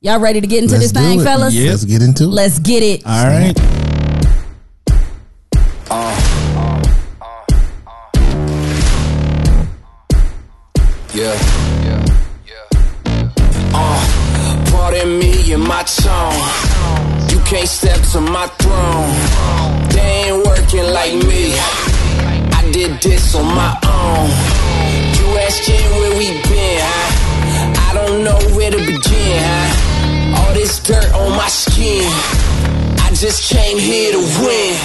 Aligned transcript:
Y'all 0.00 0.20
ready 0.20 0.40
to 0.40 0.46
get 0.46 0.62
into 0.62 0.76
Let's 0.76 0.92
this 0.92 1.02
thing, 1.02 1.20
it. 1.20 1.24
fellas? 1.24 1.52
Yeah. 1.52 1.70
Let's 1.70 1.84
get 1.84 2.00
into 2.02 2.24
it. 2.24 2.28
Let's 2.28 2.58
get 2.60 2.82
it. 2.84 3.04
All 3.04 3.24
right. 3.26 3.56
Yeah. 11.14 11.34
Yeah. 11.84 12.04
Yeah. 12.46 13.30
Uh, 13.74 14.70
pardon 14.70 15.18
me 15.18 15.52
and 15.52 15.62
my 15.64 15.82
tone. 15.82 17.28
You 17.30 17.40
can't 17.44 17.68
step 17.68 18.00
to 18.12 18.20
my 18.20 18.46
throne. 18.46 19.67
They 19.98 20.30
ain't 20.30 20.46
working 20.46 20.86
like 20.98 21.14
me. 21.26 21.58
I 22.58 22.62
did 22.72 23.02
this 23.02 23.34
on 23.34 23.46
my 23.46 23.72
own. 23.82 24.28
You 25.16 25.26
asking 25.46 25.86
where 25.98 26.14
we 26.20 26.28
been, 26.48 26.78
huh? 26.86 27.88
I 27.88 27.94
don't 27.98 28.22
know 28.22 28.38
where 28.56 28.70
to 28.70 28.78
begin, 28.78 29.42
huh? 29.42 30.38
All 30.38 30.54
this 30.54 30.78
dirt 30.80 31.12
on 31.14 31.30
my 31.32 31.48
skin. 31.48 32.06
I 33.04 33.10
just 33.12 33.52
came 33.52 33.78
here 33.78 34.12
to 34.12 34.22
win. 34.44 34.76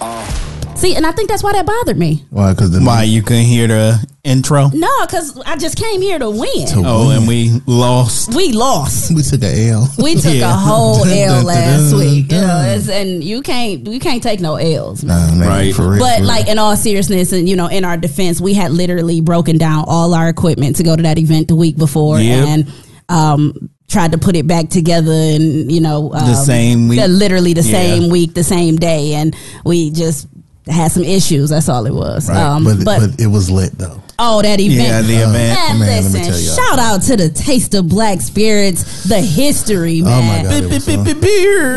Uh. 0.00 0.41
See, 0.82 0.96
and 0.96 1.06
I 1.06 1.12
think 1.12 1.28
that's 1.28 1.44
why 1.44 1.52
that 1.52 1.64
bothered 1.64 1.96
me. 1.96 2.24
Why? 2.30 2.52
Because 2.52 2.76
Why 2.80 3.04
you 3.04 3.22
couldn't 3.22 3.44
hear 3.44 3.68
the 3.68 4.04
intro? 4.24 4.68
No, 4.74 4.90
because 5.06 5.38
I 5.46 5.56
just 5.56 5.78
came 5.78 6.00
here 6.02 6.18
to 6.18 6.28
win. 6.28 6.66
To 6.70 6.82
Oh, 6.84 7.06
win. 7.08 7.18
and 7.18 7.28
we 7.28 7.52
lost. 7.66 8.34
We 8.34 8.50
lost. 8.52 9.14
we 9.14 9.22
took 9.22 9.42
a 9.44 9.68
L. 9.70 9.88
We 9.98 10.16
took 10.16 10.34
a 10.34 10.48
whole 10.52 11.04
Dun, 11.04 11.12
L 11.16 11.34
dun, 11.36 11.44
last 11.44 11.90
dun, 11.92 12.00
week, 12.00 12.32
you 12.32 12.38
know, 12.40 12.46
dun. 12.48 12.68
it's, 12.70 12.88
and 12.88 13.22
you 13.22 13.42
can't 13.42 13.86
you 13.86 14.00
can't 14.00 14.20
take 14.24 14.40
no 14.40 14.56
L's. 14.56 15.04
man. 15.04 15.30
Nah, 15.30 15.34
man, 15.36 15.48
Right. 15.48 15.72
For 15.74 15.88
real. 15.90 16.00
But 16.00 16.18
for 16.18 16.24
like 16.24 16.44
real. 16.46 16.52
in 16.52 16.58
all 16.58 16.76
seriousness, 16.76 17.30
and 17.32 17.48
you 17.48 17.54
know, 17.54 17.68
in 17.68 17.84
our 17.84 17.96
defense, 17.96 18.40
we 18.40 18.52
had 18.52 18.72
literally 18.72 19.20
broken 19.20 19.58
down 19.58 19.84
all 19.86 20.14
our 20.14 20.28
equipment 20.28 20.74
to 20.76 20.82
go 20.82 20.96
to 20.96 21.02
that 21.04 21.16
event 21.16 21.46
the 21.46 21.54
week 21.54 21.76
before, 21.76 22.18
Yep. 22.18 22.48
and 22.48 22.72
um, 23.08 23.70
tried 23.88 24.12
to 24.12 24.18
put 24.18 24.34
it 24.34 24.46
back 24.48 24.68
together, 24.70 25.12
and 25.12 25.70
you 25.70 25.80
know, 25.80 26.12
um, 26.12 26.34
same 26.34 26.88
week. 26.88 26.98
the- 26.98 27.06
literally 27.08 27.52
the 27.52 27.62
Yeah. 27.62 27.70
same 27.72 28.08
week, 28.10 28.34
the 28.34 28.42
same 28.44 28.76
day, 28.76 29.14
and 29.14 29.36
we 29.64 29.90
just 29.90 30.26
had 30.66 30.92
some 30.92 31.02
issues. 31.04 31.50
That's 31.50 31.68
all 31.68 31.86
it 31.86 31.94
was. 31.94 32.28
Right. 32.28 32.38
Um, 32.38 32.64
but, 32.64 32.84
but, 32.84 33.00
but 33.10 33.20
it 33.20 33.26
was 33.26 33.50
lit 33.50 33.76
though. 33.78 34.00
oh, 34.18 34.42
that 34.42 34.60
event, 34.60 34.88
Yeah, 34.88 35.02
the 35.02 35.14
event. 35.14 35.32
Man, 35.32 35.78
Man, 35.78 35.80
let 35.80 35.88
me 36.04 36.20
listen, 36.20 36.20
tell 36.22 36.38
y'all. 36.38 36.56
shout 36.56 36.78
out 36.78 37.02
to 37.02 37.16
the 37.16 37.28
Taste 37.30 37.74
of 37.74 37.88
Black 37.88 38.20
Spirits, 38.20 39.04
the 39.08 39.20
history, 39.20 40.02
man. 40.02 40.12
Oh 40.12 40.22
my 40.22 40.42
god. 40.44 40.62
It 40.64 40.70
was 40.70 40.84
so- 40.84 41.02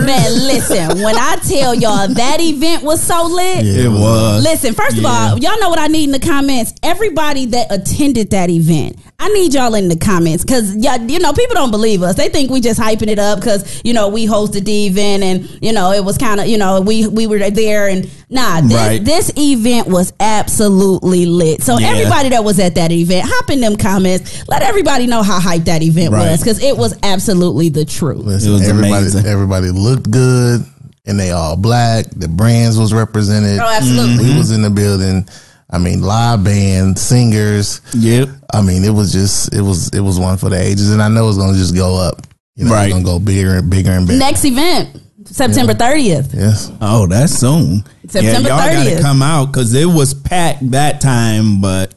Man, 0.05 0.33
listen, 0.47 1.01
when 1.01 1.15
I 1.17 1.37
tell 1.47 1.73
y'all 1.73 2.07
that 2.07 2.37
event 2.39 2.83
was 2.83 3.01
so 3.01 3.25
lit, 3.25 3.65
Yeah, 3.65 3.85
It 3.85 3.89
was. 3.91 4.43
Listen, 4.43 4.73
first 4.75 4.97
Yeah. 4.97 5.01
of 5.31 5.33
all, 5.33 5.39
y'all 5.39 5.59
know 5.59 5.69
what 5.69 5.79
I 5.79 5.87
need 5.87 6.03
in 6.05 6.11
the 6.11 6.19
comments. 6.19 6.73
Everybody 6.83 7.47
that 7.47 7.71
attended 7.71 8.29
that 8.31 8.49
event, 8.49 8.97
I 9.17 9.29
need 9.29 9.53
y'all 9.53 9.73
in 9.75 9.87
the 9.87 9.95
comments 9.95 10.43
because 10.43 10.75
y'all, 10.75 10.97
you 10.97 11.19
know, 11.19 11.31
people 11.31 11.55
don't 11.55 11.71
believe 11.71 12.03
us. 12.03 12.15
They 12.15 12.27
think 12.27 12.51
we 12.51 12.59
just 12.59 12.79
hyping 12.79 13.07
it 13.07 13.17
up 13.17 13.39
because 13.39 13.81
you 13.85 13.93
know 13.93 14.09
we 14.09 14.27
hosted 14.27 14.65
the 14.65 14.87
event 14.87 15.23
and 15.23 15.63
you 15.63 15.71
know 15.71 15.93
it 15.93 16.03
was 16.03 16.17
kind 16.17 16.41
of 16.41 16.47
you 16.47 16.57
know 16.57 16.81
we 16.81 17.07
we 17.07 17.25
were 17.25 17.39
there 17.49 17.87
and 17.87 18.09
nah, 18.29 18.59
this, 18.61 18.73
Right. 18.73 19.03
this 19.03 19.31
event 19.37 19.87
was 19.87 20.11
absolutely 20.19 21.25
lit. 21.25 21.63
So 21.63 21.79
Yeah. 21.79 21.91
everybody 21.91 22.29
that 22.29 22.43
was 22.43 22.59
at 22.59 22.75
that 22.75 22.91
event, 22.91 23.25
hop 23.29 23.49
in 23.49 23.61
them 23.61 23.77
comments. 23.77 24.47
Let 24.49 24.63
everybody 24.63 25.07
know 25.07 25.23
how 25.23 25.39
hyped 25.39 25.65
that 25.65 25.81
event 25.81 26.11
Right. 26.11 26.31
was 26.31 26.41
because 26.41 26.61
it 26.61 26.77
was 26.77 26.93
absolutely 27.01 27.69
the 27.69 27.85
truth. 27.85 28.25
Listen, 28.25 28.49
It 28.49 28.53
was 28.53 28.67
everybody, 28.67 28.93
amazing. 28.93 29.25
everybody 29.25 29.71
looked 29.71 30.11
good, 30.11 30.65
and 31.05 31.19
they 31.19 31.31
all 31.31 31.55
black. 31.55 32.05
The 32.15 32.27
brands 32.27 32.77
was 32.77 32.93
represented. 32.93 33.59
Oh, 33.59 33.65
absolutely. 33.67 34.17
We 34.25 34.29
mm-hmm. 34.31 34.37
was 34.39 34.51
in 34.51 34.61
the 34.61 34.69
building. 34.69 35.27
I 35.69 35.77
mean, 35.79 36.01
live 36.01 36.43
band, 36.43 36.97
singers. 36.99 37.81
Yep. 37.95 38.29
I 38.53 38.61
mean, 38.61 38.83
it 38.83 38.91
was 38.91 39.11
just 39.11 39.53
it 39.53 39.61
was 39.61 39.89
it 39.89 39.99
was 40.01 40.19
one 40.19 40.37
for 40.37 40.49
the 40.49 40.59
ages, 40.61 40.91
and 40.91 41.01
I 41.01 41.07
know 41.09 41.27
it's 41.27 41.37
gonna 41.37 41.57
just 41.57 41.75
go 41.75 41.95
up. 41.97 42.21
You 42.55 42.65
know, 42.65 42.71
Right. 42.71 42.85
it's 42.85 42.93
gonna 42.93 43.03
go 43.03 43.19
bigger 43.19 43.55
and 43.55 43.69
bigger 43.69 43.91
and 43.91 44.07
bigger. 44.07 44.19
Next 44.19 44.45
event, 44.45 44.89
September 45.25 45.73
thirtieth. 45.73 46.33
Yes. 46.33 46.71
Oh, 46.79 47.07
that's 47.07 47.33
soon. 47.33 47.83
September 48.07 48.47
yeah, 48.49 48.57
y'all 48.57 48.69
30th. 48.85 48.89
gotta 48.91 49.01
come 49.01 49.21
out 49.23 49.47
because 49.47 49.73
it 49.73 49.85
was 49.87 50.13
packed 50.13 50.71
that 50.71 51.01
time. 51.01 51.59
But 51.59 51.93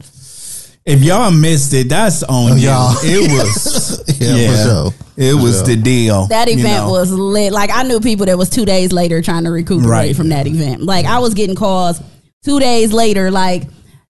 if 0.87 1.03
y'all 1.05 1.31
missed 1.31 1.75
it, 1.75 1.91
that's 1.91 2.23
on 2.23 2.53
Oh, 2.53 2.55
you. 2.57 2.69
y'all. 2.69 2.97
It 3.03 3.31
was. 3.31 4.05
Yeah, 4.19 4.51
for 4.51 4.63
sure. 4.65 4.95
It 5.17 5.33
For 5.37 5.43
was 5.43 5.57
sure. 5.59 5.67
the 5.67 5.77
deal. 5.77 6.27
That 6.27 6.49
you 6.49 6.55
event 6.59 6.87
know. 6.87 6.91
was 6.91 7.13
lit. 7.13 7.53
Like 7.53 7.71
I 7.73 7.85
knew 7.85 8.01
people 8.01 8.27
that 8.27 8.37
was 8.37 8.51
two 8.51 8.65
days 8.65 8.91
later 8.93 9.23
trying 9.23 9.45
to 9.45 9.51
recuperate 9.51 9.89
Right. 9.89 10.17
from 10.17 10.31
that 10.31 10.49
event. 10.49 10.83
Like 10.83 11.07
I 11.07 11.21
was 11.21 11.35
getting 11.35 11.55
calls 11.55 12.01
two 12.45 12.61
days 12.61 12.93
later, 12.93 13.31
like, 13.31 13.65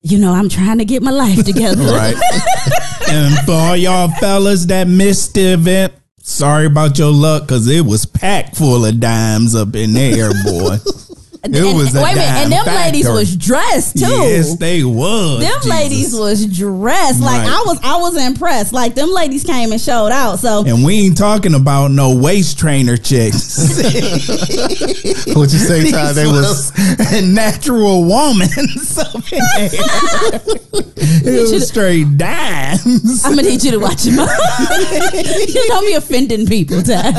you 0.03 0.19
know, 0.19 0.33
I'm 0.33 0.49
trying 0.49 0.79
to 0.79 0.85
get 0.85 1.03
my 1.03 1.11
life 1.11 1.45
together. 1.45 1.85
right. 1.85 2.17
and 3.09 3.39
for 3.47 3.53
all 3.53 3.77
y'all 3.77 4.09
fellas 4.21 4.67
that 4.67 4.87
missed 4.89 5.35
the 5.35 5.55
event, 5.55 5.93
sorry 6.19 6.67
about 6.67 6.99
your 6.99 7.12
luck 7.12 7.43
because 7.43 7.67
it 7.69 7.85
was 7.85 8.07
packed 8.07 8.57
full 8.57 8.85
of 8.85 9.01
dimes 9.01 9.55
up 9.55 9.75
in 9.75 9.93
there, 9.95 10.31
boy. 10.45 10.77
And- 11.44 11.55
It 11.55 11.62
and- 11.65 11.77
was 11.77 11.94
a 11.94 12.03
wait 12.03 12.12
a 12.12 12.15
minute, 12.16 12.28
and 12.43 12.53
them 12.53 12.65
dime 12.65 12.75
ladies 12.75 13.06
was 13.09 13.37
dressed 13.37 13.99
too. 13.99 14.06
yes, 14.06 14.56
they 14.56 14.82
was. 14.82 15.41
them 15.41 15.53
Jesus. 15.62 15.71
ladies 15.71 16.15
was 16.15 16.47
dressed. 16.47 17.21
Like 17.21 17.43
Right. 17.43 17.50
I 17.50 17.62
was 17.66 17.78
I 17.82 17.97
was 17.99 18.16
impressed. 18.16 18.72
Like 18.72 18.94
them 18.94 19.10
ladies 19.10 19.44
came 19.44 19.71
and 19.72 19.81
showed 19.81 20.09
out. 20.10 20.38
So 20.41 20.65
And 20.66 20.82
we 20.84 21.00
ain't 21.06 21.19
talking 21.19 21.55
about 21.55 21.91
no 21.91 22.15
waist 22.16 22.59
trainer 22.59 22.97
chicks. 22.97 23.59
What 25.34 25.53
you 25.53 25.59
say, 25.59 25.91
Ty? 25.91 26.12
They 26.12 26.27
was 26.27 26.71
a 27.12 27.22
natural 27.27 28.05
woman. 28.05 28.49
up 28.99 29.32
in 29.32 29.38
there. 29.56 29.71
it 31.26 31.50
was 31.53 31.69
straight 31.69 32.16
dimes. 32.16 33.25
I'm 33.25 33.34
gonna 33.34 33.43
need 33.49 33.62
you 33.65 33.72
to 33.72 33.78
watch 33.78 34.05
him. 34.05 34.15
you 34.19 35.69
know 35.69 35.82
me 35.82 35.94
offending 35.94 36.47
people, 36.47 36.82
Ty. 36.82 37.12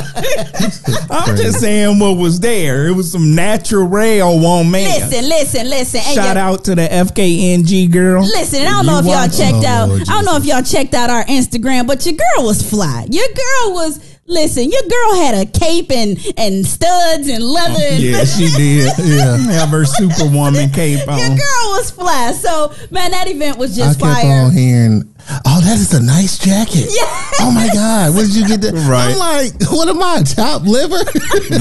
I'm 1.12 1.36
just 1.36 1.60
saying 1.60 2.00
what 2.00 2.18
was 2.18 2.40
there. 2.40 2.88
It 2.88 2.94
was 2.96 3.12
some 3.12 3.36
natural 3.36 3.88
rail 4.20 4.40
woman. 4.40 4.84
Listen, 4.84 5.28
listen, 5.30 5.70
listen. 5.70 6.02
And 6.06 6.16
Shout 6.16 6.38
out 6.38 6.64
to 6.66 6.76
the 6.76 6.88
FKNG 6.88 7.92
girl. 7.92 8.22
Listen, 8.24 8.62
I 8.62 8.66
don't 8.72 8.86
know 8.86 9.00
if 9.00 9.06
You 9.06 9.12
y'all 9.12 9.22
watch- 9.28 9.38
checked 9.38 9.64
Oh, 9.64 9.66
out. 9.68 9.90
Lord 9.90 10.02
I 10.04 10.06
don't 10.06 10.26
know 10.26 10.38
if 10.38 10.46
y'all 10.46 10.62
checked 10.64 10.94
out 10.94 11.10
our 11.10 11.24
Instagram, 11.26 11.88
but 11.88 12.06
your 12.06 12.16
girl 12.16 12.46
was 12.46 12.62
fly. 12.68 13.06
Your 13.10 13.28
girl 13.28 13.74
was. 13.74 14.00
Listen, 14.28 14.64
your 14.72 14.82
girl 14.82 15.16
had 15.22 15.36
a 15.36 15.46
cape 15.46 15.92
and 15.92 16.18
and 16.36 16.66
studs 16.66 17.28
and 17.28 17.44
leather. 17.44 17.78
And 17.80 18.02
Yeah, 18.04 18.26
she 18.26 18.48
did. 18.58 18.92
Yeah, 18.98 19.38
have 19.54 19.70
her 19.70 19.86
superwoman 19.86 20.72
cape 20.72 21.06
Your 21.06 21.28
girl 21.28 21.66
was 21.78 21.92
fly. 21.92 22.32
So 22.32 22.74
man, 22.90 23.12
that 23.12 23.28
event 23.28 23.60
was 23.60 23.78
I 23.80 23.84
just 23.86 24.00
kept 24.00 24.14
fire. 24.14 24.42
on 24.46 24.52
hearing, 24.52 25.15
"Oh, 25.46 25.62
that 25.62 25.78
is 25.80 25.94
a 25.94 26.02
nice 26.02 26.38
jacket." 26.38 26.88
Yeah. 26.90 27.06
Oh 27.42 27.52
my 27.52 27.68
God, 27.74 28.14
where 28.16 28.26
did 28.26 28.36
you 28.36 28.46
get 28.48 28.62
that? 28.62 28.74
Right. 28.86 29.14
I'm 29.14 29.18
like, 29.18 29.54
what 29.72 29.88
am 29.90 30.02
I, 30.04 30.22
top 30.24 30.62
liver? 30.64 30.96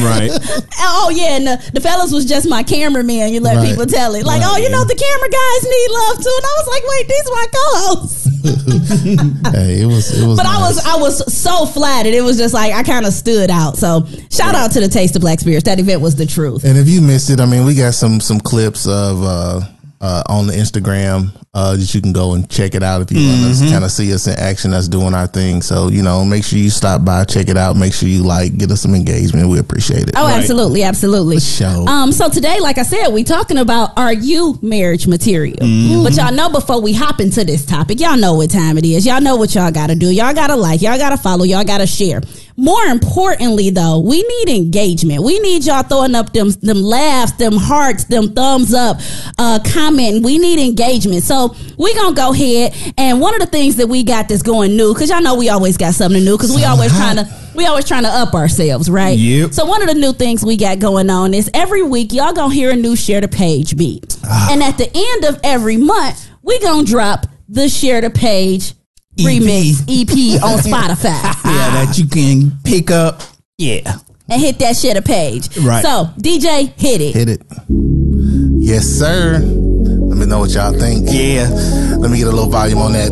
Right. 0.05 0.31
Oh 0.87 1.09
yeah, 1.11 1.37
and 1.37 1.47
the, 1.47 1.57
the 1.75 1.81
fellas 1.81 2.13
was 2.13 2.25
just 2.27 2.47
my 2.49 2.63
cameraman. 2.63 3.33
You 3.33 3.41
let 3.41 3.57
Right. 3.57 3.69
people 3.69 3.87
tell 3.87 4.15
it, 4.15 4.25
like, 4.25 4.43
Right. 4.43 4.51
oh, 4.55 4.59
you 4.59 4.69
know, 4.71 4.85
the 4.85 4.95
camera 4.95 5.29
guys 5.31 5.65
need 5.65 5.91
love 5.91 6.19
too. 6.23 6.37
And 6.37 6.45
I 6.45 6.55
was 6.61 6.69
like, 6.69 6.85
wait, 6.93 7.09
these 7.09 7.27
are 7.27 7.35
my 7.35 7.47
co-hosts. 7.55 8.29
hey, 9.55 9.81
it 9.83 9.87
was 9.87 10.13
it 10.21 10.27
was. 10.27 10.37
But 10.37 10.47
I 10.47 10.59
was 10.61 10.79
I 10.85 10.97
was 10.97 11.33
so 11.35 11.67
flattered. 11.67 12.15
It 12.15 12.23
was 12.23 12.37
just 12.37 12.55
like 12.55 12.73
I 12.73 12.83
kind 12.83 13.07
of 13.07 13.13
stood 13.13 13.51
out. 13.51 13.77
So 13.77 14.07
shout 14.31 14.55
out 14.55 14.73
to 14.73 14.81
the 14.81 14.89
Taste 14.89 15.17
of 15.17 15.23
Black 15.23 15.41
Spirits. 15.41 15.65
That 15.65 15.79
event 15.81 16.01
was 16.01 16.17
the 16.17 16.27
truth. 16.27 16.65
And 16.65 16.79
if 16.79 16.89
you 16.89 17.01
missed 17.01 17.31
it, 17.31 17.41
I 17.41 17.47
mean, 17.47 17.65
we 17.65 17.75
got 17.75 17.95
some 17.95 18.21
some 18.21 18.41
clips 18.41 18.87
of 18.87 19.23
uh, 19.23 19.61
uh, 20.05 20.23
on 20.29 20.47
the 20.47 20.53
Instagram 20.53 21.31
uh, 21.55 21.75
that 21.77 21.95
you 21.95 22.03
can 22.03 22.13
go 22.13 22.35
and 22.35 22.51
check 22.51 22.75
it 22.75 22.83
out 22.83 23.01
if 23.01 23.11
you 23.11 23.27
want 23.27 23.57
to 23.57 23.71
kind 23.71 23.85
of 23.85 23.91
see 23.91 24.13
us 24.13 24.27
in 24.27 24.39
action, 24.39 24.75
us 24.75 24.87
doing 24.87 25.15
our 25.15 25.27
thing. 25.27 25.63
So 25.63 25.89
you 25.89 26.03
know, 26.03 26.23
make 26.27 26.45
sure 26.45 26.59
you 26.59 26.69
stop 26.69 27.07
by, 27.07 27.25
check 27.25 27.49
it 27.49 27.57
out. 27.57 27.77
Make 27.77 27.95
sure 27.95 28.07
you 28.07 28.23
like, 28.23 28.59
get 28.59 28.71
us 28.71 28.83
some 28.83 28.95
engagement. 28.95 29.49
We 29.49 29.59
appreciate 29.59 30.09
it. 30.09 30.15
Oh, 30.15 30.27
absolutely, 30.27 30.83
absolutely. 30.83 31.41
show. 31.41 31.87
Um, 31.87 32.13
so 32.13 32.29
today, 32.29 32.61
like 32.61 32.77
I 32.77 32.83
said, 32.83 33.09
we 33.09 33.25
talking 33.25 33.57
about 33.57 33.97
are 33.97 34.13
you 34.13 34.59
marriage 34.61 35.07
material? 35.07 35.57
But 36.05 36.17
y'all 36.17 36.33
know 36.35 36.51
before 36.51 36.83
we 36.83 36.93
hop 36.93 37.21
into 37.21 37.43
this 37.43 37.65
topic, 37.65 37.99
y'all 37.99 38.19
know 38.19 38.35
what 38.35 38.51
time 38.51 38.77
it 38.77 38.85
is. 38.85 39.07
Y'all 39.07 39.23
know 39.23 39.37
what 39.37 39.55
y'all 39.55 39.73
got 39.73 39.87
to 39.87 39.95
do. 39.95 40.11
Y'all 40.11 40.35
got 40.35 40.49
to 40.49 40.57
like. 40.57 40.83
Y'all 40.83 40.99
got 40.99 41.11
to 41.11 41.17
follow. 41.17 41.45
Y'all 41.45 41.65
got 41.65 41.79
to 41.79 41.87
share. 41.87 42.21
More 42.65 42.85
importantly, 42.87 43.69
though, 43.69 43.99
we 44.01 44.23
need 44.23 44.57
engagement. 44.57 45.23
We 45.23 45.39
need 45.41 45.67
y'all 45.67 45.83
throwing 45.83 46.15
up 46.15 46.33
them 46.33 46.49
them 46.63 46.81
laughs, 46.81 47.33
them 47.33 47.59
hearts, 47.59 48.05
them 48.05 48.33
thumbs 48.33 48.73
up, 48.73 49.01
uh, 49.37 49.59
commenting. 49.67 50.23
We 50.23 50.39
need 50.39 50.59
engagement. 50.59 51.25
So 51.25 51.55
we 51.77 51.95
gonna 51.95 52.17
go 52.17 52.33
ahead 52.33 52.75
and 52.97 53.21
one 53.21 53.35
of 53.35 53.41
the 53.41 53.47
things 53.47 53.77
that 53.77 53.89
we 53.89 54.03
got 54.03 54.31
that's 54.31 54.41
going 54.41 54.79
new 54.79 54.95
because 54.95 55.11
y'all 55.11 55.21
know 55.21 55.35
we 55.35 55.51
always 55.51 55.77
got 55.77 55.93
something 55.93 56.25
new 56.25 56.39
because 56.39 56.57
we 56.57 56.65
always 56.65 56.91
trying 56.93 57.17
to 57.17 57.29
we 57.55 57.67
always 57.67 57.85
trying 57.85 58.05
to 58.05 58.09
up 58.09 58.33
ourselves, 58.33 58.89
right? 58.89 59.19
Yep. 59.19 59.53
So 59.53 59.67
one 59.67 59.83
of 59.83 59.89
the 59.89 59.95
new 59.95 60.15
things 60.15 60.43
we 60.43 60.57
got 60.57 60.79
going 60.79 61.11
on 61.11 61.35
is 61.35 61.51
every 61.53 61.83
week 61.83 62.15
y'all 62.15 62.33
gonna 62.33 62.55
hear 62.55 62.71
a 62.71 62.77
new 62.77 62.97
share 62.97 63.21
the 63.21 63.29
page 63.29 63.77
beat, 63.77 64.17
and 64.25 64.63
at 64.63 64.79
the 64.79 64.91
end 64.95 65.25
of 65.27 65.39
every 65.45 65.77
month 65.77 66.31
we 66.41 66.59
gonna 66.61 66.87
drop 66.87 67.27
the 67.47 67.69
share 67.69 68.01
the 68.01 68.09
page 68.09 68.73
remix 69.17 69.83
EP 69.89 70.43
on 70.43 70.59
Spotify 70.59 71.05
Yeah, 71.45 71.85
that 71.85 71.95
you 71.99 72.07
can 72.07 72.53
pick 72.65 72.91
up. 72.91 73.23
Yeah. 73.59 73.97
and 74.29 74.41
hit 74.41 74.59
that 74.59 74.77
shit 74.77 74.97
a 74.97 75.03
page. 75.03 75.57
Right. 75.59 75.83
So 75.83 76.07
DJ, 76.19 76.73
hit 76.79 77.01
it. 77.01 77.15
Hit 77.15 77.29
it. 77.29 77.43
Yes, 77.69 78.85
sir. 78.85 79.41
Let 80.15 80.21
me 80.21 80.27
know 80.27 80.39
what 80.39 80.51
y'all 80.51 80.73
think. 80.73 81.09
Yeah. 81.11 81.51
Let 81.99 82.09
me 82.09 82.19
get 82.19 82.29
a 82.29 82.31
little 82.31 82.49
volume 82.49 82.79
on 82.79 82.93
that. 82.93 83.11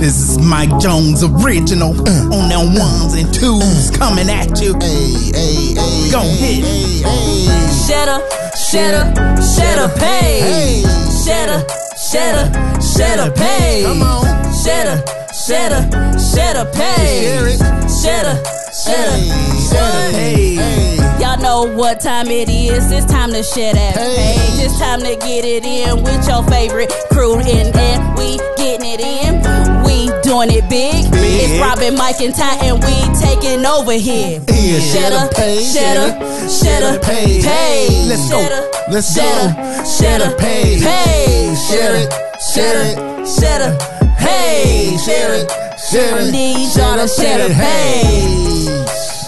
This 0.00 0.16
is 0.16 0.38
Mike 0.38 0.72
Jones 0.80 1.22
original 1.22 1.92
on 1.92 2.48
them 2.48 2.72
ones 2.80 3.12
and 3.12 3.28
twos 3.28 3.90
coming 3.90 4.30
at 4.30 4.58
you. 4.58 4.72
Hey, 4.80 5.36
hey, 5.36 5.76
hey. 5.76 6.10
Go 6.10 6.22
hit. 6.24 6.64
Hey, 6.64 7.04
hey. 7.04 7.44
Share 7.84 8.06
the, 8.08 8.56
share 8.56 9.04
the, 9.04 9.36
share 9.36 9.84
the 9.84 9.92
page. 10.00 10.40
Hey. 10.40 10.82
Share 11.28 11.46
the, 11.46 11.60
share 12.08 12.32
the, 12.32 12.80
share 12.80 13.16
the 13.20 13.32
page. 13.36 13.84
Come 13.84 14.00
on. 14.00 14.24
Share 14.64 14.84
the, 14.88 14.96
share 15.36 15.68
the, 15.68 16.18
share 16.32 16.54
the 16.54 16.64
page. 16.72 17.20
Share 17.20 17.48
it. 17.52 17.58
Share 17.92 18.24
the, 18.24 18.34
share 18.72 19.10
the, 19.10 20.16
Hey, 20.16 20.99
hey, 21.20 21.26
hey. 21.26 21.36
Y'all 21.36 21.38
know 21.40 21.76
what 21.76 22.00
time 22.00 22.28
it 22.28 22.48
is. 22.48 22.90
It's 22.92 23.06
time 23.06 23.30
to 23.32 23.42
share 23.42 23.74
that 23.74 23.96
Hey. 23.96 24.34
page. 24.36 24.64
It's 24.66 24.78
time 24.78 25.00
to 25.00 25.16
get 25.16 25.44
it 25.44 25.64
in 25.64 26.02
with 26.02 26.26
your 26.28 26.42
favorite 26.44 26.92
crew. 27.12 27.38
And, 27.38 27.74
and 27.76 28.18
we 28.18 28.36
getting 28.56 28.86
it 28.86 29.00
in. 29.00 29.40
We 29.84 30.08
doing 30.22 30.50
it 30.50 30.68
big. 30.68 31.06
It's 31.12 31.60
Robin, 31.60 31.96
Mike, 31.96 32.20
and 32.20 32.34
Ty, 32.34 32.56
and 32.66 32.82
we 32.82 32.94
taking 33.20 33.64
over 33.66 33.92
here. 33.92 34.40
Yeah, 34.48 34.78
Share 34.80 35.10
the 35.10 35.32
page. 35.34 35.66
share 35.72 35.94
the, 35.94 36.48
share 36.48 36.80
the 36.92 36.98
page. 37.00 37.44
page. 37.44 38.06
Let's 38.08 38.28
go. 38.30 38.38
Let's 38.90 39.16
go. 39.16 39.22
Share 39.84 40.18
the 40.18 40.34
page. 40.38 40.82
Page. 40.82 41.58
Share 41.68 41.96
it. 41.96 42.12
Share 42.54 42.82
it. 42.92 42.96
The 43.60 44.14
page. 44.18 45.00
Share 45.00 45.34
it. 45.34 45.50
Share 45.90 46.18
it. 46.20 46.30
Need 46.32 46.76
y'all 46.76 46.96
to 46.96 47.08
share 47.08 47.48
the 47.48 47.54
page. 47.54 48.68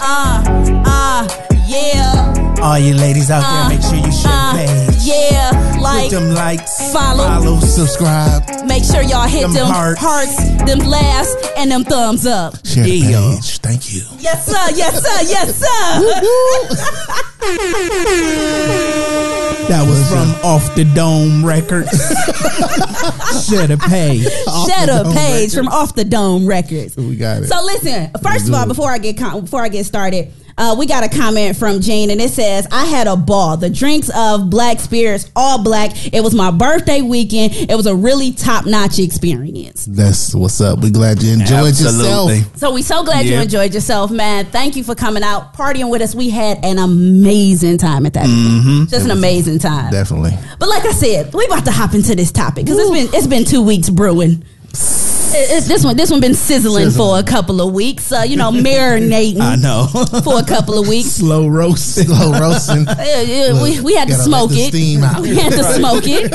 Ah, 0.01 0.43
ah, 0.85 1.27
yeah. 1.73 2.29
All 2.61 2.79
you 2.79 2.93
ladies 2.95 3.29
out 3.29 3.41
there, 3.41 3.69
make 3.77 3.81
sure 3.81 3.95
you 3.95 4.11
share 4.11 4.31
Uh, 4.31 4.53
the 4.53 4.91
page. 4.93 5.03
yeah, 5.03 5.77
like, 5.81 6.03
Put 6.09 6.11
them 6.11 6.33
likes, 6.33 6.91
follow. 6.93 7.23
follows. 7.25 7.75
Subscribe. 7.75 8.43
make 8.65 8.83
sure 8.85 9.01
y'all 9.01 9.27
hit 9.27 9.41
Them 9.41 9.53
them, 9.53 9.67
hearts. 9.67 9.99
hearts. 9.99 10.35
them 10.65 10.79
laughs, 10.79 11.35
and 11.57 11.69
them 11.71 11.83
thumbs 11.83 12.25
up. 12.25 12.55
Share 12.65 12.83
the 12.85 12.89
Yeah. 12.97 13.35
page. 13.35 13.57
Thank 13.59 13.93
you. 13.93 14.03
Yes, 14.19 14.45
sir, 14.45 14.69
yes, 14.75 15.01
sir, 15.03 15.21
yes, 15.27 15.55
sir. 15.59 17.03
That 19.69 19.85
was 19.87 20.09
from 20.09 20.29
Off 20.45 20.75
the 20.75 20.83
Dome 20.85 21.43
Records. 21.45 21.89
share 23.49 23.67
the 23.67 23.77
page. 23.77 24.23
Shut 24.67 24.89
up, 24.89 25.13
Page 25.15 25.53
from 25.53 25.67
Off 25.69 25.95
the 25.95 26.03
Dome 26.05 26.45
Records. 26.45 26.95
We 26.95 27.15
got 27.15 27.43
it. 27.43 27.47
So 27.47 27.61
listen, 27.63 28.11
first 28.21 28.47
of 28.47 28.53
all, 28.53 28.65
before 28.67 28.91
I 28.91 28.97
get 28.97 29.17
com- 29.17 29.41
before 29.41 29.61
I 29.63 29.69
get 29.69 29.85
started, 29.85 30.31
uh, 30.57 30.75
we 30.77 30.85
got 30.85 31.03
a 31.03 31.09
comment 31.09 31.57
from 31.57 31.81
Jane, 31.81 32.09
and 32.09 32.21
it 32.21 32.29
says, 32.29 32.67
"I 32.71 32.85
had 32.85 33.07
a 33.07 33.15
ball. 33.15 33.57
The 33.57 33.69
drinks 33.69 34.09
of 34.15 34.49
Black 34.49 34.79
Spirits, 34.79 35.31
all 35.35 35.63
black. 35.63 35.91
It 36.13 36.21
was 36.21 36.33
my 36.33 36.51
birthday 36.51 37.01
weekend. 37.01 37.53
It 37.53 37.75
was 37.75 37.85
a 37.85 37.95
really 37.95 38.31
top 38.31 38.65
notch 38.65 38.99
experience. 38.99 39.85
That's 39.85 40.33
what's 40.35 40.59
up. 40.61 40.79
We 40.79 40.91
glad 40.91 41.21
you 41.21 41.33
enjoyed 41.33 41.69
Absolutely. 41.69 42.37
yourself. 42.37 42.57
So 42.57 42.71
we 42.73 42.81
so 42.81 43.03
glad 43.03 43.25
you 43.25 43.37
enjoyed 43.39 43.73
yourself, 43.73 44.11
man. 44.11 44.45
Thank 44.45 44.75
you 44.75 44.83
for 44.83 44.95
coming 44.95 45.23
out, 45.23 45.53
partying 45.53 45.89
with 45.89 46.01
us. 46.01 46.13
We 46.15 46.29
had 46.29 46.63
an 46.63 46.79
amazing 46.79 47.77
time 47.77 48.05
at 48.05 48.13
that. 48.13 48.25
event. 48.27 48.89
Just 48.89 49.05
an 49.05 49.11
amazing 49.11 49.59
time. 49.59 49.91
Definitely. 49.91 50.31
But 50.59 50.69
like 50.69 50.85
I 50.85 50.91
said, 50.91 51.33
we 51.33 51.45
about 51.45 51.65
to 51.65 51.71
hop 51.71 51.93
into 51.93 52.15
this 52.15 52.31
topic 52.31 52.65
because 52.65 52.77
it's 52.79 52.91
been 52.91 53.09
it's 53.13 53.27
been 53.27 53.45
two 53.45 53.61
weeks 53.61 53.89
brewing. 53.89 54.43
It- 55.33 55.49
it's- 55.49 55.67
this 55.67 55.83
one 55.83 55.95
this 55.97 56.09
one 56.11 56.19
been 56.19 56.33
sizzling, 56.33 56.91
for 56.91 57.17
a 57.19 57.23
couple 57.23 57.61
of 57.61 57.73
weeks. 57.73 58.11
Uh, 58.11 58.23
you 58.27 58.35
know, 58.37 58.51
marinating 58.51 59.39
I 59.41 59.55
know. 59.55 59.87
for 60.23 60.39
a 60.39 60.43
couple 60.43 60.77
of 60.79 60.87
weeks. 60.87 61.09
Slow 61.09 61.47
roasting. 61.47 62.05
Slow 62.07 62.31
roasting. 62.39 62.85
Uh, 62.93 63.59
we, 63.63 63.79
we 63.81 63.95
had 63.95 64.07
to 64.07 64.13
Gotta 64.13 64.23
smoke 64.23 64.49
let 64.51 64.55
the 64.55 64.61
it. 64.63 64.67
steam 64.69 65.03
out. 65.03 65.21
We 65.21 65.35
had 65.35 65.51
to 65.53 65.63
smoke 65.63 66.03
it. 66.05 66.31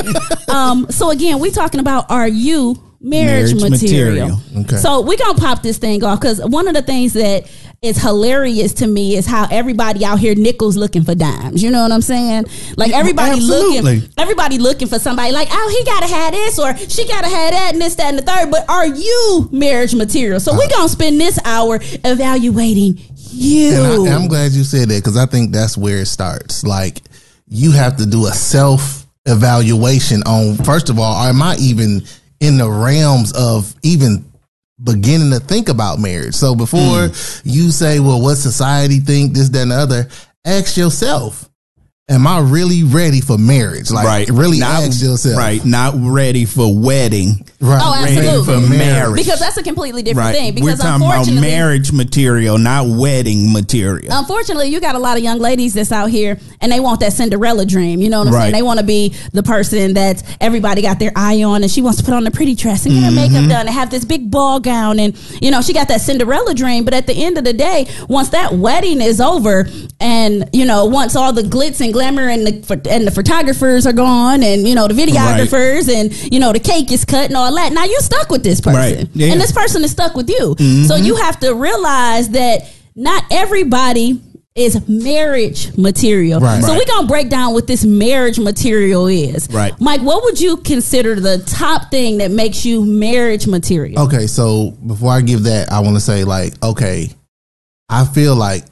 Um, 0.48 0.86
so 0.90 1.10
again, 1.10 1.38
we 1.40 1.50
talking 1.50 1.78
about 1.78 2.10
are 2.10 2.26
you 2.26 2.74
marriage, 3.00 3.54
Marriage 3.54 3.70
material? 3.80 4.28
material. 4.38 4.62
Okay. 4.64 4.76
So 4.76 5.02
we 5.02 5.16
gonna 5.16 5.38
pop 5.38 5.62
this 5.62 5.76
thing 5.78 6.02
off 6.02 6.20
because 6.20 6.40
one 6.40 6.66
of 6.68 6.74
the 6.74 6.80
things 6.82 7.12
that 7.12 7.44
is 7.80 7.96
hilarious 7.96 8.75
to 8.75 8.86
me 8.88 9.16
is 9.16 9.25
how 9.25 9.46
everybody 9.50 10.04
out 10.04 10.19
here 10.19 10.34
nickels 10.34 10.76
looking 10.76 11.04
for 11.04 11.14
dimes. 11.14 11.62
You 11.62 11.70
know 11.70 11.82
what 11.82 11.92
I'm 11.92 12.00
saying? 12.00 12.46
Like 12.76 12.92
everybody 12.92 13.36
Absolutely. 13.36 14.00
looking, 14.00 14.12
everybody 14.19 14.58
looking 14.58 14.88
for 14.88 14.98
somebody. 14.98 15.32
Like 15.32 15.48
oh, 15.50 15.76
he 15.76 15.84
gotta 15.84 16.12
have 16.12 16.32
this 16.32 16.58
or 16.58 16.76
she 16.76 17.06
gotta 17.06 17.28
have 17.28 17.52
that 17.52 17.70
and 17.75 17.80
this, 17.80 17.94
that, 17.94 18.08
and 18.08 18.19
the 18.19 18.22
third. 18.22 18.50
But 18.50 18.69
are 18.69 18.86
you 18.86 19.48
marriage 19.52 19.94
material? 19.94 20.40
So 20.40 20.52
we're 20.54 20.64
uh, 20.64 20.69
gonna 20.69 20.88
spend 20.88 21.20
this 21.20 21.38
hour 21.44 21.78
evaluating 21.80 22.98
you. 23.14 23.75
And, 23.75 24.08
I, 24.08 24.14
I'm 24.14 24.26
glad 24.26 24.52
you 24.52 24.64
said 24.64 24.88
that 24.88 24.96
because 24.96 25.16
I 25.16 25.26
think 25.26 25.52
that's 25.52 25.79
where 25.79 25.98
it 25.98 26.06
starts. 26.06 26.64
Like 26.64 27.03
you 27.46 27.70
have 27.72 27.96
to 27.98 28.06
do 28.06 28.26
a 28.26 28.32
self 28.32 29.06
evaluation 29.26 30.22
on 30.24 30.56
first 30.64 30.91
of 30.91 30.98
all, 30.98 31.14
am 31.14 31.41
I 31.43 31.56
even 31.60 32.03
in 32.41 32.58
the 32.58 32.69
realms 32.69 33.32
of 33.34 33.72
even 33.82 34.28
beginning 34.82 35.31
to 35.31 35.41
think 35.41 35.69
about 35.69 35.99
marriage? 35.99 36.35
So 36.35 36.55
before 36.55 37.08
hmm. 37.08 37.49
you 37.49 37.70
say, 37.70 38.01
well, 38.01 38.20
what 38.20 38.37
society 38.37 38.99
think, 38.99 39.35
this, 39.35 39.49
that, 39.51 39.63
and 39.63 39.70
the 39.70 39.77
other, 39.77 40.08
ask 40.44 40.77
yourself. 40.77 41.47
Am 42.10 42.27
I 42.27 42.41
really 42.41 42.84
ready 42.84 43.20
for 43.20 43.36
marriage? 43.36 43.91
Like, 43.91 44.06
right. 44.06 44.29
really 44.31 44.58
not, 44.58 44.82
ask 44.84 45.03
yourself. 45.03 45.36
Right. 45.36 45.62
Not 45.62 45.93
ready 45.98 46.46
for 46.46 46.67
wedding. 46.74 47.44
Right. 47.60 47.81
Oh, 47.82 48.03
ready 48.03 48.17
absolutely. 48.27 48.67
for 48.69 48.74
Marriage. 48.79 49.17
because 49.17 49.41
that's 49.41 49.58
a 49.58 49.62
completely 49.62 50.03
different 50.03 50.27
Right. 50.29 50.34
thing. 50.34 50.55
We're 50.55 50.72
Because 50.72 50.79
talking 50.81 51.05
about 51.06 51.31
marriage 51.43 51.93
material, 51.93 52.56
not 52.56 52.86
wedding 52.86 53.53
material. 53.53 54.10
Unfortunately, 54.10 54.69
you 54.69 54.81
got 54.81 54.94
a 54.94 54.98
lot 54.98 55.19
of 55.19 55.22
young 55.22 55.38
ladies 55.38 55.74
that's 55.74 55.93
out 55.93 56.08
here 56.08 56.38
and 56.62 56.72
they 56.72 56.81
want 56.81 57.00
that 57.00 57.12
Cinderella 57.12 57.67
dream. 57.67 58.00
You 58.00 58.08
know 58.08 58.20
what 58.20 58.29
I'm 58.29 58.32
saying? 58.34 58.53
They 58.53 58.62
want 58.62 58.81
to 58.81 58.86
be 58.86 59.10
the 59.32 59.43
person 59.43 59.93
that 59.94 60.22
everybody 60.41 60.81
got 60.81 60.98
their 60.98 61.12
eye 61.15 61.43
on 61.43 61.62
and 61.62 61.70
she 61.70 61.82
wants 61.82 61.98
to 61.98 62.05
put 62.05 62.15
on 62.15 62.24
the 62.24 62.31
pretty 62.31 62.55
dress 62.55 62.86
and 62.86 62.94
get 62.94 63.03
her 63.03 63.08
Mm-hmm. 63.10 63.32
makeup 63.34 63.48
done 63.50 63.67
and 63.67 63.70
have 63.70 63.91
this 63.91 64.06
big 64.06 64.31
ball 64.31 64.60
gown. 64.60 64.98
And, 64.98 65.15
you 65.43 65.50
know, 65.50 65.60
she 65.60 65.74
got 65.74 65.88
that 65.88 66.00
Cinderella 66.00 66.55
dream. 66.55 66.84
But 66.86 66.94
at 66.94 67.06
the 67.06 67.12
end 67.24 67.36
of 67.36 67.44
the 67.44 67.53
day, 67.53 67.86
once 68.08 68.31
that 68.31 68.55
wedding 68.55 69.03
is 69.03 69.20
over 69.20 69.69
and, 70.00 70.48
you 70.55 70.65
know, 70.65 70.86
once 70.86 71.15
all 71.17 71.34
the 71.34 71.43
glitz 71.43 71.84
and 71.84 71.93
glamour 71.98 72.28
and 72.28 72.46
the, 72.46 72.81
and 72.90 73.06
the 73.06 73.10
photographers 73.10 73.86
are 73.86 73.93
gone 73.93 74.43
and, 74.43 74.67
you 74.69 74.74
know, 74.74 74.86
the 74.86 74.94
videographers 74.94 75.93
and, 75.93 76.12
you 76.32 76.38
know, 76.38 76.52
the 76.52 76.60
cake 76.60 76.93
is 76.93 77.05
cut 77.05 77.26
and 77.26 77.36
all 77.36 77.52
that, 77.55 77.72
now 77.72 77.84
you 77.84 77.98
stuck 78.00 78.31
with 78.31 78.43
this 78.44 78.60
person. 78.60 78.98
Right. 78.98 79.08
Yeah. 79.14 79.32
And 79.32 79.40
this 79.40 79.52
person 79.52 79.82
is 79.82 79.90
stuck 79.90 80.14
with 80.14 80.28
you. 80.31 80.55
Mm-hmm. 80.55 80.84
So 80.84 80.94
you 80.96 81.17
have 81.17 81.40
to 81.40 81.55
realize 81.55 82.28
that 82.31 82.70
not 82.94 83.24
everybody 83.31 84.20
is 84.55 84.88
marriage 84.88 85.76
material. 85.76 86.40
Right. 86.40 86.60
So 86.62 86.69
Right. 86.69 86.78
we're 86.78 86.93
gonna 86.94 87.06
break 87.06 87.28
down 87.28 87.52
what 87.52 87.67
this 87.67 87.84
marriage 87.84 88.38
material 88.40 89.06
is. 89.06 89.48
Right. 89.50 89.72
Mike, 89.81 90.00
what 90.02 90.22
would 90.24 90.40
you 90.40 90.56
consider 90.58 91.14
the 91.19 91.38
top 91.38 91.90
thing 91.90 92.19
that 92.19 92.31
makes 92.32 92.64
you 92.64 92.84
marriage 92.84 93.46
material? 93.46 94.02
Okay, 94.06 94.26
so 94.26 94.70
before 94.86 95.12
I 95.12 95.20
give 95.20 95.44
that, 95.44 95.70
I 95.70 95.81
want 95.81 95.96
to 95.96 96.00
say 96.00 96.24
like, 96.24 96.55
okay, 96.62 97.10
I 97.88 98.05
feel 98.05 98.34
like 98.34 98.64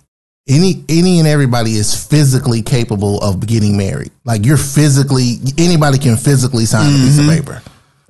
any 0.49 0.85
any 0.89 1.19
and 1.19 1.27
everybody 1.27 1.73
is 1.73 1.95
physically 2.07 2.63
capable 2.63 3.23
of 3.23 3.47
getting 3.47 3.77
married. 3.77 4.13
Like 4.25 4.45
you're 4.45 4.57
physically 4.57 5.39
anybody 5.59 5.99
can 5.99 6.17
physically 6.17 6.67
sign 6.67 6.87
a 6.87 6.99
piece 6.99 7.19
of 7.19 7.27
paper. 7.27 7.63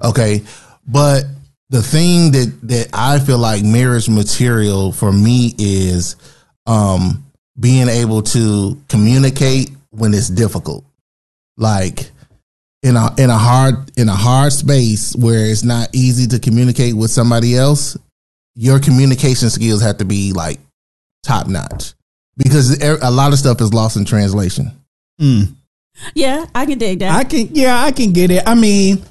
Okay, 0.02 0.42
but 0.86 1.24
the 1.70 1.82
thing 1.82 2.32
that 2.32 2.58
that 2.64 2.88
I 2.92 3.18
feel 3.20 3.38
like 3.38 3.64
marriage 3.64 4.08
material 4.08 4.92
for 4.92 5.12
me 5.12 5.54
is 5.58 6.16
um 6.66 7.24
being 7.58 7.88
able 7.88 8.22
to 8.22 8.78
communicate 8.88 9.70
when 9.90 10.12
it's 10.12 10.28
difficult. 10.28 10.84
Like 11.56 12.10
in 12.82 12.96
a 12.96 13.14
in 13.16 13.30
a 13.30 13.38
hard 13.38 13.98
in 13.98 14.10
a 14.10 14.14
hard 14.14 14.52
space 14.52 15.16
where 15.16 15.46
it's 15.46 15.64
not 15.64 15.88
easy 15.94 16.26
to 16.26 16.38
communicate 16.38 16.94
with 16.94 17.10
somebody 17.10 17.56
else, 17.56 17.96
your 18.54 18.78
communication 18.78 19.48
skills 19.48 19.80
have 19.80 19.96
to 19.98 20.04
be 20.04 20.34
like 20.34 20.60
top 21.22 21.46
notch 21.48 21.94
because 22.36 22.82
a 22.82 23.10
lot 23.10 23.32
of 23.32 23.38
stuff 23.38 23.60
is 23.60 23.72
lost 23.72 23.96
in 23.96 24.04
translation. 24.04 24.70
Yeah, 26.14 26.44
I 26.54 26.66
can 26.66 26.78
dig 26.78 26.98
that. 27.00 27.16
I 27.16 27.24
can, 27.24 27.48
yeah, 27.52 27.82
I 27.82 27.92
can 27.92 28.12
get 28.12 28.30
it. 28.30 28.42
I 28.46 28.54
mean, 28.54 29.02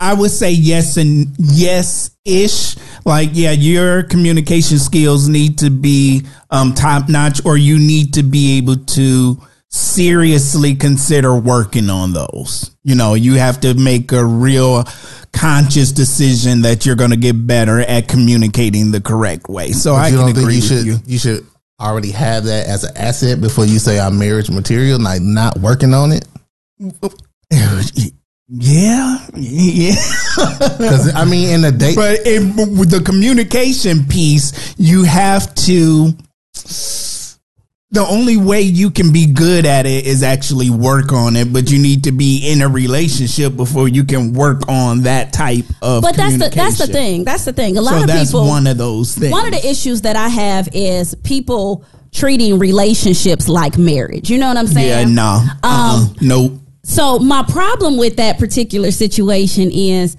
I 0.00 0.14
would 0.14 0.30
say 0.30 0.52
yes 0.52 0.96
and 0.96 1.34
yes 1.38 2.10
ish. 2.24 2.76
Like, 3.04 3.30
yeah, 3.32 3.52
your 3.52 4.02
communication 4.02 4.78
skills 4.78 5.28
need 5.28 5.58
to 5.58 5.70
be 5.70 6.22
um, 6.50 6.74
top 6.74 7.08
notch, 7.08 7.44
or 7.44 7.56
you 7.56 7.78
need 7.78 8.14
to 8.14 8.22
be 8.22 8.58
able 8.58 8.76
to 8.76 9.40
seriously 9.70 10.74
consider 10.74 11.34
working 11.34 11.90
on 11.90 12.12
those. 12.12 12.76
You 12.84 12.94
know, 12.94 13.14
you 13.14 13.34
have 13.34 13.60
to 13.60 13.74
make 13.74 14.12
a 14.12 14.24
real 14.24 14.84
conscious 15.32 15.92
decision 15.92 16.62
that 16.62 16.86
you're 16.86 16.96
going 16.96 17.10
to 17.10 17.16
get 17.16 17.46
better 17.46 17.80
at 17.80 18.08
communicating 18.08 18.90
the 18.92 19.00
correct 19.00 19.48
way. 19.48 19.72
So 19.72 19.94
I 19.94 20.08
you 20.08 20.16
can 20.16 20.26
don't 20.26 20.34
think 20.34 20.38
agree 20.38 20.54
you 20.56 20.60
with 20.60 20.68
should 20.68 20.86
you. 20.86 20.96
you. 21.06 21.18
should 21.18 21.46
already 21.80 22.10
have 22.10 22.44
that 22.44 22.66
as 22.66 22.84
an 22.84 22.96
asset 22.96 23.40
before 23.40 23.64
you 23.64 23.78
say 23.78 24.00
I'm 24.00 24.18
marriage 24.18 24.50
material, 24.50 24.98
like 25.00 25.22
not 25.22 25.58
working 25.58 25.94
on 25.94 26.12
it. 26.12 26.26
Yeah, 28.50 29.26
yeah. 29.36 29.94
Because 30.78 31.14
I 31.14 31.26
mean, 31.26 31.50
in 31.50 31.60
the 31.60 31.70
date, 31.70 31.96
But 31.96 32.20
it, 32.24 32.40
with 32.56 32.90
the 32.90 33.02
communication 33.02 34.06
piece, 34.06 34.74
you 34.78 35.02
have 35.04 35.54
to. 35.66 36.14
The 37.90 38.06
only 38.06 38.36
way 38.36 38.60
you 38.60 38.90
can 38.90 39.14
be 39.14 39.24
good 39.24 39.64
at 39.64 39.86
it 39.86 40.04
is 40.06 40.22
actually 40.22 40.68
work 40.68 41.10
on 41.10 41.36
it, 41.36 41.50
but 41.54 41.70
you 41.70 41.78
need 41.78 42.04
to 42.04 42.12
be 42.12 42.50
in 42.52 42.60
a 42.60 42.68
relationship 42.68 43.56
before 43.56 43.88
you 43.88 44.04
can 44.04 44.34
work 44.34 44.68
on 44.68 45.02
that 45.04 45.32
type 45.32 45.64
of. 45.80 46.02
but 46.02 46.14
that's 46.14 46.36
the 46.36 46.50
that's 46.54 46.76
the 46.76 46.86
thing. 46.86 47.24
That's 47.24 47.46
the 47.46 47.52
thing. 47.54 47.78
A 47.78 47.80
lot 47.80 47.92
So 47.94 48.00
of 48.02 48.06
that's 48.06 48.30
people. 48.30 48.46
one 48.46 48.66
of 48.66 48.76
those 48.76 49.14
things. 49.16 49.32
one 49.32 49.46
of 49.46 49.52
the 49.52 49.66
issues 49.66 50.02
that 50.02 50.16
I 50.16 50.28
have 50.28 50.68
is 50.74 51.14
people 51.24 51.82
treating 52.12 52.58
relationships 52.58 53.48
like 53.48 53.78
marriage. 53.78 54.28
You 54.28 54.36
know 54.36 54.48
what 54.48 54.58
I'm 54.58 54.66
saying? 54.66 55.08
yeah, 55.08 55.14
no, 55.14 55.42
um, 55.62 56.14
nope. 56.20 56.52
So 56.82 57.18
my 57.20 57.42
problem 57.48 57.96
with 57.96 58.16
that 58.16 58.38
particular 58.38 58.90
situation 58.90 59.70
is 59.72 60.18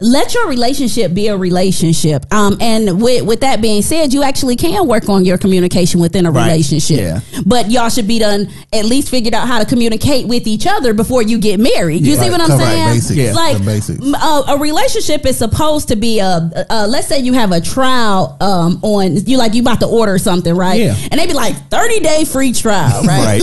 let 0.00 0.32
your 0.34 0.48
relationship 0.48 1.12
be 1.12 1.28
a 1.28 1.36
relationship. 1.36 2.24
Um, 2.32 2.56
and 2.60 3.02
with, 3.02 3.24
with 3.24 3.40
that 3.40 3.60
being 3.60 3.82
said, 3.82 4.12
you 4.14 4.22
actually 4.22 4.56
can 4.56 4.86
work 4.86 5.08
on 5.08 5.24
your 5.24 5.36
communication 5.38 6.00
within 6.00 6.26
a 6.26 6.30
Right. 6.30 6.46
relationship. 6.52 6.98
Yeah. 7.00 7.20
But 7.44 7.70
y'all 7.70 7.88
should 7.90 8.08
be 8.08 8.18
done 8.18 8.48
at 8.72 8.84
least 8.86 9.08
figured 9.10 9.34
out 9.34 9.46
how 9.46 9.58
to 9.58 9.64
communicate 9.66 10.26
with 10.26 10.46
each 10.46 10.66
other 10.66 10.94
before 10.94 11.22
you 11.22 11.38
get 11.38 11.60
married. 11.60 12.06
You 12.06 12.14
see 12.14 12.20
Right. 12.22 12.30
what 12.32 12.40
I'm 12.40 12.50
Right, 12.58 12.58
saying? 12.66 12.88
basics. 12.94 13.16
Yeah. 13.16 13.32
Like 13.34 13.64
basics. 13.64 14.04
a, 14.06 14.42
a 14.48 14.58
relationship 14.58 15.26
is 15.26 15.36
supposed 15.36 15.88
to 15.88 15.96
be 15.96 16.18
a, 16.20 16.66
a 16.70 16.86
let's 16.86 17.06
say 17.06 17.18
you 17.20 17.32
have 17.34 17.52
a 17.52 17.60
trial 17.60 18.36
um, 18.40 18.78
on 18.82 19.16
you 19.26 19.36
like 19.36 19.54
you 19.54 19.60
about 19.62 19.80
to 19.80 19.86
order 19.86 20.16
something 20.18 20.54
right 20.54 20.80
Yeah. 20.80 20.96
and 21.10 21.20
they 21.20 21.26
be 21.26 21.34
like 21.34 21.54
30 21.70 22.00
day 22.00 22.24
free 22.24 22.52
trial 22.52 23.02
right 23.04 23.20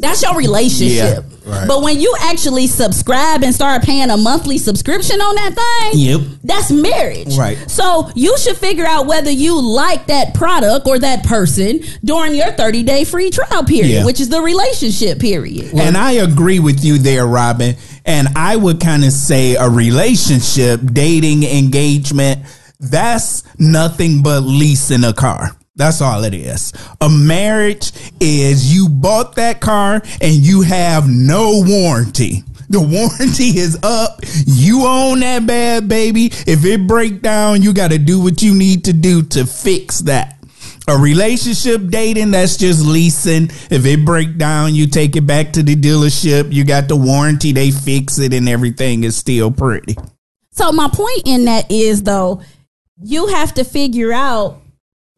that's 0.00 0.22
your 0.22 0.36
relationship. 0.36 1.24
Yeah, 1.30 1.37
right. 1.48 1.66
But 1.66 1.82
when 1.82 2.00
you 2.00 2.14
actually 2.20 2.66
subscribe 2.66 3.42
and 3.42 3.54
start 3.54 3.82
paying 3.82 4.10
a 4.10 4.16
monthly 4.16 4.58
subscription 4.58 5.20
on 5.20 5.34
that 5.36 5.54
thing, 5.92 6.00
Yep. 6.00 6.20
that's 6.44 6.70
marriage. 6.70 7.36
Right. 7.36 7.58
So 7.70 8.10
you 8.14 8.36
should 8.38 8.56
figure 8.56 8.86
out 8.86 9.06
whether 9.06 9.30
you 9.30 9.60
like 9.60 10.06
that 10.06 10.34
product 10.34 10.86
or 10.86 10.98
that 10.98 11.24
person 11.24 11.80
during 12.04 12.34
your 12.34 12.52
30 12.52 12.82
day 12.82 13.04
free 13.04 13.30
trial 13.30 13.64
period, 13.64 13.88
Yeah. 13.88 14.04
which 14.04 14.20
is 14.20 14.28
the 14.28 14.40
relationship 14.40 15.18
period. 15.18 15.72
And 15.74 15.96
I 15.96 16.12
agree 16.12 16.58
with 16.60 16.84
you 16.84 16.98
there, 16.98 17.26
Robin. 17.26 17.76
And 18.04 18.28
I 18.36 18.56
would 18.56 18.80
kind 18.80 19.04
of 19.04 19.12
say 19.12 19.54
a 19.56 19.68
relationship, 19.68 20.80
dating, 20.92 21.44
engagement, 21.44 22.40
that's 22.80 23.42
nothing 23.58 24.22
but 24.22 24.40
leasing 24.40 25.04
a 25.04 25.12
car. 25.12 25.56
That's 25.78 26.02
all 26.02 26.24
it 26.24 26.34
is. 26.34 26.72
A 27.00 27.08
marriage 27.08 27.92
is 28.20 28.74
you 28.74 28.88
bought 28.88 29.36
that 29.36 29.60
car 29.60 30.02
and 30.20 30.34
you 30.34 30.62
have 30.62 31.08
no 31.08 31.62
warranty. 31.64 32.42
The 32.68 32.80
warranty 32.80 33.44
is 33.58 33.78
up. 33.84 34.18
You 34.44 34.86
own 34.86 35.20
that 35.20 35.46
bad 35.46 35.88
baby. 35.88 36.26
If 36.46 36.64
it 36.64 36.88
break 36.88 37.22
down, 37.22 37.62
you 37.62 37.72
got 37.72 37.92
to 37.92 37.98
do 37.98 38.20
what 38.20 38.42
you 38.42 38.56
need 38.56 38.86
to 38.86 38.92
do 38.92 39.22
to 39.22 39.46
fix 39.46 40.00
that. 40.00 40.34
A 40.88 40.98
relationship 40.98 41.88
dating, 41.88 42.32
that's 42.32 42.56
just 42.56 42.84
leasing. 42.84 43.44
If 43.70 43.86
it 43.86 44.04
break 44.04 44.36
down, 44.36 44.74
you 44.74 44.88
take 44.88 45.14
it 45.14 45.26
back 45.26 45.52
to 45.52 45.62
the 45.62 45.76
dealership. 45.76 46.52
You 46.52 46.64
got 46.64 46.88
the 46.88 46.96
warranty, 46.96 47.52
they 47.52 47.70
fix 47.70 48.18
it, 48.18 48.34
and 48.34 48.48
everything 48.48 49.04
is 49.04 49.16
still 49.16 49.52
pretty. 49.52 49.96
So 50.50 50.72
my 50.72 50.88
point 50.88 51.22
in 51.24 51.44
that 51.44 51.70
is 51.70 52.02
though, 52.02 52.42
you 53.00 53.28
have 53.28 53.54
to 53.54 53.64
figure 53.64 54.12
out 54.12 54.60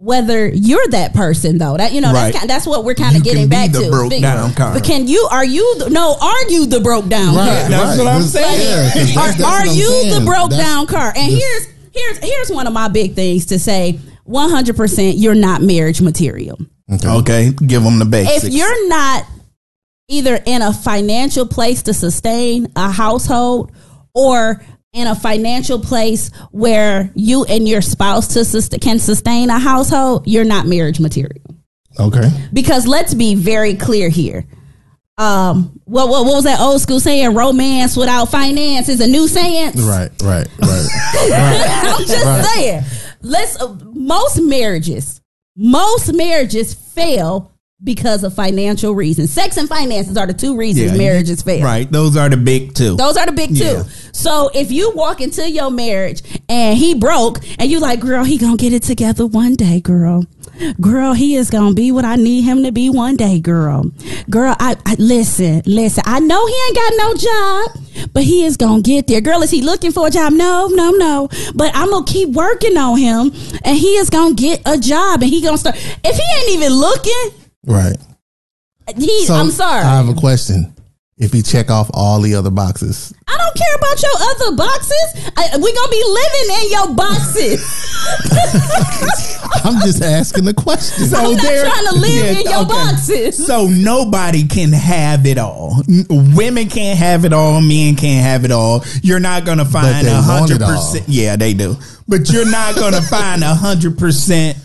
whether 0.03 0.49
you're 0.49 0.87
that 0.89 1.13
person 1.13 1.59
though. 1.59 1.77
That 1.77 1.93
you 1.93 2.01
know 2.01 2.11
Right. 2.13 2.33
that's 2.33 2.39
kind, 2.39 2.51
that's 2.51 2.67
what 2.67 2.85
we're 2.85 2.95
kind 2.95 3.13
You 3.13 3.19
of 3.19 3.25
getting 3.25 3.43
can 3.43 3.49
be 3.51 3.55
back 3.57 3.73
the 3.73 3.83
to. 3.85 3.91
broke 3.91 4.11
Fig- 4.13 4.23
down 4.23 4.55
car. 4.55 4.73
But 4.73 4.83
can 4.85 5.07
you 5.07 5.29
are 5.31 5.45
you 5.45 5.77
the, 5.79 5.91
no 5.91 6.17
are 6.21 6.51
you 6.51 6.65
the 6.67 6.81
broke 6.81 7.09
down 7.09 7.35
car? 7.35 7.45
That's 7.69 7.99
what 7.99 8.07
I'm 8.07 8.23
saying. 8.23 8.61
Yeah, 8.61 8.91
'cause 8.93 9.15
that's- 9.15 9.17
are, 9.17 9.29
that's 9.29 9.41
are 9.43 9.61
what 9.61 9.69
I'm 9.69 9.77
you 9.77 10.15
the 10.19 10.25
broke 10.25 10.51
That's- 10.51 10.67
down 10.67 10.87
car? 10.87 11.13
And 11.15 11.31
here's 11.33 11.67
here's 11.93 12.19
here's 12.19 12.51
one 12.51 12.67
of 12.67 12.73
my 12.73 12.89
big 12.89 13.15
things 13.15 13.47
to 13.47 13.59
say. 13.59 13.99
One 14.25 14.49
hundred 14.49 14.77
percent, 14.77 15.17
you're 15.19 15.35
not 15.35 15.61
marriage 15.61 16.01
material. 16.01 16.57
Okay, 17.05 17.51
give 17.51 17.83
them 17.83 17.99
the 17.99 18.05
basics. 18.05 18.45
If 18.45 18.53
you're 18.53 18.89
not 18.89 19.27
either 20.09 20.41
in 20.47 20.63
a 20.63 20.73
financial 20.73 21.47
place 21.47 21.83
to 21.83 21.95
sustain 21.95 22.69
a 22.77 22.91
household 22.93 23.71
or 24.15 24.63
in 24.93 25.07
a 25.07 25.15
financial 25.15 25.79
place 25.79 26.31
where 26.51 27.11
you 27.15 27.45
and 27.45 27.69
your 27.69 27.81
spouse 27.81 28.29
to 28.29 28.45
sus- 28.45 28.69
can 28.81 28.99
sustain 28.99 29.49
a 29.51 29.59
household, 29.59 30.27
you're 30.27 30.45
not 30.45 30.67
marriage 30.67 30.99
material. 30.99 31.43
Okay. 31.99 32.29
Because 32.53 32.87
let's 32.87 33.15
be 33.15 33.35
very 33.35 33.75
clear 33.75 34.09
here. 34.09 34.45
Um, 35.19 35.79
what, 35.85 36.09
what 36.09 36.25
what 36.25 36.35
was 36.37 36.45
that 36.45 36.61
old 36.61 36.81
school 36.81 36.99
saying? 36.99 37.35
Romance 37.35 37.95
without 37.97 38.31
finance 38.31 38.89
is 38.89 39.01
a 39.01 39.07
new 39.07 39.29
saying. 39.29 39.73
Right. 39.77 40.11
Right. 40.23 40.49
Right. 40.61 40.89
right. 41.31 41.67
I'm 41.99 42.07
just 42.07 42.25
Right. 42.25 42.45
saying. 42.55 42.83
Let's 43.21 43.61
uh, 43.61 43.77
most 43.93 44.41
marriages, 44.41 45.21
most 45.57 46.13
marriages 46.15 46.73
fail 46.73 47.53
because 47.83 48.25
of 48.25 48.35
financial 48.35 48.95
reasons. 48.95 49.33
Sex 49.33 49.57
and 49.57 49.69
finances 49.69 50.17
are 50.17 50.27
the 50.27 50.35
two 50.35 50.57
reasons 50.57 50.93
Yeah, 50.93 50.99
marriages 50.99 51.43
fail. 51.43 51.65
right, 51.65 51.91
those 51.91 52.17
are 52.17 52.29
the 52.29 52.37
big 52.37 52.75
two. 52.75 52.97
Those 52.97 53.17
are 53.17 53.27
the 53.27 53.33
big 53.33 53.51
two. 53.57 53.65
Yeah. 53.65 53.83
So 54.13 54.51
if 54.55 54.71
you 54.71 54.91
walk 54.91 55.21
into 55.21 55.51
your 55.51 55.71
marriage 55.71 56.23
and 56.49 56.77
he 56.77 56.95
broke 56.95 57.39
and 57.59 57.71
you 57.71 57.81
like, 57.81 58.01
girl, 58.01 58.25
he 58.25 58.37
gonna 58.37 58.57
get 58.57 58.73
it 58.73 58.83
together 58.83 59.27
one 59.27 59.55
day, 59.55 59.81
girl. 59.81 60.27
Girl, 60.79 61.15
he 61.15 61.37
is 61.37 61.49
gonna 61.49 61.73
be 61.75 61.91
what 61.91 62.05
I 62.05 62.17
need 62.17 62.43
him 62.43 62.65
to 62.65 62.73
be 62.73 62.91
one 62.91 63.17
day, 63.17 63.41
girl. 63.41 63.91
Girl, 64.29 64.55
I, 64.61 64.77
I 64.85 64.95
listen, 64.99 65.63
listen. 65.65 66.03
I 66.07 66.21
know 66.21 66.47
he 66.47 66.55
ain't 66.67 66.77
got 66.77 66.93
no 66.99 67.15
job, 67.15 68.11
but 68.13 68.25
he 68.25 68.45
is 68.45 68.59
gonna 68.59 68.83
get 68.83 69.07
there. 69.07 69.23
Girl, 69.23 69.41
is 69.43 69.51
he 69.51 69.63
looking 69.63 69.91
for 69.91 70.09
a 70.09 70.11
job? 70.11 70.35
No, 70.35 70.67
no, 70.71 70.91
no. 70.91 71.29
But 71.55 71.71
I'm 71.75 71.89
gonna 71.89 72.05
keep 72.05 72.29
working 72.31 72.77
on 72.77 72.99
him, 72.99 73.33
and 73.65 73.79
he 73.79 73.95
is 73.97 74.11
gonna 74.11 74.35
get 74.35 74.61
a 74.67 74.77
job, 74.77 75.23
and 75.23 75.31
he 75.31 75.41
gonna 75.41 75.57
start. 75.57 75.77
If 76.05 76.17
he 76.17 76.53
ain't 76.53 76.63
even 76.63 76.75
looking, 76.79 77.40
Right. 77.65 77.97
he. 78.97 79.27
So 79.27 79.35
I'm 79.35 79.51
sorry. 79.51 79.83
I 79.83 79.97
have 79.97 80.09
a 80.09 80.15
question. 80.15 80.75
If 81.19 81.35
you 81.35 81.43
check 81.43 81.71
off 81.71 81.91
all 81.93 82.19
the 82.23 82.35
other 82.35 82.51
boxes, 82.51 83.13
I 83.29 83.37
don't 83.37 83.55
care 83.55 83.75
about 83.75 84.03
your 84.03 84.11
other 84.19 84.57
boxes. 84.57 85.33
I, 85.37 85.59
we 85.59 85.71
gonna 85.75 85.91
be 85.91 86.05
living 86.07 86.65
in 86.65 86.71
your 86.71 86.95
boxes. 86.97 87.87
I'm 89.65 89.81
just 89.83 90.03
asking 90.03 90.45
the 90.47 90.55
question. 90.55 91.15
I'm 91.15 91.35
not 91.35 91.43
there- 91.43 91.67
trying 91.67 91.87
to 91.89 91.95
live 91.99 92.11
Yeah, 92.25 92.41
in 92.41 92.45
your 92.51 92.61
okay. 92.61 92.69
boxes. 92.69 93.47
So 93.47 93.67
nobody 93.67 94.47
can 94.47 94.73
have 94.73 95.27
it 95.27 95.37
all. 95.37 95.83
N- 95.87 96.07
Women 96.35 96.71
can't 96.71 96.99
have 96.99 97.27
it 97.27 97.35
all. 97.35 97.61
Men 97.61 97.97
can't 97.97 98.25
have 98.25 98.47
it 98.47 98.51
all. 98.51 98.83
You're 99.03 99.21
not 99.21 99.45
gonna 99.45 99.67
find 99.67 100.07
a 100.07 100.23
hundred 100.23 100.61
percent. 100.61 101.07
Yeah, 101.07 101.37
they 101.37 101.53
do. 101.53 101.77
But 102.09 102.31
you're 102.33 102.51
not 102.51 102.77
gonna 102.77 103.03
find 103.11 103.45
a 103.45 103.55
hundred 103.55 103.99
percent 103.99 104.57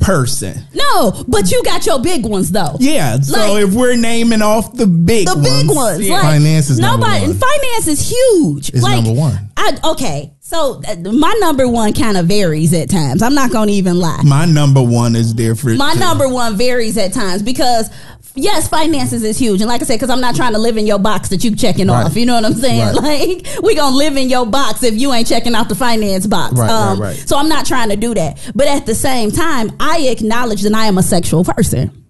person. 0.00 0.54
No, 0.74 1.24
but 1.28 1.50
you 1.50 1.62
got 1.62 1.86
your 1.86 2.00
big 2.00 2.26
ones 2.26 2.50
though. 2.50 2.76
Yeah. 2.80 3.20
So 3.20 3.38
Like- 3.38 3.64
if 3.64 3.72
we're 3.74 3.96
naming 3.96 4.42
off 4.42 4.74
the 4.74 4.86
big 4.86 5.26
The 5.28 5.36
big 5.36 5.68
ones, 5.74 6.00
yeah. 6.06 6.14
like 6.14 6.22
Finance 6.22 6.70
is 6.70 6.78
number 6.78 7.06
nobody. 7.06 7.26
one. 7.28 7.34
Finance 7.38 7.86
is 7.88 8.08
huge. 8.10 8.68
It's 8.70 8.82
like, 8.82 9.04
number 9.04 9.18
one. 9.18 9.50
I 9.56 9.78
okay. 9.84 10.32
So 10.40 10.82
uh, 10.86 10.96
my 11.12 11.34
number 11.40 11.68
one 11.68 11.92
kind 11.94 12.16
of 12.16 12.26
varies 12.26 12.74
at 12.74 12.90
times. 12.90 13.22
I'm 13.22 13.34
not 13.34 13.50
gonna 13.52 13.72
even 13.72 13.98
lie. 13.98 14.20
my 14.24 14.44
number 14.44 14.82
one 14.82 15.14
is 15.16 15.32
different. 15.32 15.78
My 15.78 15.94
too. 15.94 16.00
number 16.00 16.28
one 16.28 16.56
varies 16.56 16.98
at 16.98 17.12
times 17.12 17.42
because 17.42 17.88
yes, 18.34 18.68
finances 18.68 19.22
is 19.22 19.38
huge, 19.38 19.60
and 19.60 19.68
like 19.68 19.80
I 19.82 19.84
said, 19.84 19.94
because 19.96 20.10
I'm 20.10 20.20
not 20.20 20.34
trying 20.36 20.52
to 20.52 20.58
live 20.58 20.76
in 20.76 20.86
your 20.86 20.98
box 20.98 21.28
that 21.30 21.44
you 21.44 21.54
checking 21.56 21.88
Right. 21.88 22.04
off. 22.06 22.16
You 22.16 22.26
know 22.26 22.34
what 22.34 22.44
I'm 22.44 22.54
saying? 22.54 22.96
Right. 22.96 23.44
Like 23.54 23.62
we 23.62 23.74
gonna 23.74 23.96
live 23.96 24.16
in 24.16 24.28
your 24.28 24.46
box 24.46 24.82
if 24.82 24.94
you 24.94 25.12
ain't 25.12 25.26
checking 25.28 25.54
out 25.54 25.68
the 25.68 25.74
finance 25.74 26.26
box. 26.26 26.54
Right, 26.54 26.70
um, 26.70 26.98
right, 27.00 27.08
right. 27.08 27.28
So 27.28 27.36
I'm 27.36 27.48
not 27.48 27.66
trying 27.66 27.90
to 27.90 27.96
do 27.96 28.14
that, 28.14 28.38
but 28.54 28.66
at 28.68 28.86
the 28.86 28.94
same 28.94 29.30
time, 29.30 29.70
I 29.80 30.06
acknowledge 30.08 30.62
that 30.62 30.74
I 30.74 30.86
am 30.86 30.98
a 30.98 31.02
sexual 31.02 31.44
person. 31.44 32.00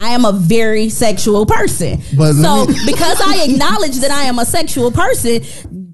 I 0.00 0.10
am 0.10 0.24
a 0.24 0.32
very 0.32 0.88
sexual 0.88 1.46
person. 1.46 2.02
But 2.16 2.32
so 2.34 2.66
me- 2.66 2.74
because 2.84 3.20
I 3.24 3.44
acknowledge 3.48 3.96
that 4.00 4.10
I 4.10 4.24
am 4.24 4.38
a 4.38 4.44
sexual 4.44 4.90
person, 4.90 5.42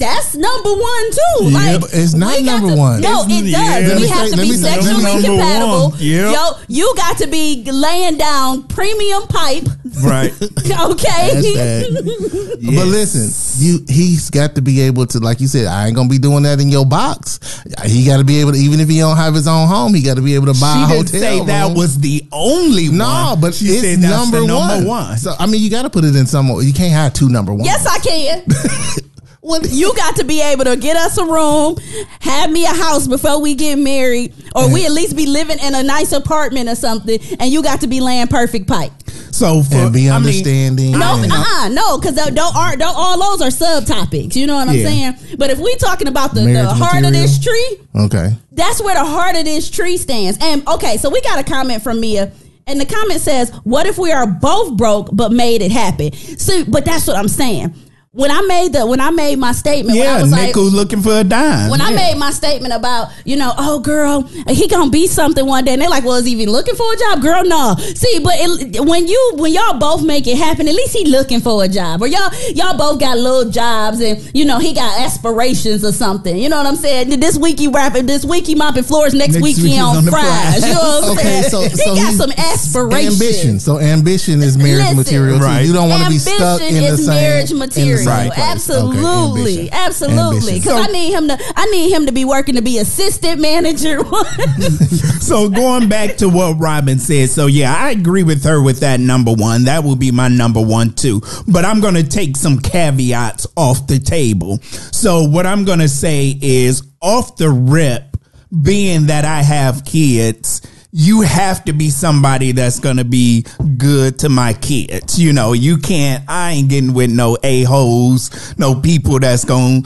that's 0.01 0.35
number 0.35 0.71
one 0.73 1.11
too. 1.13 1.51
Like 1.51 1.81
but 1.83 1.91
it's 1.93 2.15
not 2.15 2.41
number 2.43 2.71
to- 2.71 2.77
one. 2.77 3.01
No, 3.01 3.23
It's- 3.25 3.43
it 3.43 3.51
does. 3.53 3.89
Let 3.89 4.01
we 4.01 4.09
have 4.09 4.29
say- 4.29 4.37
to 4.37 4.43
be 4.43 4.53
say- 4.55 4.81
sexually 4.81 5.23
compatible. 5.23 5.95
Yep. 5.99 6.35
Yo, 6.35 6.51
you 6.69 6.93
got 6.97 7.19
to 7.19 7.27
be 7.29 7.63
laying 7.71 8.17
down 8.17 8.63
premium 8.65 9.27
pipe. 9.29 9.69
Right. 10.03 10.33
Okay. 10.71 11.09
Hashtag. 11.35 12.77
But 12.77 12.87
listen, 12.87 13.29
you 13.65 13.85
he's 13.89 14.31
got 14.31 14.55
to 14.55 14.63
be 14.63 14.81
able 14.83 15.07
to, 15.07 15.19
like 15.19 15.41
you 15.41 15.47
said, 15.49 15.67
I 15.67 15.87
ain't 15.87 15.97
gonna 15.97 16.09
be 16.09 16.19
doing 16.19 16.45
that 16.45 16.61
in 16.61 16.69
your 16.69 16.87
box. 16.87 17.39
He 17.85 18.05
got 18.07 18.19
to 18.19 18.25
be 18.25 18.41
able 18.41 18.53
to, 18.53 18.59
even 18.59 18.81
if 18.81 18.89
he 18.89 18.99
don't 18.99 19.17
have 19.17 19.35
his 19.35 19.47
own 19.49 19.69
home, 19.69 19.93
he 19.95 20.03
got 20.03 20.15
to 20.17 20.23
be 20.23 20.35
able 20.37 20.53
to 20.53 20.59
buy 20.61 20.75
She 20.75 20.85
a 20.85 20.87
didn't 21.05 21.07
hotel. 21.13 21.21
say 21.21 21.45
that 21.47 21.77
was 21.77 21.99
the 21.99 22.25
only 22.33 22.89
one. 22.89 22.99
no, 22.99 23.37
but 23.41 23.55
she 23.55 23.67
it's 23.67 23.81
said 23.83 23.99
that's 23.99 24.13
number, 24.15 24.41
the 24.41 24.47
number 24.47 24.87
one. 24.89 25.09
one. 25.09 25.19
So 25.19 25.35
I 25.39 25.47
mean, 25.47 25.61
you 25.63 25.71
got 25.71 25.83
to 25.83 25.91
put 25.91 26.05
it 26.05 26.15
in 26.17 26.27
some. 26.27 26.49
You 26.49 26.73
can't 26.73 26.93
have 26.93 27.13
two 27.13 27.29
number 27.29 27.53
ones. 27.53 27.67
yes, 27.67 27.87
I 27.87 27.99
can. 27.99 28.45
You 29.43 29.95
got 29.97 30.17
to 30.17 30.25
be 30.25 30.43
able 30.43 30.65
to 30.65 30.77
get 30.77 30.97
us 30.97 31.17
a 31.17 31.25
room, 31.25 31.77
have 32.21 32.51
me 32.51 32.65
a 32.67 32.75
house 32.75 33.07
before 33.07 33.41
we 33.41 33.55
get 33.55 33.77
married, 33.79 34.35
or 34.55 34.73
we 34.73 34.85
at 34.85 34.93
least 34.93 35.17
be 35.17 35.25
living 35.27 35.59
in 35.61 35.75
a 35.75 35.83
nice 35.83 36.13
apartment 36.13 36.69
or 36.69 36.75
something, 36.75 37.19
and 37.41 37.51
you 37.51 37.63
got 37.63 37.81
to 37.81 37.87
be 37.87 38.01
laying 38.01 38.27
perfect 38.27 38.69
pipe. 38.69 38.93
so 39.31 39.63
for 39.63 39.77
and 39.77 39.95
be 39.95 40.11
I 40.11 40.19
mean, 40.19 40.27
understanding. 40.27 40.93
No, 40.93 41.23
and- 41.23 41.33
uh, 41.33 41.45
uh 41.47 41.69
no, 41.69 41.97
because 41.99 42.17
don't, 42.17 42.55
are 42.55 42.77
don't 42.77 42.95
all 42.95 43.19
those 43.37 43.41
are 43.41 43.49
subtopics. 43.81 44.37
You 44.37 44.47
know 44.47 44.57
what 44.57 44.69
I'm 44.69 44.77
Yeah. 44.77 44.85
saying? 44.85 45.37
But 45.39 45.49
if 45.51 45.59
we 45.59 45.75
talking 45.77 46.09
about 46.09 46.35
the, 46.35 46.41
the 46.41 46.47
Marriage 46.47 46.77
heart 46.79 47.05
of 47.05 47.13
this 47.13 47.39
tree, 47.39 47.81
Okay. 47.97 48.37
that's 48.53 48.83
where 48.83 48.95
the 48.95 49.05
heart 49.05 49.37
of 49.37 49.45
this 49.47 49.71
tree 49.71 49.97
stands. 49.97 50.37
And 50.43 50.67
okay, 50.69 50.99
so 50.99 51.09
we 51.09 51.21
got 51.23 51.39
a 51.39 51.45
comment 51.45 51.83
from 51.83 52.01
Mia. 52.01 52.31
And 52.67 52.79
the 52.81 52.85
comment 52.87 53.21
says, 53.23 53.51
"What 53.65 53.87
if 53.87 53.97
we 53.99 54.13
are 54.13 54.27
both 54.27 54.77
broke 54.77 55.09
but 55.13 55.33
made 55.33 55.63
it 55.63 55.73
happen?" 55.73 56.13
So, 56.37 56.65
but 56.67 56.85
that's 56.85 57.07
what 57.07 57.17
I'm 57.17 57.27
saying. 57.29 57.75
When 58.13 58.33
I 58.33 58.41
made 58.41 58.73
the 58.73 58.85
when 58.87 58.99
I 58.99 59.11
made 59.11 59.39
my 59.39 59.53
statement, 59.53 59.97
when 59.97 60.05
I 60.05 60.17
yeah, 60.17 60.23
was 60.23 60.33
like, 60.33 60.57
looking 60.57 61.01
for 61.01 61.21
a 61.21 61.23
dime. 61.23 61.71
when 61.71 61.81
I 61.81 61.95
made 61.95 62.19
my 62.19 62.33
statement 62.33 62.75
about, 62.75 63.13
you 63.25 63.37
know, 63.37 63.53
oh 63.57 63.79
girl, 63.79 64.23
he 64.49 64.67
gonna 64.67 64.91
be 64.91 65.07
something 65.07 65.47
one 65.47 65.65
day, 65.65 65.75
and 65.75 65.81
they're 65.83 65.89
like, 65.89 66.03
well, 66.03 66.17
is 66.17 66.27
he 66.27 66.33
even 66.33 66.51
looking 66.51 66.75
for 66.75 66.93
a 66.93 66.97
job? 66.97 67.23
Girl, 67.23 67.45
no. 67.45 67.77
See, 67.79 68.19
but 68.19 68.33
it, 68.37 68.81
when 68.85 69.07
you 69.07 69.35
when 69.37 69.53
y'all 69.53 69.79
both 69.79 70.03
make 70.05 70.27
it 70.27 70.37
happen, 70.37 70.67
at 70.67 70.75
least 70.75 70.93
he 70.93 71.05
looking 71.05 71.39
for 71.39 71.63
a 71.63 71.69
job, 71.69 72.03
or 72.03 72.09
y'all 72.09 72.35
y'all 72.53 72.77
both 72.77 72.99
got 72.99 73.17
little 73.17 73.49
jobs, 73.49 74.01
and 74.01 74.19
you 74.35 74.45
know 74.45 74.59
he 74.59 74.75
got 74.75 75.01
aspirations 75.03 75.85
or 75.85 75.93
something. 75.93 76.37
You 76.37 76.49
know 76.49 76.57
what 76.57 76.67
I'm 76.67 76.75
saying? 76.75 77.11
This 77.21 77.39
week 77.39 77.61
he 77.61 77.69
rapping, 77.69 78.07
this 78.07 78.25
week 78.25 78.45
he 78.45 78.57
mopping 78.57 78.83
floors, 78.83 79.15
next, 79.15 79.35
Next 79.35 79.45
week 79.45 79.57
he 79.57 79.79
on, 79.79 79.99
on 79.99 80.07
fries. 80.07 80.67
You 80.67 80.75
know 80.75 80.81
what 80.81 81.05
I'm 81.05 81.11
Okay, 81.13 81.43
saying? 81.43 81.45
so 81.45 81.61
he 81.95 82.01
got 82.01 82.15
some 82.15 82.33
aspirations. 82.33 83.23
Ambition. 83.23 83.61
So 83.61 83.79
ambition 83.79 84.43
is 84.43 84.59
marriage 84.59 84.79
Listen. 84.81 84.97
material. 84.97 85.39
Right. 85.39 85.65
You 85.65 85.73
don't 85.73 85.89
want 85.89 86.03
to 86.03 86.09
be 86.09 86.19
stuck 86.19 86.61
in 86.61 86.75
the 86.83 86.97
same 86.97 87.07
marriage 87.07 87.53
in 87.53 87.59
the 87.61 87.67
material. 87.67 88.00
Same 88.05 88.31
place. 88.31 88.39
Okay, 88.39 88.43
Absolutely, 88.43 89.59
ambition. 89.59 89.69
absolutely. 89.73 90.37
Ambition. 90.37 90.55
Because 90.59 90.89
I 90.89 90.93
need 90.93 91.13
him 91.13 91.29
to, 91.29 91.39
I 91.57 91.67
need 91.67 91.93
him 91.93 92.07
to 92.07 92.13
be 92.13 92.25
working 92.25 92.55
to 92.57 92.63
be 92.63 92.79
assistant 92.79 93.41
manager. 93.41 94.01
so 95.21 95.49
going 95.49 95.89
back 95.89 96.17
to 96.17 96.29
what 96.29 96.59
Robin 96.59 96.99
said, 96.99 97.31
so 97.31 97.47
yeah, 97.47 97.75
I 97.75 97.91
agree 97.91 98.23
with 98.23 98.45
her 98.45 98.63
with 98.63 98.81
that 98.81 99.01
number 99.01 99.33
one. 99.33 99.65
That 99.65 99.85
will 99.85 99.97
be 99.97 100.11
my 100.11 100.29
number 100.29 100.61
one 100.61 100.93
too. 100.93 101.23
But 101.47 101.65
I'm 101.65 101.81
gonna 101.81 102.03
take 102.03 102.37
some 102.37 102.59
caveats 102.59 103.47
off 103.57 103.87
the 103.87 103.99
table. 103.99 104.59
So 104.93 105.25
what 105.25 105.47
I'm 105.47 105.65
gonna 105.65 105.89
say 105.89 106.37
is 106.41 106.83
off 107.01 107.37
the 107.37 107.51
rip, 107.51 108.17
being 108.63 109.07
that 109.07 109.25
I 109.25 109.43
have 109.43 109.85
kids. 109.85 110.63
You 110.93 111.21
have 111.21 111.65
to 111.67 111.73
be 111.73 111.91
somebody 111.91 112.53
that's 112.53 112.81
gonna 112.81 113.05
be 113.05 113.45
good 113.77 114.19
to 114.21 114.29
my 114.29 114.55
kids. 114.55 115.21
You 115.21 115.33
know, 115.33 115.53
you 115.53 115.79
can't. 115.79 116.25
I 116.29 116.53
ain't 116.53 116.69
getting 116.69 116.95
with 116.95 117.11
no 117.11 117.37
a 117.45 117.63
holes, 117.63 118.59
no 118.59 118.75
people 118.75 119.21
that's 119.21 119.45
gonna 119.45 119.83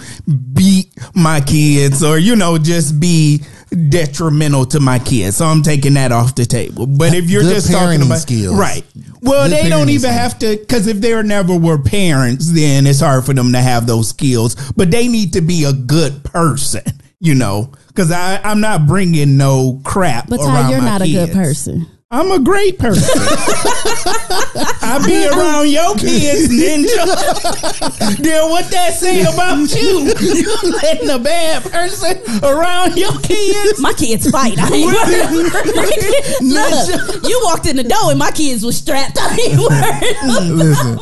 beat 0.54 0.88
my 1.14 1.40
kids 1.40 2.02
or 2.02 2.18
you 2.18 2.36
know 2.36 2.56
just 2.58 2.98
be 3.00 3.42
detrimental 3.88 4.64
to 4.66 4.80
my 4.80 4.98
kids. 4.98 5.36
So 5.36 5.46
I'm 5.46 5.62
taking 5.62 5.94
that 5.94 6.12
off 6.12 6.34
the 6.34 6.46
table. 6.46 6.86
But 6.86 7.12
if 7.14 7.28
you're 7.28 7.42
Good 7.42 7.54
just 7.54 7.70
talking 7.72 8.02
about 8.02 8.18
skills. 8.18 8.54
right, 8.58 8.84
well, 9.20 9.48
Good 9.48 9.56
they 9.64 9.68
don't 9.68 9.88
even 9.88 10.10
skills. 10.10 10.14
have 10.14 10.38
to 10.40 10.56
because 10.56 10.86
if 10.86 10.98
they 11.00 11.20
never 11.22 11.56
were 11.56 11.78
parents, 11.78 12.50
then 12.52 12.86
it's 12.86 13.00
hard 13.00 13.24
for 13.26 13.34
them 13.34 13.52
to 13.52 13.60
have 13.60 13.86
those 13.86 14.08
skills. 14.08 14.54
But 14.72 14.90
they 14.90 15.08
need 15.08 15.32
to 15.34 15.40
be 15.40 15.64
a 15.64 15.72
good 15.72 16.24
person, 16.24 16.82
you 17.24 17.34
know. 17.34 17.72
Because 17.88 18.10
I 18.10 18.40
I'm 18.42 18.60
not 18.60 18.86
bringing 18.86 19.36
no 19.36 19.80
crap. 19.84 20.28
But 20.28 20.38
Ty, 20.38 20.70
you're 20.70 20.82
not 20.82 21.02
a 21.02 21.10
good 21.10 21.32
person. 21.32 21.86
I'm 22.10 22.30
a 22.30 22.38
great 22.38 22.78
person. 22.78 23.02
I 24.82 25.02
be 25.04 25.26
around 25.26 25.68
your 25.68 25.96
kids, 25.96 26.48
ninja. 26.48 28.16
then 28.18 28.50
what 28.50 28.70
that 28.70 28.94
say 28.94 29.22
about 29.22 29.74
you? 29.74 30.12
You 30.20 30.56
letting 30.82 31.10
a 31.10 31.18
bad 31.18 31.64
person 31.64 32.22
around 32.44 32.96
your 32.96 33.18
kids? 33.20 33.80
My 33.80 33.92
kids 33.94 34.30
fight. 34.30 34.54
I 34.58 34.68
ain't 34.68 34.86
worried. 34.86 35.50
Look, 36.42 37.24
you 37.28 37.40
walked 37.44 37.66
in 37.66 37.76
the 37.76 37.82
door 37.82 38.10
and 38.10 38.18
my 38.18 38.30
kids 38.30 38.64
was 38.64 38.76
strapped. 38.76 39.18
I 39.20 39.36
ain't 39.36 39.58
worried. 39.58 40.54
Listen. 40.54 40.98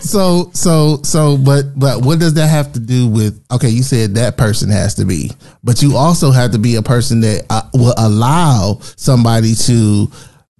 So 0.00 0.50
so 0.52 1.00
so 1.02 1.38
but 1.38 1.76
but 1.76 2.04
what 2.04 2.18
does 2.18 2.34
that 2.34 2.48
have 2.48 2.72
to 2.74 2.80
do 2.80 3.08
with 3.08 3.42
okay 3.50 3.70
you 3.70 3.82
said 3.82 4.14
that 4.16 4.36
person 4.36 4.68
has 4.68 4.94
to 4.96 5.06
be 5.06 5.30
but 5.62 5.80
you 5.80 5.96
also 5.96 6.30
have 6.30 6.52
to 6.52 6.58
be 6.58 6.76
a 6.76 6.82
person 6.82 7.20
that 7.22 7.46
uh, 7.48 7.62
will 7.72 7.94
allow 7.96 8.78
somebody 8.96 9.54
to 9.54 10.10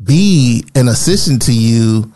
be 0.04 0.64
an 0.74 0.88
assistant 0.88 1.42
to 1.42 1.52
you 1.52 2.12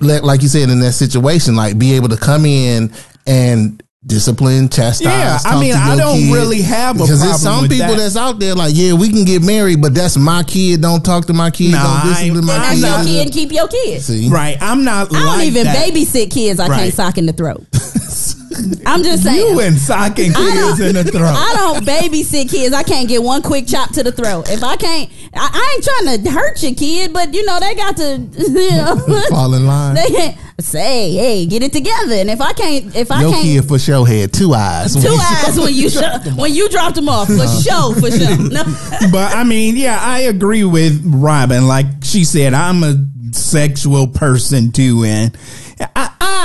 like 0.00 0.22
like 0.22 0.42
you 0.42 0.48
said 0.48 0.68
in 0.70 0.80
that 0.80 0.92
situation 0.92 1.56
like 1.56 1.78
be 1.78 1.94
able 1.94 2.08
to 2.08 2.16
come 2.16 2.44
in 2.46 2.92
and 3.26 3.82
discipline 4.06 4.68
chastise 4.68 5.04
Yeah, 5.04 5.38
I 5.44 5.60
mean, 5.60 5.72
to 5.72 5.78
I 5.78 5.94
don't 5.96 6.16
kid. 6.18 6.32
really 6.32 6.62
have 6.62 6.96
a 6.96 7.00
because 7.00 7.20
there's 7.20 7.42
some 7.42 7.62
with 7.62 7.70
people 7.72 7.88
that. 7.88 7.96
that's 7.98 8.16
out 8.16 8.38
there 8.38 8.54
like 8.54 8.72
yeah 8.74 8.94
we 8.94 9.10
can 9.10 9.24
get 9.24 9.42
married 9.42 9.82
but 9.82 9.94
that's 9.94 10.16
my 10.16 10.42
kid 10.42 10.80
don't 10.80 11.04
talk 11.04 11.26
to 11.26 11.32
my 11.34 11.50
kid 11.50 11.72
Nah, 11.72 11.82
don't 11.82 12.06
ain't- 12.16 12.18
discipline 12.34 12.44
my 12.46 12.54
I'm 12.56 12.80
That's 12.80 12.80
your 12.80 13.04
kid 13.04 13.06
kid 13.06 13.22
and 13.26 13.32
keep 13.32 13.52
your 13.52 13.68
kid. 13.68 14.00
see 14.02 14.28
Right. 14.30 14.56
I'm 14.60 14.84
not 14.84 15.08
I 15.14 15.18
don't 15.18 15.26
like 15.38 15.46
even 15.48 15.64
that. 15.64 15.76
babysit 15.76 16.30
kids 16.30 16.60
I 16.60 16.68
Right. 16.68 16.80
can't 16.82 16.94
sock 16.94 17.18
in 17.18 17.26
the 17.26 17.32
throat. 17.34 17.66
I'm 18.86 19.02
just 19.02 19.22
saying. 19.22 19.54
You 19.54 19.60
and 19.60 19.76
socking 19.76 20.32
kids 20.32 20.80
in 20.80 20.94
the 20.94 21.04
throat. 21.12 21.34
I 21.34 21.54
don't 21.56 21.86
babysit 21.86 22.50
kids. 22.50 22.74
I 22.74 22.82
can't 22.82 23.08
get 23.08 23.22
one 23.22 23.42
quick 23.42 23.66
chop 23.66 23.92
to 23.94 24.02
the 24.02 24.12
throat. 24.12 24.50
If 24.50 24.64
I 24.64 24.76
can't, 24.76 25.10
I, 25.34 25.50
I 25.52 25.74
ain't 25.74 25.84
trying 25.84 26.24
to 26.24 26.30
hurt 26.30 26.62
your 26.62 26.74
kid, 26.74 27.12
but 27.12 27.32
you 27.32 27.44
know 27.44 27.60
they 27.60 27.74
got 27.74 27.96
to, 27.98 28.18
you 28.38 28.70
know, 28.70 28.96
fall 29.28 29.54
in 29.54 29.66
line 29.66 29.94
they 29.94 30.08
can't 30.08 30.36
say, 30.58 31.12
"Hey, 31.12 31.46
get 31.46 31.62
it 31.62 31.72
together." 31.72 32.14
And 32.14 32.30
if 32.30 32.40
I 32.40 32.52
can't, 32.52 32.94
if 32.94 33.10
I 33.10 33.22
Your 33.22 33.32
can't, 33.32 33.44
kid 33.44 33.68
for 33.68 33.78
sure 33.78 34.06
had 34.06 34.32
two 34.32 34.54
eyes. 34.54 34.94
two 34.94 35.08
eyes 35.08 35.58
when 35.58 35.74
you 35.74 35.90
sh- 35.90 36.36
when 36.36 36.52
you 36.52 36.68
dropped 36.68 36.96
them 36.96 37.08
off 37.08 37.28
for 37.28 37.34
uh-huh. 37.34 37.92
sure, 37.92 37.94
for 37.94 38.10
sure. 38.10 38.36
No. 38.36 38.64
but 39.12 39.34
I 39.34 39.44
mean, 39.44 39.76
yeah, 39.76 39.98
I 40.00 40.20
agree 40.20 40.64
with 40.64 41.02
Robin. 41.04 41.66
Like 41.66 41.86
she 42.02 42.24
said, 42.24 42.54
I'm 42.54 42.82
a 42.82 42.96
sexual 43.32 44.08
person 44.08 44.72
too, 44.72 45.04
and 45.04 45.36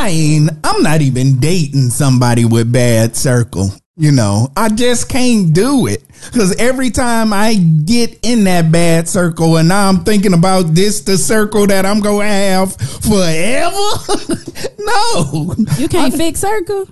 I, 0.06 0.10
I 0.10 0.12
ain't. 0.12 0.52
I'm 0.64 0.84
not 0.84 1.02
even 1.02 1.40
dating 1.40 1.90
somebody 1.90 2.46
with 2.46 2.72
bad 2.72 3.16
circle. 3.16 3.70
You 3.98 4.12
know, 4.12 4.50
I 4.58 4.68
just 4.70 5.08
can't 5.08 5.54
do 5.54 5.88
it 5.88 6.04
because 6.26 6.54
every 6.58 6.90
time 6.92 7.32
I 7.32 7.54
get 7.54 8.20
in 8.24 8.44
that 8.44 8.70
bad 8.70 9.08
circle, 9.08 9.56
and 9.56 9.70
now 9.70 9.88
I'm 9.88 10.04
thinking 10.04 10.34
about 10.34 10.74
this, 10.76 11.00
the 11.02 11.18
circle 11.18 11.66
that 11.68 11.86
I'm 11.86 12.02
gonna 12.02 12.28
have 12.28 12.76
forever. 12.76 13.78
no, 14.80 15.56
You 15.78 15.88
can't 15.88 16.14
fix 16.14 16.42
circle. 16.42 16.90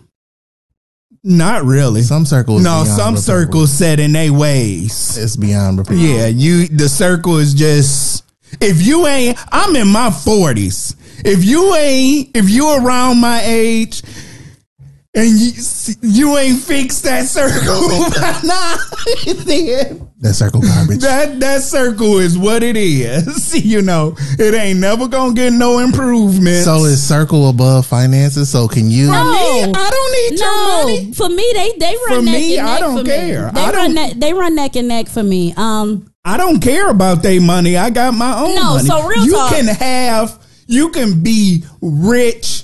not 1.25 1.65
really. 1.65 2.03
Some 2.03 2.25
circles. 2.25 2.63
No, 2.63 2.85
some 2.85 3.15
repair. 3.15 3.21
circles 3.21 3.73
set 3.73 3.99
in 3.99 4.13
their 4.13 4.31
ways. 4.31 5.17
It's 5.17 5.35
beyond 5.35 5.79
repair. 5.79 5.97
Yeah, 5.97 6.27
you 6.27 6.69
the 6.69 6.87
circle 6.87 7.37
is 7.37 7.53
just 7.53 8.23
if 8.61 8.81
you 8.81 9.07
ain't 9.07 9.37
I'm 9.51 9.75
in 9.75 9.89
my 9.89 10.07
40s. 10.09 10.95
If 11.25 11.43
you 11.45 11.73
ain't 11.75 12.35
if 12.35 12.49
you 12.49 12.69
around 12.75 13.19
my 13.21 13.41
age 13.43 14.03
and 15.15 15.29
you 15.29 15.51
you 16.01 16.37
ain't 16.37 16.59
fixed 16.59 17.03
that 17.03 17.25
circle 17.27 17.87
by 18.19 18.39
now, 18.43 18.75
then 19.45 20.09
That 20.21 20.33
circle 20.33 20.61
garbage. 20.61 20.99
that 20.99 21.39
that 21.39 21.61
circle 21.61 22.17
is 22.19 22.37
what 22.37 22.63
it 22.63 22.75
is. 22.77 23.53
You 23.63 23.81
know, 23.81 24.15
it 24.39 24.53
ain't 24.53 24.79
never 24.79 25.07
gonna 25.07 25.33
get 25.33 25.53
no 25.53 25.79
improvement. 25.79 26.63
so 26.65 26.83
is 26.85 27.01
circle 27.01 27.49
above 27.49 27.85
finances? 27.85 28.49
So 28.49 28.67
can 28.67 28.89
you? 28.89 29.07
No. 29.07 29.13
I 29.13 29.89
don't 29.91 30.31
need 30.31 30.39
your 30.39 30.67
money. 30.67 31.05
No, 31.07 31.13
for 31.13 31.29
me, 31.29 31.51
they 31.53 31.71
they 31.79 31.95
run 32.07 32.19
For 32.19 32.21
neck 32.25 32.33
me, 32.33 32.57
and 32.57 32.67
I 32.67 32.71
neck 32.73 32.79
don't 32.81 32.97
for 32.99 33.03
care. 33.05 33.45
Me. 33.47 33.51
They 33.53 33.61
I 33.61 33.65
run 33.71 33.73
don't- 33.73 33.93
neck, 33.95 34.13
they 34.17 34.33
run 34.33 34.55
neck 34.55 34.75
and 34.75 34.87
neck 34.87 35.07
for 35.07 35.23
me. 35.23 35.53
Um, 35.55 36.07
I 36.25 36.37
don't 36.37 36.59
care 36.61 36.89
about 36.89 37.21
their 37.23 37.39
money. 37.41 37.77
I 37.77 37.89
got 37.89 38.13
my 38.13 38.37
own 38.39 38.55
No, 38.55 38.73
money. 38.75 38.87
so 38.87 39.07
real 39.07 39.25
you 39.25 39.31
talk. 39.33 39.51
can 39.51 39.65
have 39.67 40.39
You 40.67 40.89
can 40.89 41.23
be 41.23 41.63
rich. 41.81 42.63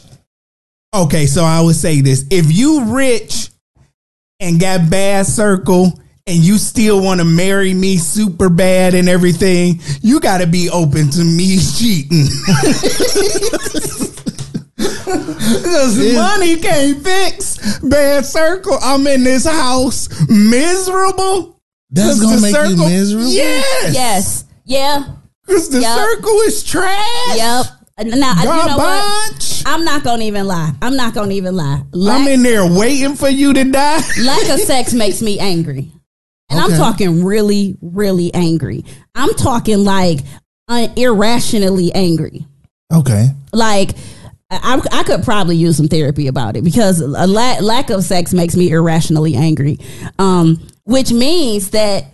Okay, 0.93 1.25
so 1.25 1.43
I 1.43 1.61
would 1.61 1.75
say 1.75 2.01
this: 2.01 2.25
if 2.29 2.55
you 2.55 2.85
rich 2.85 3.49
and 4.39 4.59
got 4.59 4.89
bad 4.89 5.25
circle. 5.25 5.99
And 6.27 6.37
you 6.37 6.59
still 6.59 7.01
want 7.03 7.21
to 7.21 7.25
marry 7.25 7.73
me 7.73 7.97
super 7.97 8.49
bad 8.49 8.93
and 8.93 9.09
everything, 9.09 9.81
you 10.03 10.19
got 10.19 10.41
to 10.41 10.45
be 10.45 10.69
open 10.69 11.09
to 11.09 11.23
me 11.23 11.57
cheating. 11.57 12.27
Because 15.09 15.97
money 16.15 16.57
can't 16.57 17.03
fix 17.03 17.79
bad 17.79 18.25
circle. 18.25 18.77
I'm 18.81 19.05
in 19.07 19.23
this 19.23 19.45
house 19.45 20.07
miserable. 20.29 21.59
That's 21.89 22.21
gonna 22.21 22.35
the 22.35 22.41
make 22.41 22.69
you 22.69 22.77
miserable? 22.77 23.29
Yes. 23.29 23.93
Yes. 23.93 24.45
Yeah. 24.65 25.15
Because 25.45 25.69
the 25.69 25.81
Yup. 25.81 25.97
circle 25.97 26.37
is 26.41 26.63
trash. 26.63 27.37
Yep. 27.37 27.65
Now, 28.01 28.33
you 28.39 28.45
know 28.45 28.77
what? 28.77 29.63
I'm 29.65 29.83
not 29.83 30.03
gonna 30.03 30.23
even 30.23 30.47
lie. 30.47 30.71
I'm 30.81 30.95
not 30.95 31.13
gonna 31.13 31.33
even 31.33 31.55
lie. 31.55 31.83
Lack, 31.91 32.21
I'm 32.21 32.27
in 32.27 32.43
there 32.43 32.65
waiting 32.65 33.15
for 33.15 33.29
you 33.29 33.53
to 33.53 33.63
die. 33.63 34.01
lack 34.21 34.49
of 34.49 34.59
sex 34.61 34.93
makes 34.93 35.21
me 35.21 35.39
angry, 35.39 35.91
and 36.49 36.59
I'm 36.59 36.71
talking 36.71 37.23
really, 37.23 37.77
really 37.81 38.33
angry. 38.33 38.85
I'm 39.15 39.33
talking 39.35 39.83
like 39.83 40.19
uh, 40.67 40.87
irrationally 40.95 41.91
angry. 41.93 42.45
Okay. 42.91 43.27
Like 43.53 43.91
I, 44.49 44.81
I 44.91 45.03
could 45.03 45.23
probably 45.23 45.57
use 45.57 45.77
some 45.77 45.87
therapy 45.87 46.27
about 46.27 46.55
it 46.55 46.63
because 46.63 47.01
a 47.01 47.07
la- 47.27 47.59
lack 47.61 47.89
of 47.89 48.03
sex 48.03 48.33
makes 48.33 48.55
me 48.55 48.71
irrationally 48.71 49.35
angry, 49.35 49.77
um, 50.17 50.65
which 50.85 51.11
means 51.11 51.71
that 51.71 52.05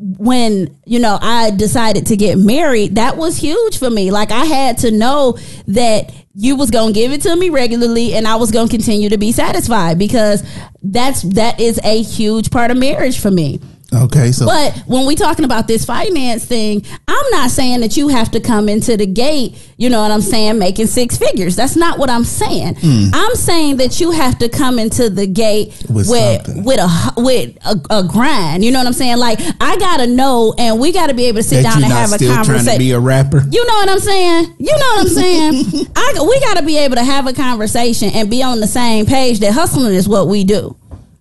when 0.00 0.74
you 0.86 0.98
know 0.98 1.18
I 1.20 1.50
decided 1.50 2.06
to 2.06 2.16
get 2.16 2.38
married, 2.38 2.94
that 2.94 3.16
was 3.16 3.36
huge 3.36 3.78
for 3.78 3.90
me. 3.90 4.10
Like 4.10 4.30
I 4.30 4.44
had 4.44 4.78
to 4.78 4.90
know 4.90 5.38
that 5.68 6.12
you 6.34 6.56
was 6.56 6.70
gonna 6.70 6.92
give 6.92 7.12
it 7.12 7.22
to 7.22 7.36
me 7.36 7.50
regularly, 7.50 8.14
and 8.14 8.26
I 8.26 8.36
was 8.36 8.50
gonna 8.50 8.68
continue 8.68 9.10
to 9.10 9.18
be 9.18 9.32
satisfied 9.32 9.98
because 9.98 10.42
that's 10.82 11.22
that 11.34 11.60
is 11.60 11.78
a 11.84 12.02
huge 12.02 12.50
part 12.50 12.70
of 12.70 12.78
marriage 12.78 13.18
for 13.20 13.30
me. 13.30 13.60
Okay. 13.92 14.32
So 14.32 14.46
But 14.46 14.76
when 14.86 15.06
we 15.06 15.14
talking 15.14 15.44
about 15.44 15.66
this 15.66 15.84
finance 15.84 16.44
thing, 16.44 16.84
I'm 17.08 17.30
not 17.30 17.50
saying 17.50 17.80
that 17.80 17.96
you 17.96 18.08
have 18.08 18.30
to 18.32 18.40
come 18.40 18.68
into 18.68 18.96
the 18.96 19.06
gate, 19.06 19.56
you 19.76 19.90
know 19.90 20.00
what 20.00 20.10
I'm 20.10 20.20
saying, 20.20 20.58
making 20.58 20.86
six 20.86 21.18
figures. 21.18 21.56
That's 21.56 21.76
not 21.76 21.98
what 21.98 22.08
I'm 22.10 22.24
saying. 22.24 22.76
Hmm. 22.76 23.06
I'm 23.12 23.34
saying 23.34 23.78
that 23.78 24.00
you 24.00 24.12
have 24.12 24.38
to 24.38 24.48
come 24.48 24.78
into 24.78 25.10
the 25.10 25.26
gate 25.26 25.74
With 25.88 26.08
with 26.08 26.48
with 26.64 26.78
a 26.80 27.12
with 27.16 27.56
a, 27.64 27.80
a 27.90 28.04
grind. 28.04 28.64
You 28.64 28.70
know 28.70 28.78
what 28.78 28.86
I'm 28.86 28.92
saying? 28.92 29.18
Like 29.18 29.40
I 29.60 29.76
gotta 29.76 30.06
know, 30.06 30.54
and 30.58 30.78
we 30.78 30.92
gotta 30.92 31.14
be 31.14 31.26
able 31.26 31.38
to 31.38 31.42
sit 31.42 31.62
that 31.62 31.74
down 31.74 31.82
and 31.82 31.92
have 31.92 32.12
a 32.12 32.14
still 32.14 32.32
trying 32.32 32.44
to 32.44 32.52
conversation. 32.52 32.78
be 32.78 32.92
a 32.92 33.00
rapper. 33.00 33.44
You 33.50 33.66
know 33.66 33.74
what 33.74 33.88
I'm 33.88 33.98
saying? 34.00 34.54
You 34.58 34.72
know 34.72 34.92
what 34.94 35.00
I'm 35.00 35.08
saying? 35.08 35.86
I 35.96 36.10
we 36.28 36.40
got 36.40 36.58
to 36.58 36.64
be 36.64 36.76
able 36.78 36.96
to 36.96 37.04
have 37.04 37.26
a 37.26 37.32
conversation 37.32 38.10
and 38.14 38.30
be 38.30 38.42
on 38.42 38.60
the 38.60 38.66
same 38.66 39.06
page 39.06 39.40
that 39.40 39.52
hustling 39.52 39.94
is 39.94 40.08
what 40.08 40.28
we 40.28 40.44
do. 40.44 40.76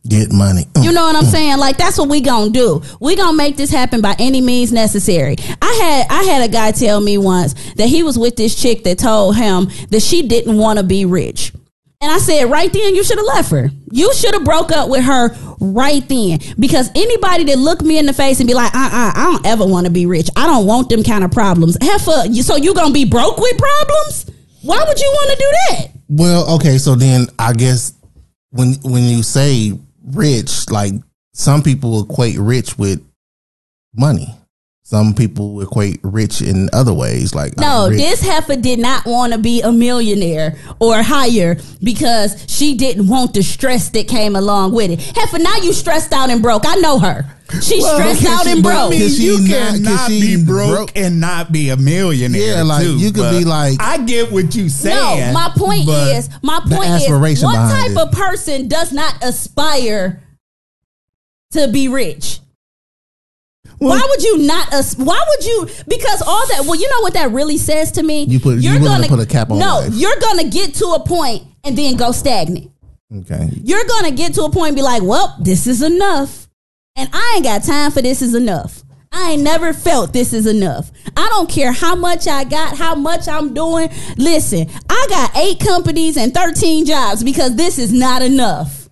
Get 0.07 0.31
money. 0.31 0.63
You 0.81 0.91
know 0.91 1.03
what 1.03 1.15
I'm 1.15 1.25
saying? 1.25 1.57
Like 1.57 1.77
that's 1.77 1.97
what 1.97 2.09
we 2.09 2.21
gonna 2.21 2.51
do. 2.51 2.81
We 2.99 3.15
gonna 3.15 3.35
make 3.35 3.57
this 3.57 3.69
happen 3.69 4.01
by 4.01 4.15
any 4.19 4.41
means 4.41 4.71
necessary. 4.71 5.35
I 5.61 5.73
had 5.73 6.07
I 6.09 6.23
had 6.23 6.41
a 6.41 6.51
guy 6.51 6.71
tell 6.71 7.01
me 7.01 7.17
once 7.17 7.53
that 7.73 7.87
he 7.89 8.03
was 8.03 8.17
with 8.17 8.35
this 8.35 8.59
chick 8.59 8.83
that 8.85 8.99
told 8.99 9.35
him 9.35 9.69
that 9.89 10.01
she 10.01 10.27
didn't 10.27 10.57
want 10.57 10.79
to 10.79 10.83
be 10.83 11.05
rich. 11.05 11.51
And 12.01 12.09
I 12.09 12.17
said, 12.19 12.49
right 12.49 12.71
then, 12.71 12.95
you 12.95 13.03
should 13.03 13.17
have 13.17 13.27
left 13.27 13.51
her. 13.51 13.69
You 13.91 14.13
should 14.13 14.33
have 14.33 14.45
broke 14.45 14.71
up 14.71 14.87
with 14.89 15.03
her 15.03 15.35
right 15.59 16.07
then. 16.07 16.39
Because 16.57 16.89
anybody 16.95 17.43
that 17.43 17.57
look 17.57 17.81
me 17.81 17.97
in 17.97 18.05
the 18.05 18.13
face 18.13 18.39
and 18.39 18.47
be 18.47 18.53
like, 18.53 18.73
uh 18.73 18.77
uh, 18.77 19.11
I 19.13 19.29
don't 19.33 19.45
ever 19.45 19.65
want 19.65 19.85
to 19.85 19.91
be 19.91 20.05
rich. 20.05 20.29
I 20.37 20.47
don't 20.47 20.65
want 20.65 20.87
them 20.87 21.03
kind 21.03 21.25
of 21.25 21.31
problems. 21.31 21.77
You, 21.81 22.41
so 22.41 22.55
you 22.55 22.73
gonna 22.73 22.93
be 22.93 23.03
broke 23.03 23.37
with 23.37 23.57
problems? 23.57 24.31
Why 24.61 24.81
would 24.87 24.97
you 24.97 25.07
want 25.07 25.29
to 25.31 25.35
do 25.35 25.51
that? 25.51 25.87
Well, 26.07 26.55
okay, 26.55 26.77
so 26.77 26.95
then 26.95 27.27
I 27.37 27.51
guess 27.51 27.93
when 28.51 28.75
when 28.83 29.03
you 29.03 29.21
say 29.21 29.77
rich, 30.13 30.69
like 30.69 30.93
some 31.33 31.61
people 31.61 32.03
equate 32.03 32.37
rich 32.37 32.77
with 32.77 33.05
money. 33.95 34.35
Some 34.83 35.13
people 35.13 35.61
equate 35.61 35.99
rich 36.01 36.41
in 36.41 36.67
other 36.73 36.93
ways, 36.93 37.35
like 37.35 37.55
No, 37.57 37.89
this 37.89 38.21
heifer 38.21 38.55
did 38.55 38.79
not 38.79 39.05
want 39.05 39.33
to 39.33 39.37
be 39.37 39.61
a 39.61 39.71
millionaire 39.71 40.57
or 40.79 41.03
higher 41.03 41.57
because 41.83 42.43
she 42.47 42.73
didn't 42.73 43.07
want 43.07 43.35
the 43.35 43.43
stress 43.43 43.89
that 43.89 44.07
came 44.07 44.35
along 44.35 44.71
with 44.71 44.89
it. 44.89 44.99
Heifer, 45.15 45.37
now 45.37 45.57
you 45.57 45.73
stressed 45.73 46.11
out 46.11 46.31
and 46.31 46.41
broke. 46.41 46.63
I 46.65 46.73
know 46.77 46.97
her. 46.97 47.23
She's 47.61 47.85
stressed 47.85 48.25
out 48.25 48.43
she- 48.45 48.51
and 48.51 48.63
but 48.63 48.69
broke. 48.69 48.93
I 48.93 48.99
Cause 48.99 49.19
you 49.19 49.45
cannot 49.47 49.97
cause 49.97 50.07
she 50.07 50.37
be 50.37 50.43
broke, 50.45 50.69
broke. 50.69 50.91
and 50.95 51.19
not 51.19 51.51
be 51.51 51.69
a 51.69 51.77
millionaire. 51.77 52.57
Yeah, 52.57 52.63
like, 52.63 52.83
too, 52.83 52.97
you 52.97 53.11
could 53.11 53.31
be 53.31 53.45
like- 53.45 53.81
I 53.81 53.97
get 53.97 54.31
what 54.31 54.55
you 54.55 54.69
no, 54.83 55.31
my 55.33 55.51
point 55.55 55.87
is, 55.89 56.29
my 56.43 56.59
point 56.59 56.89
is, 57.01 57.43
what 57.43 57.55
type 57.55 57.91
it. 57.91 57.97
of 57.97 58.11
person 58.11 58.67
does 58.67 58.91
not 58.91 59.15
aspire 59.23 60.21
to 61.51 61.67
be 61.69 61.87
rich? 61.87 62.39
Well- 63.79 63.91
why 63.97 64.05
would 64.09 64.23
you 64.23 64.39
not? 64.39 64.73
As- 64.73 64.95
why 64.97 65.23
would 65.29 65.45
you? 65.45 65.67
Because 65.87 66.21
all 66.21 66.45
that. 66.47 66.65
Well, 66.65 66.75
you 66.75 66.89
know 66.89 67.01
what 67.01 67.13
that 67.13 67.31
really 67.31 67.57
says 67.57 67.91
to 67.93 68.03
me. 68.03 68.25
You 68.25 68.39
put- 68.39 68.59
you 68.59 68.77
willing 68.79 69.03
to 69.03 69.07
put 69.09 69.19
a 69.19 69.25
cap 69.25 69.51
on 69.51 69.57
No, 69.59 69.79
life. 69.79 69.93
you're 69.93 70.17
gonna 70.19 70.43
get 70.43 70.75
to 70.75 70.87
a 70.87 70.99
point 70.99 71.43
and 71.63 71.77
then 71.77 71.95
go 71.95 72.11
stagnant. 72.11 72.69
okay. 73.21 73.49
you're 73.63 73.85
gonna 73.85 74.11
get 74.11 74.33
to 74.35 74.43
a 74.43 74.49
point 74.51 74.69
and 74.69 74.75
be 74.75 74.81
like, 74.83 75.01
well, 75.01 75.35
this 75.39 75.65
is 75.65 75.81
enough. 75.81 76.48
And 76.95 77.09
I 77.13 77.33
ain't 77.35 77.45
got 77.45 77.63
time 77.63 77.91
for 77.91 78.01
this 78.01 78.21
is 78.21 78.35
enough. 78.35 78.83
I 79.11 79.31
ain't 79.31 79.41
never 79.41 79.73
felt 79.73 80.13
this 80.13 80.33
is 80.33 80.45
enough. 80.45 80.91
I 81.17 81.27
don't 81.29 81.49
care 81.49 81.71
how 81.71 81.95
much 81.95 82.27
I 82.27 82.43
got, 82.43 82.77
how 82.77 82.93
much 82.93 83.27
I'm 83.27 83.53
doing. 83.53 83.89
Listen, 84.17 84.67
I 84.89 85.05
got 85.09 85.35
eight 85.35 85.59
companies 85.59 86.15
and 86.15 86.33
13 86.33 86.85
jobs 86.85 87.23
because 87.23 87.55
this 87.55 87.79
is 87.79 87.91
not 87.91 88.21
enough. 88.21 88.87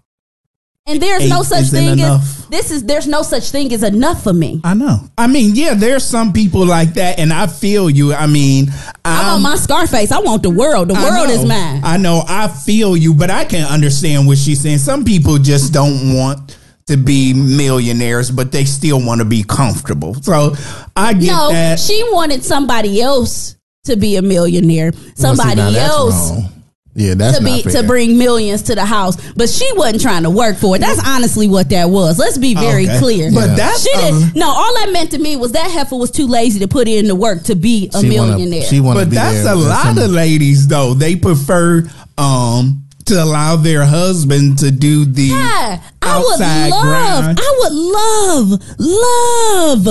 And 0.88 1.02
there's 1.02 1.30
no 1.30 1.44
such 1.44 1.66
thing 1.66 2.00
enough. 2.00 2.22
as 2.22 2.48
this 2.48 2.72
is 2.72 2.84
there's 2.86 3.08
no 3.08 3.22
such 3.22 3.52
thing 3.52 3.74
as 3.74 3.84
enough 3.84 4.24
for 4.24 4.32
me. 4.32 4.62
I 4.64 4.74
know. 4.74 5.02
I 5.18 5.28
mean, 5.28 5.52
yeah, 5.54 5.74
there's 5.74 6.06
some 6.06 6.32
people 6.32 6.66
like 6.66 6.94
that, 6.94 7.20
and 7.20 7.34
I 7.34 7.48
feel 7.48 7.90
you. 7.90 8.14
I 8.14 8.26
mean, 8.26 8.70
I 9.04 9.18
I'm- 9.18 9.26
want 9.26 9.36
um, 9.36 9.42
my 9.44 9.56
Scarface. 9.58 10.14
I 10.14 10.20
want 10.20 10.44
the 10.44 10.50
world. 10.50 10.88
The 10.88 10.94
I 10.94 11.04
world 11.04 11.28
know. 11.28 11.34
is 11.34 11.44
mine. 11.46 11.82
I 11.84 11.98
know. 11.98 12.24
I 12.26 12.48
feel 12.48 12.96
you, 12.96 13.14
but 13.14 13.30
I 13.30 13.44
can 13.44 13.68
understand 13.70 14.28
what 14.28 14.38
she's 14.38 14.62
saying. 14.62 14.78
Some 14.78 15.04
people 15.04 15.38
just 15.38 15.74
don't 15.74 16.16
want 16.16 16.57
to 16.88 16.98
be 16.98 17.34
millionaires, 17.34 18.32
but 18.32 18.52
they 18.52 18.66
still 18.66 19.04
want 19.06 19.20
to 19.20 19.26
be 19.26 19.44
comfortable. 19.44 20.14
So 20.16 20.56
I 20.96 21.14
get 21.14 21.28
no, 21.28 21.52
that. 21.52 21.80
she 21.80 22.02
wanted 22.12 22.44
somebody 22.44 23.02
else 23.02 23.56
to 23.86 23.96
be 23.96 24.16
a 24.16 24.22
millionaire. 24.22 24.92
Well, 24.94 25.02
see, 25.04 25.12
Somebody 25.16 25.78
else 25.78 26.32
wrong. 26.32 26.50
Yeah, 26.96 27.14
that's 27.14 27.38
to 27.38 27.44
not 27.44 27.56
be 27.56 27.62
fair. 27.62 27.82
to 27.84 27.88
bring 27.88 28.18
millions 28.18 28.64
to 28.64 28.76
the 28.76 28.84
house, 28.84 29.18
but 29.34 29.50
she 29.50 29.70
wasn't 29.76 30.02
trying 30.02 30.24
to 30.24 30.32
work 30.32 30.58
for 30.58 30.76
it. 30.76 30.80
That's 30.80 31.00
honestly 31.08 31.48
what 31.48 31.70
that 31.70 31.92
was. 31.92 32.18
Let's 32.18 32.40
be 32.40 32.56
very 32.56 32.88
Okay. 32.90 32.98
clear. 32.98 33.32
But 33.32 33.50
Yeah. 33.50 33.56
that's 33.56 33.84
she 33.84 33.92
uh, 33.94 34.02
didn't. 34.20 34.36
No, 34.36 34.48
all 34.50 34.74
that 34.78 34.90
meant 34.92 35.12
to 35.12 35.20
me 35.20 35.36
was 35.36 35.52
that 35.52 35.70
heifer 35.70 35.96
was 35.96 36.10
too 36.10 36.26
lazy 36.26 36.60
to 36.62 36.68
put 36.68 36.88
in 36.88 37.06
the 37.08 37.14
work 37.14 37.44
to 37.44 37.56
be 37.56 37.92
a 37.94 38.02
She 38.02 38.18
wanna- 38.18 38.32
millionaire. 38.32 38.64
she 38.64 38.80
want 38.80 38.98
to 38.98 39.06
but 39.06 39.10
be 39.12 39.16
that's 39.16 39.44
there 39.44 39.54
a 39.54 39.56
lot 39.56 39.84
some- 39.84 39.98
of 40.00 40.10
ladies 40.10 40.68
though. 40.68 40.96
They 40.96 41.16
prefer 41.16 41.88
um 42.18 42.84
to 43.08 43.24
allow 43.24 43.56
their 43.56 43.86
husband 43.86 44.58
to 44.60 44.72
do 44.72 45.06
the 45.06 45.24
yeah, 45.24 45.82
I 46.02 46.18
would 46.20 46.40
love. 46.40 46.84
grind. 46.84 47.40
I 47.42 47.56
would 47.60 47.74
love, 47.74 48.50
love, 48.80 49.88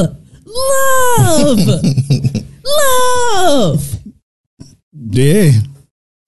love, 0.47 1.59
love. 2.65 3.99
yeah. 5.11 5.51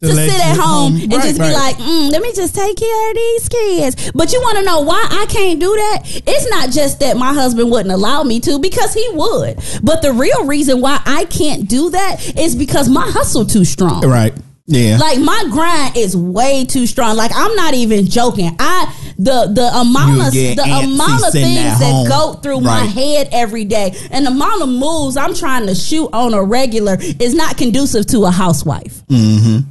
to 0.01 0.07
sit 0.15 0.41
at 0.47 0.57
home 0.57 0.95
and 0.97 1.13
Right, 1.13 1.23
just 1.23 1.41
right. 1.41 1.49
be 1.49 1.55
like, 1.55 1.77
mm, 1.77 2.11
let 2.13 2.23
me 2.23 2.33
just 2.33 2.55
take 2.55 2.77
care 2.77 3.11
of 3.11 3.17
these 3.17 3.49
kids. 3.49 4.11
But 4.15 4.33
you 4.33 4.41
want 4.41 4.59
to 4.59 4.65
know 4.65 4.81
why 4.81 5.05
I 5.11 5.27
can't 5.29 5.59
do 5.61 5.75
that? 5.75 6.03
It's 6.27 6.49
not 6.51 6.71
just 6.71 7.01
that 7.01 7.17
my 7.17 7.33
husband 7.35 7.71
wouldn't 7.71 7.93
allow 7.93 8.23
me 8.23 8.39
to, 8.41 8.59
because 8.61 8.95
he 8.95 9.09
would. 9.13 9.59
But 9.83 10.03
the 10.03 10.13
real 10.13 10.47
reason 10.47 10.81
why 10.81 11.01
I 11.05 11.25
can't 11.27 11.69
do 11.69 11.91
that 11.91 12.37
is 12.39 12.55
because 12.55 12.89
my 12.89 13.11
hustle 13.11 13.45
too 13.45 13.65
strong. 13.65 14.07
right. 14.07 14.33
Yeah. 14.69 14.99
Like 14.99 15.19
my 15.19 15.47
grind 15.51 15.97
is 15.97 16.15
way 16.15 16.67
too 16.67 16.87
strong. 16.87 17.17
Like 17.17 17.31
I'm 17.35 17.55
not 17.57 17.73
even 17.73 18.07
joking. 18.07 18.55
I 18.59 18.95
the 19.19 19.51
the 19.53 19.67
amount 19.75 20.21
of 20.27 20.33
the 20.33 20.63
amount 20.63 21.27
of 21.27 21.33
things 21.33 21.59
at 21.59 21.79
that 21.79 22.07
go 22.09 22.35
through 22.35 22.61
my 22.61 22.85
head 22.85 23.31
every 23.33 23.65
day 23.65 23.97
and 24.11 24.27
the 24.27 24.31
amount 24.31 24.63
of 24.63 24.69
moves 24.69 25.17
I'm 25.17 25.35
trying 25.35 25.67
to 25.67 25.75
shoot 25.75 26.11
on 26.13 26.35
a 26.35 26.43
regular 26.43 26.99
is 27.01 27.35
not 27.35 27.57
conducive 27.57 28.07
to 28.09 28.27
a 28.27 28.31
housewife. 28.31 29.03
Mm-hmm. 29.07 29.71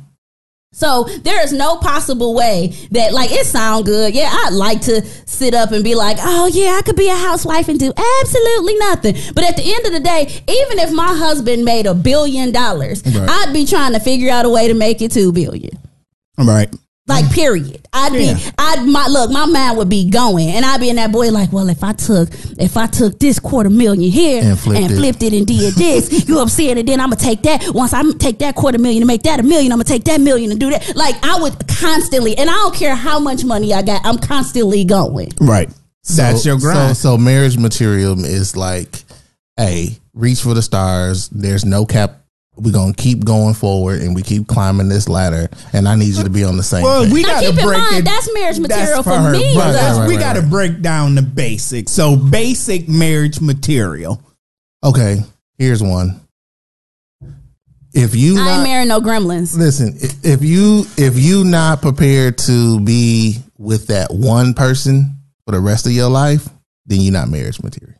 So 0.77 1.05
there 1.23 1.43
is 1.43 1.51
no 1.51 1.77
possible 1.77 2.35
way 2.35 2.67
that 2.91 3.11
like 3.11 3.31
it 3.31 3.47
sound 3.47 3.85
good. 3.85 4.13
Yeah, 4.13 4.29
I'd 4.31 4.53
like 4.53 4.81
to 4.81 5.03
sit 5.25 5.55
up 5.55 5.71
and 5.71 5.83
be 5.83 5.95
like, 5.95 6.17
oh 6.21 6.45
yeah, 6.45 6.75
I 6.77 6.83
could 6.83 6.95
be 6.95 7.09
a 7.09 7.15
housewife 7.15 7.67
and 7.67 7.79
do 7.79 7.91
absolutely 8.21 8.75
nothing. 8.77 9.15
But 9.33 9.43
at 9.43 9.57
the 9.57 9.63
end 9.63 9.87
of 9.87 9.91
the 9.91 9.99
day, 9.99 10.21
even 10.47 10.77
if 10.77 10.91
my 10.91 11.15
husband 11.15 11.65
made 11.65 11.87
a 11.87 11.95
billion 11.95 12.51
dollars, 12.51 13.01
Right. 13.03 13.27
I'd 13.27 13.53
be 13.53 13.65
trying 13.65 13.93
to 13.93 13.99
figure 13.99 14.29
out 14.29 14.45
a 14.45 14.49
way 14.49 14.67
to 14.67 14.75
make 14.75 15.01
it 15.01 15.11
two 15.11 15.31
billion. 15.31 15.71
Right. 16.37 16.71
Like 17.07 17.25
mm. 17.25 17.33
period. 17.33 17.87
I'd 17.93 18.13
Yeah. 18.13 18.33
be 18.33 18.41
I'd 18.57 18.85
my 18.85 19.07
look, 19.07 19.31
my 19.31 19.45
mind 19.45 19.77
would 19.77 19.89
be 19.89 20.09
going 20.09 20.49
and 20.49 20.65
I'd 20.65 20.81
be 20.81 20.89
in 20.89 20.97
that 20.97 21.11
boy 21.11 21.29
like, 21.31 21.51
well, 21.53 21.69
if 21.69 21.83
I 21.83 21.93
took 21.93 22.29
if 22.59 22.75
I 22.77 22.87
took 22.87 23.19
this 23.19 23.39
quarter 23.39 23.69
million 23.69 24.11
here 24.11 24.41
And 24.43 24.59
flipped 24.59 24.91
it. 24.91 24.95
flipped 24.97 25.23
it 25.23 25.33
and 25.33 25.47
did 25.47 25.73
this, 25.75 26.11
you 26.27 26.33
know 26.33 26.39
what 26.39 26.43
I'm 26.43 26.49
saying? 26.49 26.77
And 26.77 26.87
then 26.87 26.99
I'm 26.99 27.09
gonna 27.09 27.21
take 27.21 27.43
that. 27.43 27.63
Once 27.73 27.93
I 27.93 28.03
take 28.19 28.39
that 28.39 28.55
quarter 28.55 28.77
million 28.77 29.03
and 29.03 29.07
make 29.07 29.23
that 29.23 29.39
a 29.39 29.43
million, 29.43 29.71
I'm 29.71 29.77
gonna 29.77 29.85
take 29.85 30.03
that 30.05 30.19
million 30.21 30.51
and 30.51 30.59
do 30.59 30.69
that. 30.69 30.95
Like 30.95 31.15
I 31.23 31.39
would 31.39 31.67
constantly, 31.67 32.37
and 32.37 32.49
I 32.49 32.53
don't 32.53 32.75
care 32.75 32.95
how 32.95 33.19
much 33.19 33.43
money 33.43 33.73
I 33.73 33.81
got, 33.81 34.05
I'm 34.05 34.17
constantly 34.17 34.83
going. 34.83 35.31
Right. 35.39 35.69
That's 36.15 36.45
your 36.45 36.57
grind. 36.57 36.95
So, 36.95 37.11
so 37.11 37.17
marriage 37.17 37.57
material 37.57 38.23
is 38.23 38.55
like, 38.55 39.03
hey, 39.57 39.97
reach 40.13 40.41
for 40.41 40.53
the 40.53 40.61
stars. 40.61 41.27
There's 41.29 41.65
no 41.65 41.85
cap. 41.85 42.21
We're 42.57 42.71
gonna 42.73 42.93
keep 42.93 43.23
going 43.23 43.53
forward, 43.53 44.01
and 44.01 44.15
we 44.15 44.21
keep 44.23 44.47
climbing 44.47 44.89
this 44.89 45.07
ladder. 45.07 45.47
And 45.73 45.87
I 45.87 45.95
need 45.95 46.15
you 46.15 46.23
to 46.23 46.29
be 46.29 46.43
on 46.43 46.57
the 46.57 46.63
same. 46.63 46.83
well, 46.83 47.03
page. 47.03 47.13
we 47.13 47.23
got 47.23 47.39
to 47.41 47.45
keep 47.51 47.57
in 47.59 47.65
break 47.65 47.77
mind, 47.79 47.95
it. 47.97 48.05
that's 48.05 48.33
marriage 48.33 48.59
material 48.59 49.03
for 49.03 49.11
her. 49.17 49.31
me, 49.31 49.53
But 49.55 49.67
though. 49.67 49.73
that's- 49.73 49.97
Right, 49.99 50.07
we 50.07 50.17
got 50.17 50.33
to 50.33 50.41
right. 50.41 50.49
break 50.49 50.81
down 50.81 51.15
the 51.15 51.21
basics. 51.21 51.91
So 51.91 52.15
basic 52.15 52.89
marriage 52.89 53.39
material. 53.41 54.21
okay, 54.83 55.21
here's 55.57 55.81
one. 55.83 56.19
If 57.93 58.15
you 58.15 58.33
I 58.39 58.45
not, 58.45 58.53
ain't 58.55 58.63
marrying 58.63 58.87
no 58.89 59.01
gremlins. 59.01 59.57
listen, 59.57 59.97
i- 60.01 60.27
if 60.27 60.43
you 60.43 60.85
if 60.97 61.17
you 61.17 61.43
not 61.43 61.81
prepared 61.81 62.37
to 62.39 62.79
be 62.81 63.37
with 63.57 63.87
that 63.87 64.13
one 64.13 64.53
person 64.53 65.15
for 65.45 65.51
the 65.53 65.59
rest 65.59 65.85
of 65.85 65.91
your 65.93 66.09
life, 66.09 66.47
then 66.85 67.01
you're 67.01 67.13
not 67.13 67.29
marriage 67.29 67.61
material. 67.63 67.95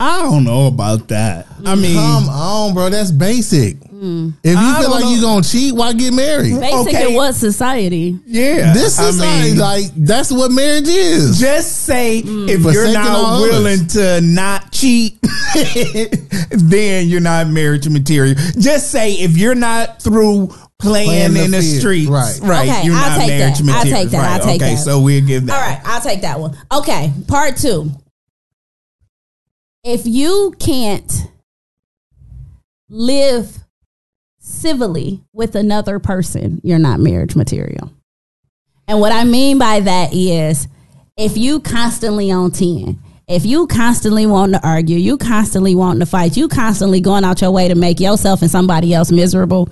I 0.00 0.22
don't 0.22 0.44
know 0.44 0.66
about 0.66 1.08
that. 1.08 1.46
I 1.64 1.74
mean, 1.76 1.94
Come 1.96 2.28
on, 2.28 2.74
bro, 2.74 2.90
that's 2.90 3.10
basic. 3.12 3.76
Mm. 3.80 4.34
If 4.42 4.52
you 4.52 4.58
I 4.58 4.72
feel 4.80 4.82
don't 4.82 4.90
like 4.90 5.04
know. 5.04 5.14
you 5.14 5.20
gonna 5.22 5.42
cheat, 5.44 5.74
why 5.74 5.92
get 5.94 6.12
married? 6.12 6.60
Basic 6.60 6.88
Okay. 6.94 7.08
in 7.10 7.14
what 7.14 7.34
society? 7.34 8.18
yeah. 8.26 8.72
This 8.74 8.98
I 8.98 9.08
is 9.08 9.20
mean, 9.20 9.56
like 9.58 9.84
that's 9.96 10.30
what 10.32 10.50
marriage 10.50 10.88
is. 10.88 11.38
just 11.40 11.84
say 11.84 12.18
if 12.18 12.62
you're 12.64 12.92
not 12.92 13.06
all 13.06 13.40
willing 13.42 13.86
to 13.88 14.20
not 14.20 14.72
cheat, 14.72 15.18
then 16.50 17.08
you're 17.08 17.20
not 17.20 17.48
marriage 17.48 17.88
material. 17.88 18.34
Just 18.58 18.90
say 18.90 19.12
if 19.14 19.36
you're 19.36 19.54
not 19.54 20.02
through 20.02 20.48
playing, 20.80 21.08
Playing 21.08 21.34
the 21.34 21.44
in 21.44 21.50
the 21.52 21.60
field. 21.60 21.78
streets, 21.80 22.10
Right. 22.10 22.38
right? 22.42 22.68
Okay, 22.68 22.84
you're 22.86 22.94
I'll 22.96 23.10
not 23.10 23.18
take 23.18 23.28
marriage 23.38 23.58
that. 23.58 23.68
I'll 23.70 23.84
material. 23.84 23.96
take 24.02 24.10
that. 24.10 24.18
Right, 24.18 24.32
I'll 24.40 24.44
take 24.46 24.60
that. 24.60 24.64
okay, 24.66 24.74
that. 24.74 24.82
so 24.82 25.00
we'll 25.00 25.24
give 25.26 25.46
that. 25.46 25.54
All 25.54 25.60
right, 25.70 25.80
I'll 25.84 26.00
take 26.02 26.20
that 26.22 26.40
one. 26.40 26.58
Okay, 26.72 27.12
part 27.28 27.56
two. 27.56 27.90
If 29.84 30.06
you 30.06 30.54
can't 30.58 31.30
live 32.88 33.58
civilly 34.38 35.22
with 35.34 35.54
another 35.54 35.98
person, 35.98 36.62
you're 36.64 36.78
not 36.78 37.00
marriage 37.00 37.36
material. 37.36 37.92
And 38.88 38.98
what 38.98 39.12
I 39.12 39.24
mean 39.24 39.58
by 39.58 39.80
that 39.80 40.14
is 40.14 40.68
if 41.18 41.36
you 41.36 41.60
constantly 41.60 42.30
on 42.30 42.50
10, 42.50 42.98
if 43.28 43.44
you 43.44 43.66
constantly 43.66 44.24
want 44.24 44.54
to 44.54 44.66
argue, 44.66 44.96
you 44.96 45.18
constantly 45.18 45.74
wanting 45.74 46.00
to 46.00 46.06
fight, 46.06 46.34
you 46.34 46.48
constantly 46.48 47.00
going 47.00 47.24
out 47.24 47.42
your 47.42 47.50
way 47.50 47.68
to 47.68 47.74
make 47.74 48.00
yourself 48.00 48.40
and 48.40 48.50
somebody 48.50 48.94
else 48.94 49.12
miserable, 49.12 49.68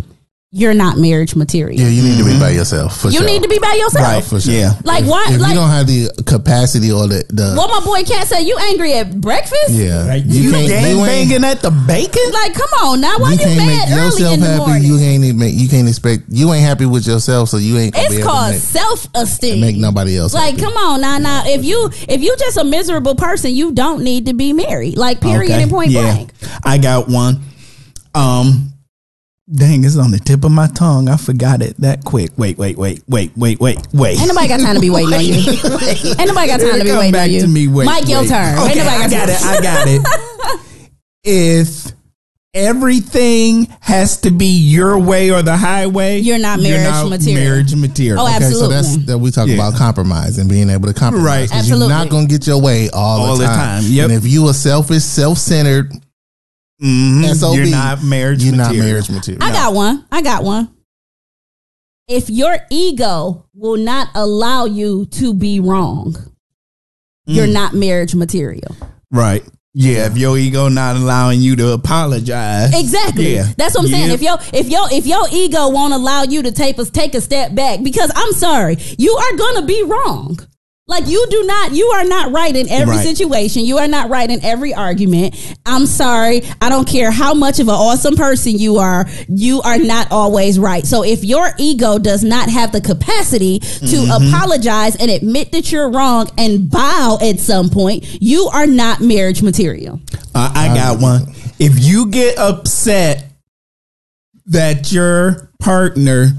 you're 0.54 0.74
not 0.74 0.98
marriage 0.98 1.34
material. 1.34 1.80
Yeah, 1.80 1.88
you 1.88 2.02
need 2.02 2.18
to 2.18 2.24
be 2.24 2.38
by 2.38 2.50
yourself. 2.50 3.00
For 3.00 3.08
you 3.08 3.18
sure. 3.20 3.26
need 3.26 3.42
to 3.42 3.48
be 3.48 3.58
by 3.58 3.72
yourself. 3.72 4.04
Right. 4.06 4.22
for 4.22 4.38
sure. 4.38 4.52
Yeah. 4.52 4.74
Like 4.84 5.06
why 5.06 5.28
If 5.30 5.40
like 5.40 5.48
you 5.48 5.54
don't 5.54 5.70
have 5.70 5.86
the 5.86 6.10
capacity 6.26 6.92
or 6.92 7.08
the, 7.08 7.24
the 7.30 7.54
what 7.56 7.70
my 7.70 7.80
boy 7.82 8.04
can't 8.04 8.28
say, 8.28 8.42
you 8.42 8.58
angry 8.58 8.92
at 8.92 9.18
breakfast? 9.18 9.70
yeah, 9.70 10.06
Right, 10.06 10.22
you, 10.22 10.50
can't- 10.52 10.68
gang 10.68 10.84
ain't- 10.98 11.06
banging 11.06 11.44
at 11.44 11.62
the 11.62 11.70
bacon? 11.70 12.30
Like, 12.32 12.52
come 12.52 12.68
on 12.84 13.00
now. 13.00 13.16
Why 13.18 13.32
you 13.32 13.38
you, 13.38 13.44
can't 13.46 13.56
mad 13.56 13.88
make 13.88 13.98
early 13.98 14.04
yourself 14.04 14.34
in 14.34 14.40
the 14.40 14.46
happy. 14.46 14.58
morning? 14.58 14.82
You 14.84 14.98
can't 14.98 15.24
even 15.24 15.38
make. 15.38 15.54
You 15.54 15.68
can't 15.70 15.88
expect. 15.88 16.24
You 16.28 16.52
ain't 16.52 16.64
happy 16.66 16.84
with 16.84 17.06
yourself, 17.06 17.48
so 17.48 17.56
you 17.56 17.78
ain't. 17.78 17.94
Gonna 17.94 18.08
be 18.10 18.14
it's 18.16 18.22
able 18.22 18.30
called 18.32 18.54
self 18.54 19.08
esteem. 19.14 19.58
make 19.60 19.76
nobody 19.76 20.18
else. 20.18 20.34
Like, 20.34 20.60
happy. 20.60 20.62
come 20.64 20.74
on 20.76 21.00
now. 21.00 21.16
Now, 21.16 21.42
if 21.46 21.64
you 21.64 21.88
if 22.08 22.20
you 22.20 22.36
just 22.36 22.58
a 22.58 22.64
miserable 22.64 23.14
person, 23.14 23.54
you 23.54 23.72
don't 23.72 24.04
need 24.04 24.26
to 24.26 24.34
be 24.34 24.52
married. 24.52 24.98
Like, 24.98 25.22
period 25.22 25.50
Okay, 25.52 25.62
and 25.62 25.70
point 25.70 25.90
yeah. 25.92 26.02
blank. 26.02 26.32
I 26.62 26.76
got 26.76 27.08
one. 27.08 27.40
Um, 28.14 28.71
dang, 29.54 29.84
it's 29.84 29.96
on 29.96 30.10
the 30.10 30.18
tip 30.18 30.44
of 30.44 30.50
my 30.50 30.66
tongue. 30.68 31.08
I 31.08 31.16
forgot 31.16 31.60
it 31.62 31.76
that 31.78 32.04
quick. 32.04 32.30
Wait, 32.36 32.56
wait, 32.58 32.76
wait, 32.78 33.02
wait, 33.08 33.32
wait, 33.36 33.60
wait, 33.60 33.78
wait. 33.92 34.18
Ain't 34.18 34.28
nobody 34.28 34.48
got 34.48 34.60
time 34.60 34.74
to 34.74 34.80
be 34.80 34.90
waiting 34.90 35.12
on 35.14 35.24
you. 35.24 35.34
Ain't 36.18 36.28
nobody 36.28 36.46
got 36.48 36.60
time 36.60 36.78
to 36.78 36.84
be 36.84 36.90
Come 36.90 36.98
waiting 36.98 37.12
back 37.12 37.28
on 37.28 37.30
you. 37.30 37.40
to 37.42 37.48
me. 37.48 37.68
Wait, 37.68 37.84
Mike, 37.86 38.08
your 38.08 38.20
wait. 38.20 38.28
turn. 38.28 38.58
Okay, 38.58 38.68
Ain't 38.68 38.76
nobody 38.78 39.04
I 39.04 39.08
got 39.08 39.10
got 39.10 39.28
it. 39.28 39.42
I 39.44 39.60
got 39.62 39.88
it. 39.88 40.60
if 41.24 41.92
everything 42.54 43.66
has 43.80 44.18
to 44.18 44.30
be 44.30 44.46
your 44.58 44.98
way 44.98 45.30
or 45.30 45.42
the 45.42 45.56
highway, 45.56 46.18
You're 46.18 46.38
not 46.38 46.60
marriage 46.60 47.08
material. 47.10 47.42
Marriage 47.44 47.74
material. 47.74 48.20
Oh, 48.20 48.26
Okay, 48.26 48.34
absolutely. 48.36 48.60
so 48.60 48.68
that's 48.68 48.96
that 49.06 49.18
we 49.18 49.30
talk 49.30 49.48
Yeah. 49.48 49.54
about 49.54 49.74
compromise 49.76 50.38
and 50.38 50.50
being 50.50 50.68
able 50.68 50.88
to 50.88 50.94
compromise. 50.94 51.24
Right. 51.26 51.50
'Cause 51.50 51.68
You're 51.68 51.76
Absolutely. 51.76 51.88
not 51.88 52.08
gonna 52.10 52.26
get 52.26 52.46
your 52.46 52.58
way 52.60 52.90
all, 52.90 53.20
All 53.22 53.36
the 53.36 53.42
the 53.44 53.46
time. 53.46 53.82
time. 53.82 53.90
Yep. 53.90 54.04
And 54.10 54.12
if 54.18 54.26
you 54.30 54.46
are 54.48 54.54
selfish, 54.54 55.02
self 55.02 55.38
centered, 55.38 55.92
Mhm. 56.80 57.34
SOB, 57.34 57.56
You're 57.56 57.66
not 57.66 58.02
marriage 58.02 58.42
you're 58.44 58.54
material. 58.54 58.78
not 58.78 58.86
marriage 58.86 59.10
material. 59.10 59.42
I 59.42 59.52
got 59.52 59.74
one. 59.74 60.04
I 60.10 60.22
got 60.22 60.44
one. 60.44 60.68
If 62.08 62.28
your 62.28 62.58
ego 62.70 63.46
will 63.54 63.76
not 63.76 64.08
allow 64.14 64.64
you 64.64 65.06
to 65.12 65.32
be 65.34 65.60
wrong, 65.60 66.16
you're 67.26 67.46
Mm. 67.46 67.52
not 67.52 67.74
marriage 67.74 68.14
material. 68.14 68.76
Right. 69.10 69.44
Yeah, 69.74 70.04
if 70.06 70.18
your 70.18 70.36
ego 70.36 70.68
not 70.68 70.96
allowing 70.96 71.40
you 71.40 71.56
to 71.56 71.70
apologize. 71.70 72.74
Exactly. 72.78 73.34
Yeah. 73.36 73.46
That's 73.56 73.74
what 73.74 73.84
I'm 73.84 73.90
saying. 73.90 74.08
Yeah. 74.08 74.14
If 74.14 74.22
your 74.22 74.38
if 74.52 74.68
your 74.68 74.88
if 74.92 75.06
your 75.06 75.26
ego 75.32 75.68
won't 75.70 75.94
allow 75.94 76.24
you 76.24 76.42
to 76.42 76.52
take 76.52 76.76
a 76.78 76.84
take 76.84 77.14
a 77.14 77.20
step 77.22 77.54
back, 77.54 77.82
because 77.82 78.10
I'm 78.14 78.32
sorry, 78.34 78.76
you 78.98 79.12
are 79.14 79.36
gonna 79.36 79.62
be 79.64 79.82
wrong. 79.84 80.38
Like 80.88 81.06
you 81.06 81.24
do 81.30 81.44
not, 81.44 81.72
you 81.72 81.86
are 81.94 82.04
not 82.04 82.32
right 82.32 82.54
in 82.54 82.68
every 82.68 82.96
Right. 82.96 83.06
situation. 83.06 83.64
You 83.64 83.78
are 83.78 83.86
not 83.86 84.10
right 84.10 84.28
in 84.28 84.44
every 84.44 84.74
argument. 84.74 85.34
I'm 85.64 85.86
sorry. 85.86 86.42
I 86.60 86.68
don't 86.68 86.88
care 86.88 87.12
how 87.12 87.34
much 87.34 87.60
of 87.60 87.68
an 87.68 87.74
awesome 87.74 88.16
person 88.16 88.58
you 88.58 88.78
are. 88.78 89.06
You 89.28 89.62
are 89.62 89.78
not 89.78 90.10
always 90.10 90.58
right. 90.58 90.84
So 90.84 91.04
if 91.04 91.22
your 91.22 91.50
ego 91.56 91.98
does 91.98 92.24
not 92.24 92.48
have 92.50 92.72
the 92.72 92.80
capacity 92.80 93.60
to 93.60 93.66
Mm-hmm. 94.02 94.34
apologize 94.34 94.96
and 94.96 95.08
admit 95.08 95.52
that 95.52 95.70
you're 95.70 95.88
wrong 95.88 96.28
and 96.36 96.68
bow 96.68 97.16
at 97.22 97.38
some 97.38 97.70
point, 97.70 98.04
you 98.20 98.48
are 98.52 98.66
not 98.66 99.00
marriage 99.00 99.40
material. 99.40 100.00
Uh, 100.34 100.50
I 100.52 100.74
got 100.74 101.00
one. 101.00 101.32
If 101.60 101.78
you 101.82 102.06
get 102.06 102.38
upset 102.38 103.30
that 104.46 104.90
your 104.90 105.52
partner 105.60 106.32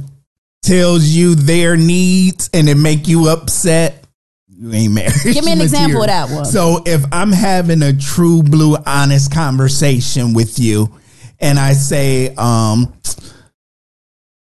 tells 0.63 1.06
you 1.06 1.36
their 1.36 1.77
needs 1.77 2.49
and 2.53 2.67
it 2.67 2.75
make 2.75 3.08
you 3.08 3.29
upset, 3.29 4.03
you 4.63 4.73
ain't 4.73 4.93
married. 4.93 5.13
Give 5.23 5.43
me 5.43 5.52
an 5.54 5.62
example 5.62 6.02
of 6.02 6.08
that 6.08 6.30
one. 6.30 6.45
So 6.45 6.82
if 6.86 7.04
I'm 7.12 7.32
having 7.32 7.82
a 7.82 7.93
true 7.93 8.43
blue 8.43 8.78
honest 8.86 9.34
conversation 9.34 10.34
with 10.34 10.58
you 10.58 10.89
and 11.39 11.60
I 11.60 11.73
say, 11.73 12.34
um, 12.36 12.93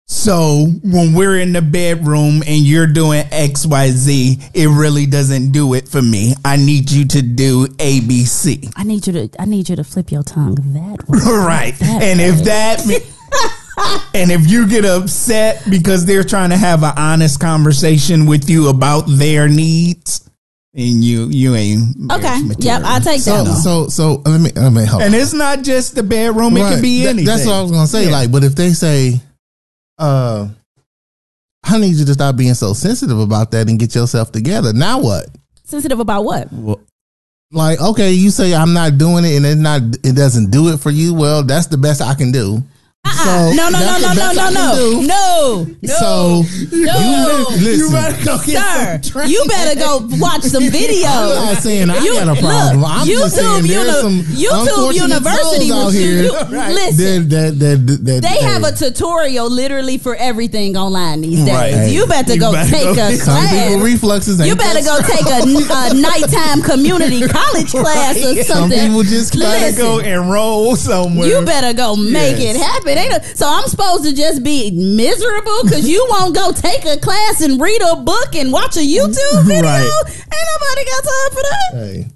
so 0.08 0.66
when 0.82 1.12
we're 1.12 1.38
in 1.38 1.52
the 1.52 1.60
bedroom 1.60 2.42
and 2.46 2.62
you're 2.62 2.86
doing 2.86 3.24
XYZ, 3.24 4.50
it 4.54 4.68
really 4.68 5.04
doesn't 5.04 5.50
do 5.50 5.74
it 5.74 5.88
for 5.88 6.00
me. 6.00 6.34
I 6.44 6.56
need 6.56 6.90
you 6.90 7.06
to 7.08 7.22
do 7.22 7.66
ABC. 7.66 8.72
I 8.76 8.84
need 8.84 9.06
you 9.06 9.12
to 9.12 9.28
I 9.38 9.44
need 9.44 9.68
you 9.68 9.76
to 9.76 9.84
flip 9.84 10.10
your 10.10 10.22
tongue 10.22 10.54
that 10.54 11.08
way. 11.08 11.18
right. 11.26 11.82
And 11.82 12.20
if 12.20 12.44
that 12.44 12.80
and 14.14 14.30
if 14.30 14.50
you 14.50 14.66
get 14.68 14.84
upset 14.84 15.62
because 15.70 16.06
they're 16.06 16.24
trying 16.24 16.50
to 16.50 16.56
have 16.56 16.82
an 16.82 16.92
honest 16.96 17.40
conversation 17.40 18.26
with 18.26 18.48
you 18.48 18.68
about 18.68 19.04
their 19.06 19.48
needs, 19.48 20.28
and 20.74 21.02
you 21.04 21.26
you 21.28 21.54
ain't 21.54 22.10
Okay. 22.12 22.40
Yep. 22.58 22.82
I'll 22.84 23.00
take 23.00 23.20
So 23.20 23.44
that 23.44 23.50
one. 23.50 23.60
so 23.60 23.88
so 23.88 24.22
let 24.26 24.40
me 24.40 24.50
let 24.54 24.70
me 24.72 24.84
help. 24.84 25.02
And 25.02 25.14
it's 25.14 25.32
not 25.32 25.62
just 25.62 25.94
the 25.94 26.02
bedroom; 26.02 26.56
it 26.56 26.62
Right. 26.62 26.74
could 26.74 26.82
be 26.82 27.02
That- 27.04 27.08
anything. 27.10 27.26
That's 27.26 27.46
what 27.46 27.54
I 27.54 27.62
was 27.62 27.70
gonna 27.70 27.86
say. 27.86 28.06
Yeah. 28.06 28.12
Like, 28.12 28.30
but 28.32 28.44
if 28.44 28.54
they 28.54 28.72
say, 28.72 29.20
uh, 29.98 30.48
I 31.64 31.78
need 31.78 31.96
you 31.96 32.04
to 32.04 32.14
stop 32.14 32.36
being 32.36 32.54
so 32.54 32.72
sensitive 32.74 33.18
about 33.18 33.50
that 33.50 33.68
and 33.68 33.78
get 33.78 33.94
yourself 33.94 34.30
together. 34.32 34.72
Now 34.72 35.00
what? 35.00 35.26
Sensitive 35.64 35.98
about 35.98 36.24
what? 36.24 36.48
Like, 37.52 37.80
okay, 37.80 38.12
you 38.12 38.30
say 38.30 38.54
I'm 38.54 38.72
not 38.72 38.98
doing 38.98 39.24
it 39.24 39.36
and 39.36 39.46
it 39.46 39.56
not 39.56 39.82
it 40.04 40.14
doesn't 40.14 40.50
do 40.50 40.68
it 40.68 40.78
for 40.78 40.90
you. 40.90 41.12
Well, 41.14 41.42
that's 41.42 41.66
the 41.66 41.76
best 41.78 42.00
I 42.02 42.14
can 42.14 42.30
do. 42.32 42.62
Uh-uh. 43.06 43.24
So 43.24 43.30
Uh-uh. 43.30 43.54
no, 43.54 43.68
no, 43.70 43.78
no, 43.78 43.98
no, 43.98 44.12
no, 44.12 44.32
no, 44.32 44.50
no, 44.50 45.00
no, 45.06 45.66
no. 45.66 45.66
So 45.86 46.44
No. 46.72 46.98
you 46.98 47.56
listen. 47.62 47.78
You 47.78 47.90
better 47.90 48.24
go 48.24 48.38
get 48.44 49.04
Sir, 49.04 49.20
some 49.22 49.30
you 49.30 49.44
better 49.46 49.78
go 49.78 50.08
watch 50.18 50.42
some 50.42 50.62
videos. 50.64 51.06
I'm 51.06 51.54
not 51.54 51.62
saying 51.62 51.90
I 51.90 51.98
You- 51.98 52.14
got 52.14 52.36
a 52.36 52.40
problem. 52.40 52.80
look, 52.80 52.90
I'm 52.90 53.06
just 53.06 53.36
saying 53.36 53.62
YouTube, 53.62 53.68
there's 53.68 54.02
uni- 54.02 54.02
some 54.02 54.20
YouTube 54.66 54.94
University 54.94 55.72
out 55.72 55.90
here 55.90 56.22
you. 56.24 56.32
Listen. 56.32 57.28
that, 57.28 57.58
that, 57.58 57.86
that, 57.86 58.04
that, 58.04 58.22
They 58.22 58.38
have 58.44 58.62
a 58.64 58.72
tutorial 58.72 59.48
literally 59.50 59.98
for 59.98 60.14
everything 60.16 60.76
online 60.76 61.20
these 61.20 61.44
days. 61.44 61.54
Right. 61.54 61.90
You 61.90 62.06
better 62.06 62.34
You 62.34 62.40
go 62.40 62.52
better 62.52 62.70
take 62.70 62.84
go 62.84 62.92
a 63.08 63.16
some 63.16 63.42
people 63.48 63.78
class. 63.78 63.82
reflexes. 63.82 64.46
You 64.46 64.56
better 64.56 64.82
go 64.82 64.98
take 65.02 65.26
a, 65.26 65.42
a 65.44 65.94
nighttime 65.94 66.62
community 66.62 67.26
college 67.28 67.70
class 67.70 68.16
or 68.16 68.42
something. 68.42 68.44
Some 68.44 68.70
people 68.70 69.02
just 69.02 69.34
Listen, 69.34 69.76
go 69.76 69.98
enroll 69.98 70.76
somewhere. 70.76 71.28
You 71.28 71.42
better 71.44 71.72
go 71.72 71.96
make 71.96 72.38
Yes. 72.38 72.56
it 72.56 72.60
happen. 72.60 72.95
Ain't 72.96 73.12
ain't 73.12 73.22
a, 73.22 73.36
so 73.36 73.46
I'm 73.48 73.66
supposed 73.68 74.04
to 74.04 74.14
just 74.14 74.42
be 74.42 74.70
miserable 74.70 75.62
because 75.64 75.88
you 75.88 76.06
won't 76.10 76.34
go 76.34 76.52
take 76.52 76.84
a 76.84 76.98
class 76.98 77.40
and 77.42 77.60
read 77.60 77.80
a 77.82 77.96
book 77.96 78.34
and 78.34 78.52
watch 78.52 78.76
a 78.76 78.80
YouTube 78.80 79.42
video. 79.44 79.62
Right. 79.62 80.02
Ain't 80.06 80.48
nobody 80.60 80.84
got 80.84 81.04
time 81.04 81.30
for 81.30 81.42
that. 81.42 81.70
Hey, 81.74 82.06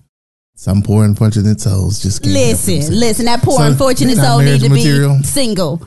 some 0.54 0.82
poor 0.82 1.04
unfortunate 1.04 1.60
souls 1.60 2.02
just 2.02 2.22
can't 2.22 2.34
Listen, 2.34 2.98
listen. 2.98 3.24
That 3.26 3.42
poor 3.42 3.58
So, 3.58 3.64
unfortunate 3.64 4.16
soul 4.16 4.40
need 4.40 4.60
to 4.60 4.68
material. 4.68 5.16
be 5.18 5.22
single. 5.24 5.86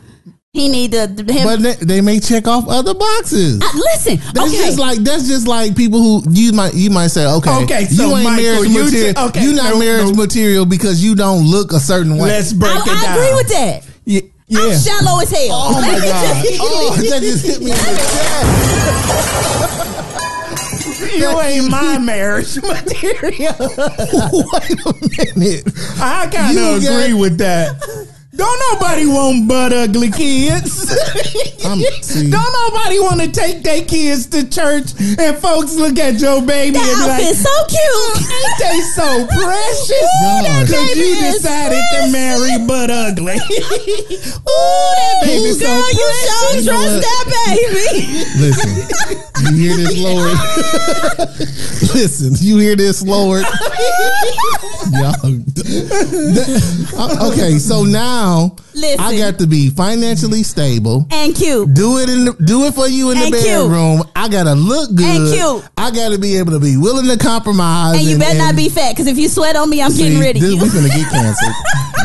He 0.51 0.69
need 0.69 0.91
to. 0.91 1.08
Him, 1.08 1.25
But 1.25 1.62
they, 1.63 1.73
they 1.73 2.01
may 2.01 2.19
check 2.19 2.47
off 2.47 2.67
other 2.67 2.93
boxes. 2.93 3.60
Uh, 3.60 3.65
listen, 3.73 4.17
That's 4.36 4.53
okay. 4.53 4.58
just 4.65 4.77
like 4.77 4.99
that's 4.99 5.27
just 5.27 5.47
like 5.47 5.75
people 5.75 5.97
who 5.99 6.23
you 6.29 6.53
might 6.53 6.75
you 6.75 6.91
might 6.91 7.08
say 7.08 7.25
okay 7.25 7.63
Okay, 7.63 7.86
so 7.86 8.03
you 8.08 8.15
ain't 8.17 8.23
Michael, 8.23 8.43
marriage 8.43 8.69
you 8.69 8.84
material 8.84 9.13
t- 9.15 9.21
okay, 9.21 9.41
you 9.41 9.53
not 9.56 9.73
no, 9.73 9.79
marriage 9.79 10.10
no. 10.10 10.13
material 10.13 10.65
because 10.67 11.03
you 11.03 11.15
don't 11.15 11.43
look 11.49 11.71
a 11.73 11.79
certain 11.79 12.17
way. 12.17 12.29
Let's 12.29 12.53
break 12.53 12.71
I, 12.71 12.77
it 12.82 12.88
I 12.88 13.01
down. 13.03 13.17
agree 13.17 13.34
with 13.34 13.49
that. 13.49 13.88
Yeah. 14.06 14.21
I'm 14.51 14.77
shallow 14.77 15.19
as 15.21 15.29
hell. 15.32 15.49
oh 15.51 15.79
Let 15.79 15.99
my 15.99 16.06
god! 16.06 16.45
Oh, 16.60 16.95
that 17.10 17.21
just 17.21 17.45
hit 17.45 17.60
me 17.62 17.71
in 17.71 17.77
the 17.77 17.84
chest. 21.03 21.19
You 21.19 21.39
ain't 21.39 21.69
my 21.71 21.97
marriage 21.99 22.56
material. 22.62 23.56
Wait 23.60 24.79
a 24.86 24.93
minute. 25.38 25.63
I 25.99 26.27
kind 26.32 26.58
of 26.58 26.82
got- 26.82 27.01
agree 27.03 27.13
with 27.13 27.38
that. 27.38 28.03
Don't 28.36 28.60
nobody 28.74 29.06
want 29.06 29.48
butt 29.48 29.74
ugly 29.74 30.10
kids. 30.10 30.89
I'm- 31.65 31.80
Don't 32.32 32.54
nobody 32.65 33.00
want 33.00 33.22
to 33.22 33.30
take 33.32 33.62
their 33.63 33.84
kids 33.86 34.26
to 34.28 34.50
church 34.50 34.91
and 35.19 35.38
folks 35.38 35.76
look 35.76 35.98
at 36.00 36.19
your 36.19 36.41
baby 36.41 36.74
That 36.78 36.82
and 36.82 36.98
be 36.98 37.08
like, 37.08 37.22
outfit 37.22 37.38
so 37.38 37.56
cute. 37.69 38.17
ain't 38.34 38.58
they 38.58 38.80
so 38.98 39.10
precious? 39.38 40.10
Gosh. 40.26 40.65
Because 40.65 40.98
you 40.98 41.13
baby 41.13 41.30
is 41.30 41.36
decided 41.46 41.84
to 41.93 42.12
marry 42.12 42.58
butt 42.65 42.89
ugly. 42.89 43.38
Ooh, 43.38 44.89
that 44.98 45.15
baby 45.22 45.54
Who's 45.54 45.60
girl, 45.62 45.78
so 45.78 45.93
you 45.93 46.63
sure 46.63 46.74
precious? 46.74 47.06
that 47.06 47.26
baby. 47.46 47.88
Listen, 48.41 48.74
you 49.51 49.56
hear 49.58 49.75
this, 49.77 49.97
Lord? 50.03 50.32
Listen, 51.95 52.34
you 52.39 52.58
hear 52.58 52.75
this, 52.75 53.01
Lord? 53.03 53.43
Y'all, 54.91 55.15
uh, 56.97 57.32
okay, 57.32 57.58
so 57.58 57.84
now 57.84 58.56
Listen. 58.75 58.99
I 58.99 59.17
got 59.17 59.39
to 59.39 59.47
be 59.47 59.69
financially 59.69 60.43
stable. 60.43 61.08
and 61.12 61.34
cute. 61.36 61.73
Do 61.73 61.97
it 61.99 62.10
in 62.10 62.25
the, 62.25 62.34
do 62.45 62.63
it 62.65 62.73
for 62.73 62.88
you 62.88 63.12
in 63.12 63.17
the 63.17 63.25
And 63.25 63.34
cute. 63.34 63.45
bedroom. 63.45 64.03
I 64.15 64.27
gotta 64.29 64.53
look 64.56 64.93
good. 64.95 65.06
And 65.06 65.34
cute. 65.34 65.69
I 65.77 65.91
gotta 65.91 66.17
be 66.19 66.36
able 66.38 66.51
to 66.51 66.60
be 66.60 66.77
willing 66.77 67.08
to 67.08 67.17
compromise. 67.17 67.97
And 67.97 68.06
you 68.06 68.17
better 68.17 68.38
not 68.38 68.56
be 68.56 68.69
fat, 68.69 68.91
because 68.91 69.08
if 69.08 69.17
you 69.17 69.29
sweat 69.29 69.56
on 69.56 69.69
me, 69.69 69.82
I'm 69.82 69.91
getting 69.95 70.13
See, 70.17 70.19
rid 70.21 70.36
of 70.36 70.41
this, 70.41 70.51
you. 70.51 70.58
We 70.62 70.67
finna 70.69 70.89
get 70.89 71.10
canceled. 71.10 71.53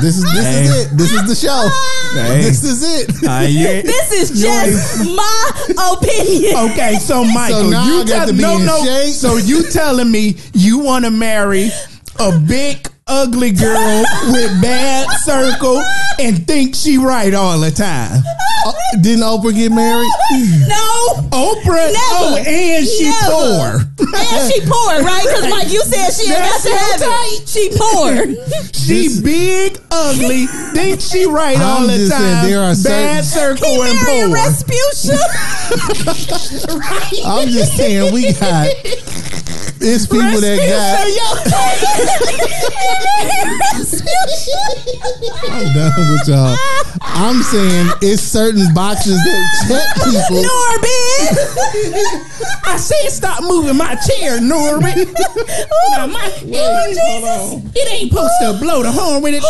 This 0.01 0.17
is 0.19 0.23
this 0.25 0.45
Hey. 0.45 0.63
is 0.65 0.87
it. 0.87 0.97
This 0.97 1.13
is 1.13 1.27
the 1.29 1.35
show. 1.35 1.69
Hey. 2.15 2.43
This 2.43 2.65
is 2.65 2.83
it. 2.83 3.11
Uh, 3.29 3.41
yeah. 3.49 3.83
This 3.89 4.13
is 4.13 4.41
just 4.41 5.05
my 5.05 5.51
opinion. 5.93 6.57
Okay, 6.71 6.95
so 6.97 7.25
Michael, 7.25 7.71
now 7.71 7.85
you 7.87 8.05
got 8.05 8.09
tell 8.09 8.27
to 8.29 8.33
be 8.33 8.41
no 8.41 8.57
in 8.59 8.67
no. 8.67 8.85
shape. 8.85 9.13
So 9.15 9.37
you 9.37 9.69
telling 9.71 10.11
me 10.11 10.37
you 10.55 10.79
want 10.79 11.05
to 11.05 11.11
marry 11.11 11.71
a 12.19 12.39
big 12.39 12.89
ugly 13.09 13.51
girl 13.53 14.05
with 14.29 14.61
bad 14.63 15.07
circle 15.25 15.83
and 16.19 16.47
think 16.47 16.75
she 16.75 16.99
right 16.99 17.35
all 17.35 17.59
the 17.59 17.71
time? 17.71 18.23
Uh, 18.67 18.73
didn't 19.01 19.23
Oprah 19.25 19.55
get 19.55 19.71
married? 19.73 20.11
No. 20.69 21.29
Oprah, 21.31 21.93
oh, 21.95 22.37
and 22.47 22.87
she 22.87 23.05
Never. 23.05 23.27
poor. 23.31 24.09
And 24.15 24.53
she 24.53 24.61
poor, 24.63 25.03
right? 25.05 25.23
Because 25.25 25.49
Mike, 25.51 25.71
you 25.71 25.81
said 25.83 26.11
she 26.11 26.31
ain't 26.33 26.39
got 26.43 26.63
That's 26.63 26.65
to 26.65 26.71
have 26.75 27.01
it. 27.03 27.49
She 27.49 27.71
poor. 27.75 28.69
She 28.89 29.21
big, 29.23 29.79
ugly, 29.91 30.47
think 30.73 31.01
she 31.03 31.27
right 31.27 31.59
I'm 31.59 31.83
all 31.83 31.87
the 31.87 31.93
just 31.93 32.11
saying 32.11 32.35
time. 32.37 32.47
there 32.49 32.61
are 32.63 32.75
bad 32.83 33.23
circle 33.23 33.67
He 33.67 33.91
and 33.91 33.99
poor. 33.99 34.29
Rasputia. 34.39 35.19
right. 36.81 37.13
I'm 37.27 37.49
just 37.49 37.77
saying 37.77 38.15
we 38.15 38.33
got 38.33 38.69
it's 39.81 40.07
people 40.07 40.41
that 40.41 40.59
got 40.59 41.09
I'm 45.51 45.75
done 45.75 46.13
with 46.13 46.29
y'all. 46.29 46.57
I'm 47.01 47.43
saying 47.43 47.89
it's 48.03 48.23
certain 48.23 48.73
boxes 48.75 49.17
that 49.17 49.67
check 49.69 49.95
people. 50.05 50.43
Norbit. 50.43 51.39
I 52.65 52.77
said 52.77 53.11
stop 53.11 53.43
moving 53.43 53.77
my 53.77 53.95
chair, 53.97 54.39
Norbit. 54.39 55.13
now 55.91 56.07
my, 56.07 56.31
Oh, 56.55 56.87
Jesus. 56.89 57.77
it 57.77 57.89
ain't 57.93 58.11
supposed 58.13 58.33
to 58.41 58.53
blow 58.61 58.83
the 58.83 58.93
horn 58.93 59.23
with 59.23 59.35
it. 59.35 59.43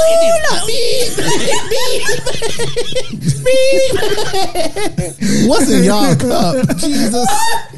What's 5.48 5.70
in 5.70 5.84
y'all 5.84 6.14
cup? 6.16 6.76
Jesus. 6.78 7.28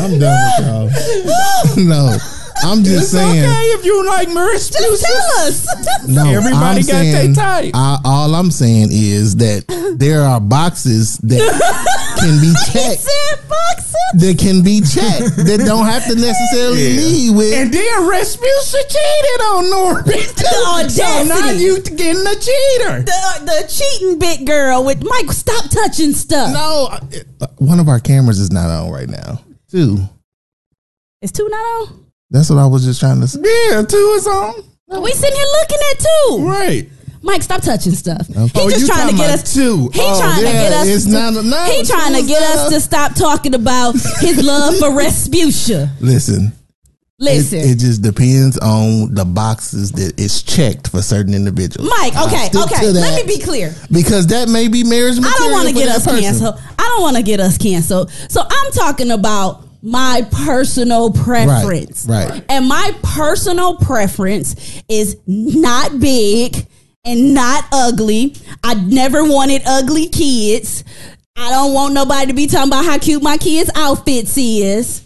I'm 0.00 0.18
done 0.18 0.38
with 0.58 0.66
y'all. 0.66 0.90
No. 1.84 2.16
I'm 2.62 2.82
just 2.84 3.02
It's 3.02 3.10
saying. 3.10 3.44
okay 3.44 3.62
if 3.72 3.84
you 3.84 4.06
like 4.06 4.28
Merce. 4.28 4.70
Just 4.70 5.04
tell 5.04 5.46
us. 5.46 6.08
No, 6.08 6.24
Everybody 6.30 6.80
I'm 6.80 6.86
got 6.86 6.86
their 6.86 7.12
saying- 7.12 7.34
type. 7.34 7.72
I, 7.74 7.98
all 8.04 8.34
I'm 8.34 8.50
saying 8.50 8.88
is 8.92 9.36
that 9.36 9.64
there 9.98 10.22
are 10.22 10.40
boxes 10.40 11.18
that 11.18 11.40
can 12.18 12.40
be 12.40 12.48
He 12.66 12.72
checked. 12.72 13.00
said 13.02 13.48
boxes. 13.48 13.94
That 14.14 14.38
can 14.38 14.62
be 14.62 14.80
checked. 14.80 15.36
That 15.46 15.62
don't 15.66 15.86
have 15.86 16.04
to 16.06 16.14
necessarily 16.14 16.82
Yeah. 16.88 17.00
lead 17.02 17.36
with. 17.36 17.52
And 17.54 17.72
then 17.74 18.02
Rasputia 18.10 18.82
cheated 18.86 19.40
on 19.50 19.64
Norbit. 19.64 20.34
The 20.34 20.44
so 20.44 20.62
now 20.62 21.38
audacity. 21.38 21.62
you 21.64 21.80
getting 21.80 22.26
a 22.26 22.34
cheater. 22.36 23.02
The, 23.02 23.20
the 23.44 23.58
cheating 23.68 24.18
bit 24.18 24.44
girl 24.46 24.84
with 24.84 25.02
Mike. 25.02 25.32
Stop 25.32 25.68
touching 25.70 26.12
stuff. 26.12 26.52
no, 26.52 26.88
uh, 27.40 27.46
one 27.58 27.80
of 27.80 27.88
our 27.88 27.98
cameras 28.00 28.38
is 28.38 28.50
not 28.52 28.70
on 28.70 28.90
right 28.90 29.08
now. 29.08 29.40
Two. 29.70 29.98
It's 31.22 31.32
two 31.32 31.48
not 31.48 31.56
on. 31.58 32.06
That's 32.30 32.50
what 32.50 32.58
I 32.58 32.66
was 32.66 32.84
just 32.84 33.00
trying 33.00 33.20
to 33.20 33.26
say. 33.28 33.40
Yeah, 33.42 33.82
two 33.82 34.12
is 34.16 34.26
on. 34.26 34.54
We 35.02 35.10
sitting 35.12 35.34
here 35.36 35.46
looking 35.60 35.78
at 35.90 35.98
two. 35.98 36.46
Right. 36.48 36.88
Mike, 37.24 37.42
stop 37.42 37.62
touching 37.62 37.92
stuff. 37.92 38.26
Oh, 38.36 38.46
he 38.46 38.60
Oh, 38.60 38.70
just 38.70 38.86
trying 38.86 39.08
to 39.10 39.16
get 39.16 39.30
us 39.30 39.54
two. 39.54 39.88
He 39.94 40.00
Oh, 40.02 40.20
trying 40.20 40.40
to 40.40 40.46
yeah, 40.46 40.52
get 40.68 40.72
us. 40.74 40.86
it's 40.88 41.04
to, 41.06 41.10
not- 41.10 41.44
no, 41.44 41.64
he 41.64 41.82
trying 41.84 42.14
to 42.20 42.22
get 42.26 42.42
us 42.42 42.68
to 42.70 42.80
stop 42.80 43.14
talking 43.14 43.54
about 43.54 43.94
his 44.20 44.44
love 44.44 44.76
for 44.78 44.88
Rasputia. 44.90 45.88
Listen, 46.00 46.52
Listen, 47.18 47.60
it 47.60 47.78
just 47.78 48.02
depends 48.02 48.58
on 48.58 49.14
the 49.14 49.24
boxes 49.24 49.92
that 49.92 50.20
it's 50.20 50.42
checked 50.42 50.88
for 50.88 51.00
certain 51.00 51.32
individuals. 51.32 51.88
Mike. 51.88 52.12
Okay, 52.26 52.48
okay. 52.54 52.90
Let 52.90 53.24
me 53.26 53.36
be 53.36 53.40
clear. 53.42 53.74
because 53.90 54.26
that 54.26 54.48
may 54.50 54.68
be 54.68 54.84
marriage 54.84 55.16
material. 55.16 55.34
I 55.34 55.38
don't 55.38 55.52
want 55.52 55.68
to 55.68 55.74
get 55.74 55.88
us 55.88 56.04
person. 56.04 56.20
canceled. 56.20 56.60
I 56.78 56.82
don't 56.82 57.02
want 57.02 57.16
to 57.16 57.22
get 57.22 57.40
us 57.40 57.56
canceled. 57.56 58.10
So 58.28 58.42
I'm 58.46 58.72
talking 58.72 59.10
about 59.12 59.62
my 59.80 60.26
personal 60.30 61.10
preference. 61.12 62.04
right. 62.06 62.44
And 62.50 62.66
my 62.68 62.90
personal 63.02 63.76
preference 63.76 64.82
is 64.88 65.16
not 65.26 65.98
big 66.00 66.66
and 67.04 67.34
not 67.34 67.64
ugly. 67.72 68.34
I 68.62 68.74
never 68.74 69.24
wanted 69.24 69.62
ugly 69.66 70.08
kids. 70.08 70.84
I 71.36 71.50
don't 71.50 71.74
want 71.74 71.94
nobody 71.94 72.26
to 72.28 72.32
be 72.32 72.46
talking 72.46 72.68
about 72.68 72.84
how 72.84 72.98
cute 72.98 73.22
my 73.22 73.36
kids' 73.36 73.70
outfits 73.74 74.36
is. 74.38 75.02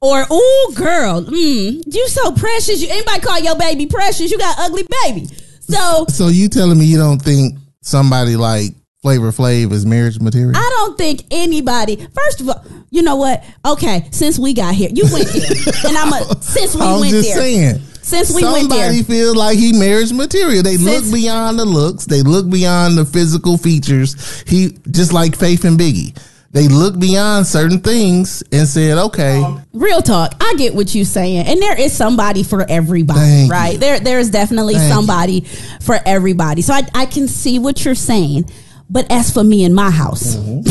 Or, 0.00 0.22
ooh, 0.30 0.72
girl, 0.74 1.22
mm, 1.22 1.82
you 1.86 2.08
so 2.08 2.32
precious. 2.32 2.80
You 2.82 2.88
anybody 2.90 3.20
call 3.20 3.40
your 3.40 3.56
baby 3.56 3.86
precious? 3.86 4.30
You 4.30 4.38
got 4.38 4.56
ugly 4.58 4.86
baby. 5.04 5.26
So 5.60 6.04
So 6.08 6.28
you 6.28 6.48
telling 6.48 6.78
me 6.78 6.84
you 6.84 6.98
don't 6.98 7.20
think 7.20 7.58
somebody 7.82 8.36
like 8.36 8.72
Flavor 9.02 9.32
Flav 9.32 9.72
is 9.72 9.84
marriage 9.86 10.20
material? 10.20 10.56
I 10.56 10.70
don't 10.76 10.96
think 10.98 11.24
anybody. 11.30 11.96
First 12.14 12.40
of 12.40 12.48
all, 12.48 12.64
you 12.90 13.02
know 13.02 13.16
what? 13.16 13.44
Okay, 13.64 14.06
since 14.12 14.38
we 14.38 14.52
got 14.54 14.74
here, 14.74 14.90
you 14.92 15.04
went 15.12 15.28
there, 15.28 15.50
and 15.88 15.96
I'm 15.96 16.12
a. 16.12 16.42
Since 16.42 16.74
we 16.76 16.82
I'm 16.82 17.00
went 17.00 17.12
just 17.12 17.28
there, 17.28 17.38
saying. 17.38 17.80
Since 18.06 18.32
we 18.32 18.44
went 18.44 18.70
there. 18.70 18.84
Somebody 18.84 19.02
feels 19.02 19.36
like 19.36 19.58
he 19.58 19.72
marriage 19.72 20.12
material. 20.12 20.62
They 20.62 20.76
Since- 20.76 21.06
look 21.06 21.12
beyond 21.12 21.58
the 21.58 21.64
looks. 21.64 22.04
They 22.04 22.22
look 22.22 22.48
beyond 22.48 22.96
the 22.96 23.04
physical 23.04 23.58
features. 23.58 24.44
He 24.46 24.78
just 24.90 25.12
like 25.12 25.36
Faith 25.36 25.64
and 25.64 25.78
Biggie. 25.78 26.16
They 26.52 26.68
look 26.68 26.98
beyond 26.98 27.46
certain 27.46 27.80
things 27.80 28.42
and 28.52 28.66
said, 28.66 28.96
"Okay, 28.96 29.44
real 29.74 30.00
talk. 30.00 30.34
I 30.40 30.54
get 30.56 30.74
what 30.74 30.94
you're 30.94 31.04
saying, 31.04 31.46
and 31.46 31.60
there 31.60 31.78
is 31.78 31.92
somebody 31.92 32.44
for 32.44 32.64
everybody, 32.66 33.18
Thank 33.18 33.52
right? 33.52 33.72
you. 33.74 33.78
There, 33.78 34.00
there's 34.00 34.30
definitely 34.30 34.74
Thank 34.74 34.90
somebody 34.94 35.40
for 35.82 35.98
everybody. 36.06 36.62
So 36.62 36.72
I, 36.72 36.82
I 36.94 37.06
can 37.06 37.28
see 37.28 37.58
what 37.58 37.84
you're 37.84 37.94
saying. 37.94 38.48
But 38.88 39.10
as 39.10 39.32
for 39.32 39.42
me 39.42 39.64
in 39.64 39.74
my 39.74 39.90
house, 39.90 40.36
mm-hmm. 40.36 40.68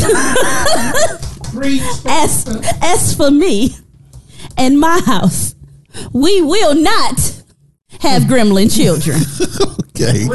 as 2.08 2.48
as 2.82 3.14
for 3.14 3.30
me 3.30 3.76
and 4.56 4.80
my 4.80 5.00
house, 5.04 5.54
we 6.12 6.40
will 6.42 6.74
not 6.74 7.42
have 8.00 8.22
gremlin 8.24 8.74
children. 8.74 9.20
okay." 9.90 10.26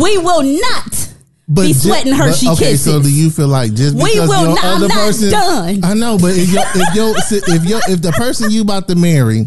We 0.00 0.18
will 0.18 0.42
not 0.42 1.08
be 1.52 1.68
ju- 1.68 1.74
sweating 1.74 2.12
Hershey 2.14 2.46
but- 2.46 2.52
okay, 2.54 2.70
kisses. 2.72 2.84
so 2.84 3.02
do 3.02 3.10
you 3.12 3.30
feel 3.30 3.48
like 3.48 3.74
just 3.74 3.94
We 3.94 4.12
because 4.14 4.28
will 4.28 4.42
your 4.46 4.54
not- 4.54 4.64
I'm 4.64 4.76
other 4.76 4.88
not 4.88 4.96
person, 4.96 5.30
done. 5.30 5.84
I 5.84 5.94
know, 5.94 6.18
but 6.18 6.32
if 6.36 6.50
your 6.50 6.64
if 6.74 6.94
your 6.94 7.14
if 7.56 7.64
your 7.64 7.80
if 7.88 8.02
the 8.02 8.12
person 8.12 8.50
you 8.50 8.62
about 8.62 8.88
to 8.88 8.94
marry, 8.96 9.46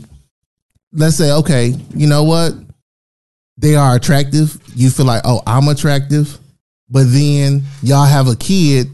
let's 0.93 1.15
say, 1.17 1.31
okay, 1.31 1.75
you 1.95 2.07
know 2.07 2.23
what, 2.23 2.53
they 3.57 3.75
are 3.75 3.95
attractive. 3.95 4.57
You 4.75 4.89
feel 4.89 5.05
like, 5.07 5.23
oh, 5.25 5.41
I'm 5.47 5.67
attractive. 5.67 6.37
but 6.89 7.03
then 7.11 7.63
y'all 7.83 8.05
have 8.05 8.27
a 8.27 8.35
kid 8.35 8.89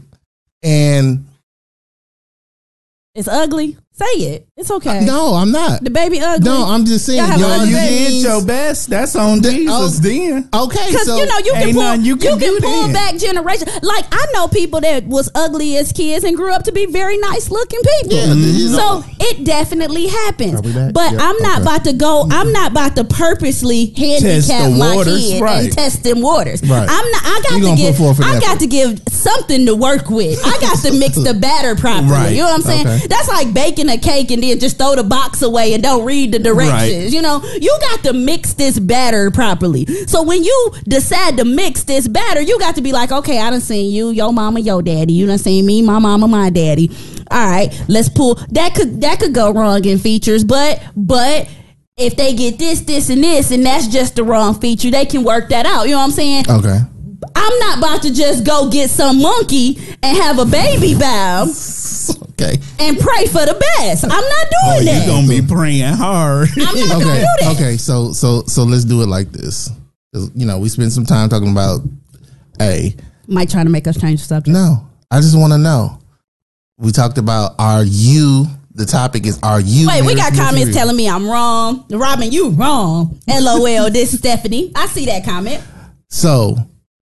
and 0.62 1.26
It's 3.14 3.28
ugly. 3.28 3.76
Say 3.92 4.04
it. 4.34 4.43
It's 4.56 4.70
uh, 4.70 4.76
okay. 4.76 5.04
no, 5.04 5.34
I'm 5.34 5.50
not. 5.50 5.82
The 5.82 5.90
baby 5.90 6.20
ugly. 6.20 6.44
No, 6.48 6.66
I'm 6.66 6.84
just 6.84 7.06
saying. 7.06 7.18
Y'all 7.18 7.26
have 7.26 7.40
y'all 7.40 7.66
you 7.66 7.74
baby. 7.74 8.04
did 8.14 8.22
your 8.22 8.44
best. 8.44 8.88
That's 8.88 9.16
on 9.16 9.42
Jesus 9.42 9.66
oh. 9.68 9.88
then. 10.00 10.48
Okay, 10.54 10.86
Because 10.90 11.06
so 11.06 11.16
you 11.18 11.26
know 11.26 11.38
you 11.38 11.52
can 11.54 11.62
ain't 11.64 11.74
pull 11.74 11.82
nothing 11.82 12.04
you 12.04 12.12
you 12.12 12.16
can, 12.16 12.38
can 12.38 12.60
pull 12.60 12.82
then. 12.84 12.92
back 12.92 13.16
generation. 13.16 13.66
Like 13.82 14.04
I 14.12 14.24
know 14.32 14.46
people 14.46 14.80
that 14.82 15.06
was 15.08 15.28
ugly 15.34 15.76
as 15.76 15.90
kids 15.90 16.22
and 16.22 16.36
grew 16.36 16.52
up 16.52 16.62
to 16.64 16.72
be 16.72 16.86
very 16.86 17.18
nice 17.18 17.50
looking 17.50 17.80
people. 17.98 18.16
Yeah, 18.16 18.32
you 18.32 18.70
know. 18.70 19.02
So 19.02 19.04
it 19.18 19.44
definitely 19.44 20.06
happens. 20.06 20.54
Are 20.54 20.62
we 20.62 20.72
back? 20.72 20.92
But 20.94 21.14
Yeah, 21.14 21.18
I'm 21.22 21.38
not 21.42 21.54
okay. 21.54 21.62
about 21.62 21.84
to 21.86 21.92
go. 21.92 22.22
Mm-hmm. 22.22 22.32
I'm 22.32 22.52
not 22.52 22.70
about 22.70 22.94
to 22.94 23.02
purposely 23.02 23.86
handicap 23.86 24.70
my 24.70 24.94
waters, 24.94 25.18
kid 25.18 25.42
right. 25.42 25.64
and 25.64 25.72
test 25.72 26.04
them 26.04 26.20
waters. 26.22 26.62
Right. 26.62 26.86
I'm 26.88 27.10
not. 27.10 27.22
I 27.24 27.40
got 27.50 27.60
gonna 27.60 27.76
give. 27.76 27.96
forth 27.96 28.18
an 28.18 28.24
I 28.26 28.38
got 28.38 28.44
effort. 28.50 28.60
to 28.60 28.66
give 28.68 29.02
something 29.10 29.66
to 29.66 29.74
work 29.74 30.10
with. 30.10 30.38
I 30.46 30.60
got 30.60 30.78
to 30.84 30.92
mix 30.96 31.16
the 31.16 31.34
batter 31.34 31.74
properly. 31.74 32.04
Right. 32.14 32.30
You 32.30 32.42
know 32.42 32.44
what 32.44 32.54
I'm 32.56 32.62
saying? 32.62 32.86
Okay. 32.86 33.06
That's 33.08 33.26
like 33.28 33.52
baking 33.52 33.88
a 33.88 33.98
cake 33.98 34.30
and 34.30 34.43
then 34.48 34.58
just 34.60 34.78
throw 34.78 34.94
the 34.94 35.04
box 35.04 35.42
away 35.42 35.74
and 35.74 35.82
don't 35.82 36.04
read 36.04 36.32
the 36.32 36.38
directions. 36.38 37.04
Right. 37.04 37.12
You 37.12 37.22
know, 37.22 37.42
you 37.60 37.76
got 37.80 38.02
to 38.04 38.12
mix 38.12 38.54
this 38.54 38.78
batter 38.78 39.30
properly. 39.30 39.86
So 40.06 40.22
when 40.22 40.42
you 40.42 40.72
decide 40.84 41.36
to 41.38 41.44
mix 41.44 41.84
this 41.84 42.08
batter, 42.08 42.40
you 42.40 42.58
got 42.58 42.74
to 42.76 42.82
be 42.82 42.92
like, 42.92 43.12
okay, 43.12 43.40
I 43.40 43.50
done 43.50 43.60
seen 43.60 43.92
you, 43.92 44.10
your 44.10 44.32
mama, 44.32 44.60
your 44.60 44.82
daddy. 44.82 45.12
You 45.12 45.26
done 45.26 45.38
seen 45.38 45.66
me, 45.66 45.82
my 45.82 45.98
mama, 45.98 46.28
my 46.28 46.50
daddy. 46.50 46.90
All 47.30 47.50
right, 47.50 47.84
let's 47.88 48.08
pull 48.08 48.34
that 48.50 48.74
could 48.74 49.00
that 49.00 49.18
could 49.18 49.34
go 49.34 49.52
wrong 49.52 49.84
in 49.84 49.98
features, 49.98 50.44
but 50.44 50.82
but 50.94 51.48
if 51.96 52.16
they 52.16 52.34
get 52.34 52.58
this, 52.58 52.80
this, 52.80 53.08
and 53.08 53.22
this, 53.22 53.50
and 53.50 53.64
that's 53.64 53.86
just 53.86 54.16
the 54.16 54.24
wrong 54.24 54.54
feature, 54.54 54.90
they 54.90 55.06
can 55.06 55.22
work 55.22 55.48
that 55.50 55.64
out. 55.64 55.84
You 55.84 55.92
know 55.92 55.98
what 55.98 56.04
I'm 56.04 56.10
saying? 56.10 56.44
okay. 56.50 56.80
I'm 57.34 57.58
not 57.60 57.78
about 57.78 58.02
to 58.02 58.12
just 58.14 58.44
go 58.44 58.68
get 58.70 58.90
some 58.90 59.20
monkey 59.20 59.78
and 60.02 60.16
have 60.16 60.38
a 60.38 60.44
baby 60.44 60.94
bow 60.94 61.46
Okay. 62.32 62.58
and 62.80 62.98
pray 62.98 63.26
for 63.26 63.44
the 63.46 63.56
best. 63.78 64.04
I'm 64.04 64.10
not 64.10 64.20
Oh, 64.66 64.74
doing 64.76 64.86
you 64.88 64.92
that. 65.00 65.06
gonna 65.06 65.28
be 65.28 65.42
praying 65.42 65.94
hard. 65.94 66.48
I'm 66.56 66.58
not 66.62 66.74
gonna 66.74 66.94
Okay. 67.04 67.20
do 67.20 67.44
that. 67.44 67.52
Okay. 67.54 67.76
So 67.76 68.12
so 68.12 68.42
so 68.46 68.64
let's 68.64 68.84
do 68.84 69.02
it 69.02 69.06
like 69.06 69.30
this. 69.32 69.70
You 70.12 70.46
know, 70.46 70.58
we 70.58 70.68
spent 70.68 70.92
some 70.92 71.06
time 71.06 71.28
talking 71.28 71.50
about. 71.50 71.80
a 72.60 72.94
Mike 73.26 73.48
trying 73.50 73.64
to 73.66 73.70
make 73.72 73.86
us 73.88 73.98
change 74.00 74.20
the 74.20 74.26
subject. 74.26 74.52
no, 74.54 74.86
I 75.10 75.20
just 75.20 75.36
want 75.36 75.52
to 75.52 75.58
know. 75.58 75.98
We 76.78 76.92
talked 76.92 77.18
about 77.18 77.54
are 77.58 77.82
you? 77.84 78.46
The 78.76 78.84
topic 78.86 79.24
is 79.26 79.38
are 79.42 79.60
you? 79.60 79.86
Wait, 79.86 80.02
we 80.04 80.14
got 80.16 80.32
marriage 80.32 80.48
comments 80.48 80.76
telling 80.76 80.96
me 80.96 81.08
I'm 81.08 81.28
wrong. 81.28 81.84
Robin, 81.90 82.30
you 82.32 82.50
wrong. 82.50 83.18
LOL, 83.28 83.88
this 83.90 84.12
is 84.12 84.18
Stephanie. 84.18 84.72
I 84.74 84.86
see 84.86 85.06
that 85.06 85.24
comment. 85.24 85.62
So 86.10 86.56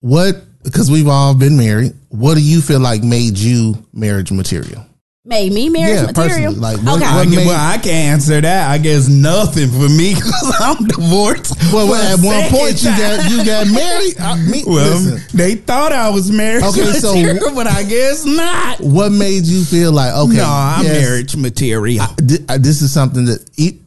what? 0.05 0.37
Because 0.63 0.91
we've 0.91 1.09
all 1.09 1.35
been 1.35 1.57
married. 1.57 1.93
What 2.11 2.35
do 2.35 2.43
you 2.43 2.61
feel 2.61 2.81
like 2.81 3.03
made 3.03 3.39
you 3.39 3.85
marriage 3.93 4.31
material? 4.31 4.85
Made 5.27 5.53
me 5.55 5.71
marriage 5.71 5.97
Yeah, 6.01 6.07
material. 6.07 6.53
personally, 6.53 6.57
like, 6.61 6.77
what- 6.85 6.97
okay. 6.97 7.05
I 7.07 7.17
what 7.17 7.29
get- 7.31 7.37
made- 7.37 7.47
well, 7.47 7.57
I 7.71 7.79
can't 7.79 7.87
answer 8.13 8.41
that. 8.43 8.71
I 8.71 8.77
guess 8.77 9.09
nothing 9.09 9.71
for 9.71 9.89
me 9.89 10.15
because 10.15 10.55
I'm 10.61 10.87
divorced. 10.87 11.57
Well, 11.73 11.87
for 11.89 11.97
at 11.97 12.17
one 12.19 12.27
one 12.27 12.43
second 12.43 12.59
point 12.59 12.83
you 12.83 12.91
got 12.91 13.31
you 13.31 13.45
got 13.45 13.67
married. 13.69 14.15
I, 14.21 14.37
me, 14.47 14.63
Well, 14.67 14.99
listen, 14.99 15.21
they 15.37 15.55
thought 15.55 15.93
I 15.93 16.11
was 16.11 16.31
married. 16.31 16.63
Okay, 16.65 16.93
so- 17.01 17.15
material, 17.15 17.55
but 17.55 17.67
I 17.67 17.83
guess 17.85 18.27
not. 18.27 18.81
what 18.81 19.13
made 19.13 19.45
you 19.45 19.65
feel 19.65 19.93
like 19.93 20.13
okay? 20.15 20.37
no, 20.37 20.45
I'm 20.47 20.85
yes, 20.85 20.93
marriage 21.03 21.37
material. 21.37 22.05
thi- 22.19 22.45
uh, 22.49 22.59
this 22.59 22.83
is 22.83 22.93
something 22.93 23.25
that 23.25 23.43
e- 23.57 23.79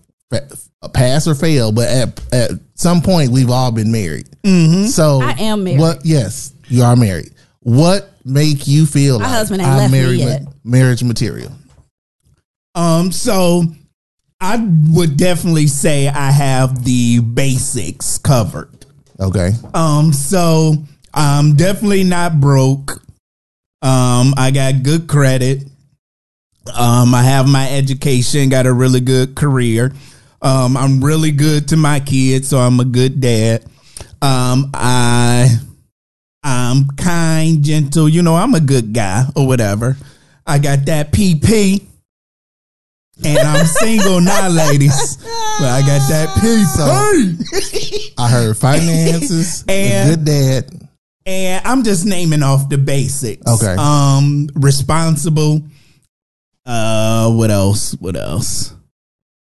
fa- 0.87 0.91
pass 0.93 1.27
or 1.27 1.35
fail, 1.35 1.71
but 1.71 1.87
at 1.87 2.21
at 2.33 2.51
some 2.75 3.01
point 3.01 3.31
we've 3.31 3.49
all 3.49 3.71
been 3.71 3.91
married. 3.91 4.27
Mm-hmm. 4.43 4.85
So 4.85 5.21
I 5.21 5.31
am 5.39 5.63
married. 5.63 5.79
What? 5.79 6.05
Yes, 6.05 6.53
you 6.67 6.83
are 6.83 6.95
married. 6.95 7.31
What 7.61 8.09
make 8.23 8.67
you 8.67 8.85
feel 8.85 9.19
My 9.19 9.25
like 9.25 9.35
husband 9.35 9.61
ain't 9.61 9.69
I'm 9.71 9.77
left 9.77 9.91
me 9.93 10.01
married 10.01 10.19
yet. 10.19 10.43
ma- 10.43 10.51
marriage 10.63 11.03
material? 11.03 11.51
Um, 12.75 13.11
so 13.11 13.63
I 14.39 14.57
would 14.91 15.17
definitely 15.17 15.67
say 15.67 16.07
I 16.07 16.31
have 16.31 16.83
the 16.83 17.19
basics 17.19 18.17
covered. 18.19 18.85
Okay. 19.19 19.51
Um, 19.73 20.13
so 20.13 20.75
I'm 21.13 21.55
definitely 21.55 22.03
not 22.03 22.39
broke. 22.39 23.01
Um, 23.81 24.33
I 24.37 24.51
got 24.53 24.83
good 24.83 25.07
credit. 25.07 25.63
Um, 26.75 27.15
I 27.15 27.23
have 27.23 27.47
my 27.47 27.71
education, 27.71 28.49
got 28.49 28.65
a 28.65 28.73
really 28.73 28.99
good 28.99 29.35
career. 29.35 29.93
Um, 30.41 30.77
I'm 30.77 31.03
really 31.03 31.31
good 31.31 31.69
to 31.69 31.77
my 31.77 31.99
kids, 31.99 32.47
so 32.49 32.59
I'm 32.59 32.79
a 32.79 32.85
good 32.85 33.19
dad. 33.19 33.63
Um, 34.21 34.71
I 34.73 35.49
I'm 36.43 36.87
kind, 36.95 37.63
gentle, 37.63 38.07
you 38.07 38.21
know, 38.21 38.35
I'm 38.35 38.53
a 38.55 38.59
good 38.61 38.93
guy 38.93 39.25
or 39.35 39.47
whatever. 39.47 39.97
I 40.45 40.59
got 40.59 40.85
that 40.85 41.11
PP. 41.11 41.83
And 43.25 43.39
I'm 43.39 43.65
single 43.65 44.21
now, 44.21 44.47
ladies. 44.49 45.17
But 45.17 45.67
I 45.69 45.81
got 45.81 46.07
that 46.09 46.29
PP. 46.37 48.13
I 48.17 48.29
heard 48.29 48.55
finances, 48.57 49.63
And- 49.67 50.09
good 50.09 50.25
dad. 50.25 50.87
and 51.25 51.65
I'm 51.65 51.83
just 51.83 52.05
naming 52.05 52.43
off 52.43 52.69
the 52.69 52.77
basics. 52.77 53.45
Okay. 53.45 53.75
Um, 53.77 54.47
responsible. 54.53 55.63
Uh, 56.65 57.31
what 57.31 57.49
else? 57.49 57.93
What 57.95 58.15
else? 58.15 58.73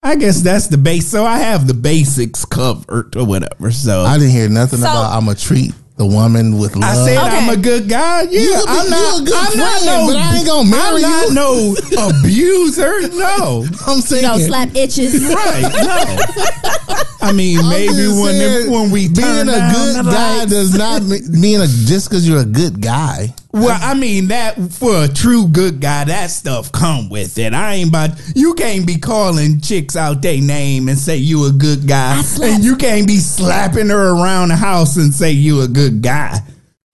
I 0.04 0.16
guess 0.16 0.42
that's 0.42 0.68
the 0.68 0.78
base. 0.78 1.08
So 1.08 1.26
I 1.26 1.38
have 1.38 1.68
the 1.68 1.76
basics 1.76 2.44
covered 2.44 3.16
or 3.16 3.24
whatever. 3.26 3.72
So 3.72 4.02
I 4.02 4.14
I, 4.14 4.18
didn't 4.18 4.32
hear 4.32 4.50
nothing 4.50 4.80
So- 4.80 4.86
about 4.90 5.14
I'm 5.14 5.26
gonna 5.26 5.38
treat 5.38 5.74
the 5.98 6.08
woman 6.08 6.58
with 6.58 6.76
love. 6.76 6.90
I 6.90 7.06
said 7.06 7.18
Okay. 7.18 7.38
I'm 7.38 7.50
a 7.50 7.58
good 7.62 7.88
guy. 7.88 8.24
Yeah, 8.24 8.42
You 8.42 8.54
a- 8.56 8.64
I'm 8.68 8.86
you 8.86 8.90
not. 8.90 9.22
a 9.22 9.24
good 9.26 9.34
I'm 9.36 9.58
not 9.60 9.82
friend, 9.82 9.86
no. 9.86 10.08
but 10.08 10.16
I 10.16 10.38
ain't 10.38 10.48
gonna 10.48 10.70
marry 10.72 11.04
I'm 11.06 11.36
you. 11.36 11.36
not 11.36 11.90
no 12.00 12.10
abuser. 12.10 13.08
No. 13.10 13.66
I'm 13.86 14.02
saying 14.02 14.24
You 14.24 14.30
know, 14.30 14.38
slap 14.40 14.76
itches. 14.76 15.24
Right. 15.24 15.62
No. 15.62 16.98
I 17.22 17.32
mean, 17.34 17.60
I'm 17.60 17.70
maybe 17.70 17.94
just 17.94 18.20
when 18.20 18.32
saying, 18.34 18.72
when 18.72 18.90
we 18.90 19.08
being 19.08 19.14
turn 19.28 19.50
a 19.50 19.52
down 19.52 19.74
good 19.76 19.96
the 20.06 20.10
guy 20.12 20.38
lights. 20.40 20.52
does 20.52 20.76
not 20.76 21.04
mean 21.04 21.42
being 21.42 21.62
a 21.62 21.68
just 21.68 22.10
because 22.10 22.28
you're 22.28 22.42
a 22.42 22.46
good 22.46 22.82
guy. 22.82 23.36
Well, 23.54 23.78
I 23.82 23.94
mean 23.96 24.28
that 24.30 24.56
for 24.72 25.04
a 25.04 25.08
true 25.10 25.48
good 25.48 25.82
guy, 25.82 26.06
that 26.06 26.28
stuff 26.28 26.72
come 26.72 27.10
with 27.10 27.38
it. 27.38 27.54
I 27.54 27.76
ain't 27.76 27.90
about 27.90 28.12
you 28.36 28.54
can't 28.54 28.88
be 28.88 28.98
calling 28.98 29.60
chicks 29.60 29.96
out 29.98 30.22
their 30.22 30.40
name 30.42 30.88
and 30.88 30.98
say 30.98 31.18
you 31.18 31.46
a 31.46 31.52
good 31.52 31.88
guy, 31.88 32.24
and 32.42 32.64
you 32.64 32.76
can't 32.78 33.06
be 33.06 33.18
slapping 33.18 33.90
her 33.90 34.12
around 34.14 34.50
the 34.50 34.56
house 34.56 34.96
and 34.96 35.14
say 35.14 35.32
you 35.32 35.62
a 35.62 35.68
good 35.68 36.02
guy. 36.02 36.40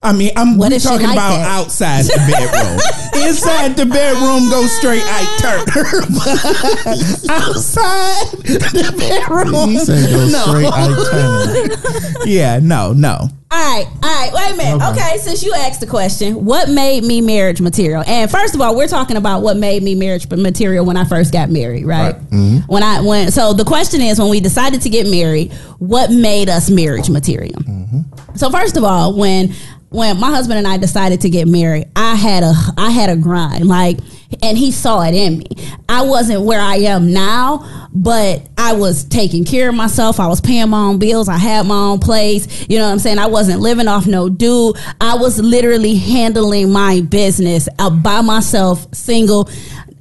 I 0.00 0.12
mean, 0.12 0.30
I'm 0.36 0.56
What 0.58 0.70
we 0.70 0.76
if 0.76 0.82
she 0.82 0.88
talking 0.88 1.06
like 1.08 1.16
about 1.16 1.36
that? 1.38 1.48
outside 1.48 2.04
the 2.04 2.18
bedroom. 2.30 3.24
Inside 3.26 3.76
the 3.76 3.84
bedroom, 3.86 4.48
go 4.48 4.64
straight 4.66 5.02
Ike 5.04 5.38
Turner. 5.40 5.64
outside 7.30 8.30
the 8.44 8.94
bedroom, 8.96 9.70
He 9.70 9.78
said 9.80 10.10
go 10.10 10.28
straight 10.28 10.72
Ike 10.72 11.10
Turner. 11.10 12.24
yeah, 12.26 12.60
no, 12.62 12.92
no. 12.92 13.28
All 13.58 13.64
right, 13.64 13.86
all 13.86 14.00
right, 14.02 14.30
wait 14.32 14.54
a 14.54 14.56
minute. 14.56 14.88
Okay. 14.90 15.18
since 15.18 15.42
you 15.42 15.52
asked 15.52 15.80
the 15.80 15.86
question, 15.88 16.44
what 16.44 16.68
made 16.68 17.02
me 17.02 17.20
marriage 17.20 17.60
material? 17.60 18.04
And 18.06 18.30
first 18.30 18.54
of 18.54 18.60
all, 18.60 18.76
we're 18.76 18.86
talking 18.86 19.16
about 19.16 19.42
what 19.42 19.56
made 19.56 19.82
me 19.82 19.96
marriage 19.96 20.30
material 20.30 20.86
when 20.86 20.96
I 20.96 21.04
first 21.04 21.32
got 21.32 21.50
married, 21.50 21.84
right? 21.84 22.14
Mm-hmm. 22.14 22.72
When 22.72 22.84
I 22.84 23.00
went, 23.00 23.32
so 23.32 23.52
the 23.52 23.64
question 23.64 24.00
is 24.00 24.20
when 24.20 24.28
we 24.28 24.38
decided 24.38 24.82
to 24.82 24.88
get 24.88 25.08
married, 25.08 25.52
what 25.80 26.12
made 26.12 26.48
us 26.48 26.70
marriage 26.70 27.10
material? 27.10 27.60
Mm-hmm. 27.62 28.36
So 28.36 28.48
first 28.48 28.76
of 28.76 28.84
all, 28.84 29.14
when 29.14 29.52
when 29.90 30.20
my 30.20 30.30
husband 30.30 30.58
and 30.58 30.66
I 30.66 30.76
decided 30.76 31.22
to 31.22 31.30
get 31.30 31.48
married, 31.48 31.88
I 31.96 32.14
had 32.14 32.42
a 32.42 32.52
I 32.76 32.90
had 32.90 33.10
a 33.10 33.16
grind 33.16 33.66
like 33.66 33.98
and 34.42 34.58
he 34.58 34.70
saw 34.70 35.02
it 35.02 35.14
in 35.14 35.38
me. 35.38 35.46
I 35.88 36.02
wasn't 36.02 36.42
where 36.42 36.60
I 36.60 36.76
am 36.76 37.12
now, 37.12 37.88
but 37.94 38.42
I 38.58 38.74
was 38.74 39.04
taking 39.04 39.44
care 39.44 39.70
of 39.70 39.74
myself. 39.74 40.20
I 40.20 40.26
was 40.26 40.40
paying 40.40 40.68
my 40.68 40.80
own 40.80 40.98
bills. 40.98 41.28
I 41.28 41.38
had 41.38 41.66
my 41.66 41.78
own 41.78 41.98
place. 41.98 42.66
You 42.68 42.78
know 42.78 42.84
what 42.84 42.92
I'm 42.92 42.98
saying? 42.98 43.18
I 43.18 43.26
wasn't 43.26 43.60
living 43.60 43.88
off 43.88 44.06
no 44.06 44.28
dude. 44.28 44.76
I 45.00 45.16
was 45.16 45.40
literally 45.40 45.96
handling 45.96 46.70
my 46.70 47.00
business 47.00 47.68
uh, 47.78 47.88
by 47.88 48.20
myself, 48.20 48.86
single. 48.94 49.48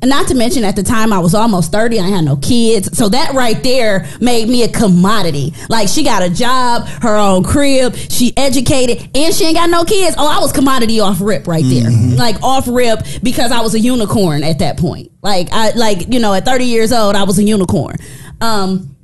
Not 0.04 0.28
to 0.28 0.36
mention 0.36 0.64
at 0.64 0.76
the 0.76 0.84
time 0.84 1.12
I 1.12 1.20
was 1.20 1.34
almost 1.34 1.72
30, 1.72 2.00
I 2.00 2.08
had 2.08 2.24
no 2.24 2.38
kids. 2.38 2.96
So 2.96 3.10
that 3.10 3.34
right 3.34 3.62
there 3.64 4.08
made 4.22 4.48
me 4.48 4.64
a 4.64 4.68
commodity. 4.68 5.54
Like 5.70 5.88
she 5.90 6.04
got 6.04 6.22
a 6.22 6.30
job, 6.30 6.88
her 7.02 7.18
own 7.18 7.44
crib, 7.44 7.96
she 7.96 8.32
educated, 8.38 9.10
and 9.16 9.34
she 9.34 9.46
ain't 9.46 9.56
got 9.56 9.70
no 9.70 9.84
kids. 9.84 10.16
Oh, 10.18 10.28
I 10.28 10.40
was 10.40 10.52
commodity 10.52 11.00
off 11.00 11.20
rip 11.20 11.48
right 11.48 11.64
there. 11.66 11.90
Like 12.16 12.42
off 12.44 12.68
rip 12.68 13.00
because 13.24 13.52
I 13.52 13.62
was 13.62 13.74
a 13.74 13.80
unicorn 13.80 14.44
at 14.44 14.60
that 14.60 14.78
point. 14.78 15.12
Like 15.22 15.50
I 15.52 15.72
like, 15.72 16.14
you 16.14 16.20
know, 16.20 16.34
at 16.34 16.46
30 16.46 16.66
years 16.66 16.92
old, 16.94 17.16
I 17.16 17.24
was 17.24 17.40
a 17.40 17.44
unicorn. 17.44 17.98
Um 18.40 18.96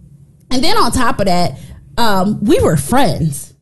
and 0.51 0.63
then 0.63 0.77
on 0.77 0.91
top 0.91 1.19
of 1.19 1.25
that, 1.25 1.57
um, 1.97 2.43
we 2.43 2.59
were 2.59 2.77
friends 2.77 3.52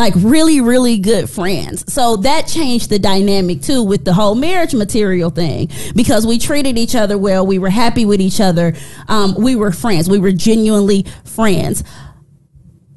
like 0.00 0.14
really 0.16 0.60
really 0.60 0.98
good 0.98 1.28
friends 1.28 1.84
so 1.92 2.16
that 2.16 2.46
changed 2.46 2.88
the 2.88 2.98
dynamic 2.98 3.60
too 3.60 3.82
with 3.82 4.04
the 4.04 4.12
whole 4.12 4.34
marriage 4.34 4.74
material 4.74 5.30
thing 5.30 5.68
because 5.94 6.26
we 6.26 6.38
treated 6.38 6.78
each 6.78 6.94
other 6.94 7.18
well 7.18 7.46
we 7.46 7.58
were 7.58 7.70
happy 7.70 8.04
with 8.06 8.20
each 8.20 8.40
other 8.40 8.74
um, 9.08 9.34
we 9.36 9.54
were 9.54 9.70
friends 9.70 10.08
we 10.08 10.18
were 10.18 10.32
genuinely 10.32 11.04
friends 11.24 11.84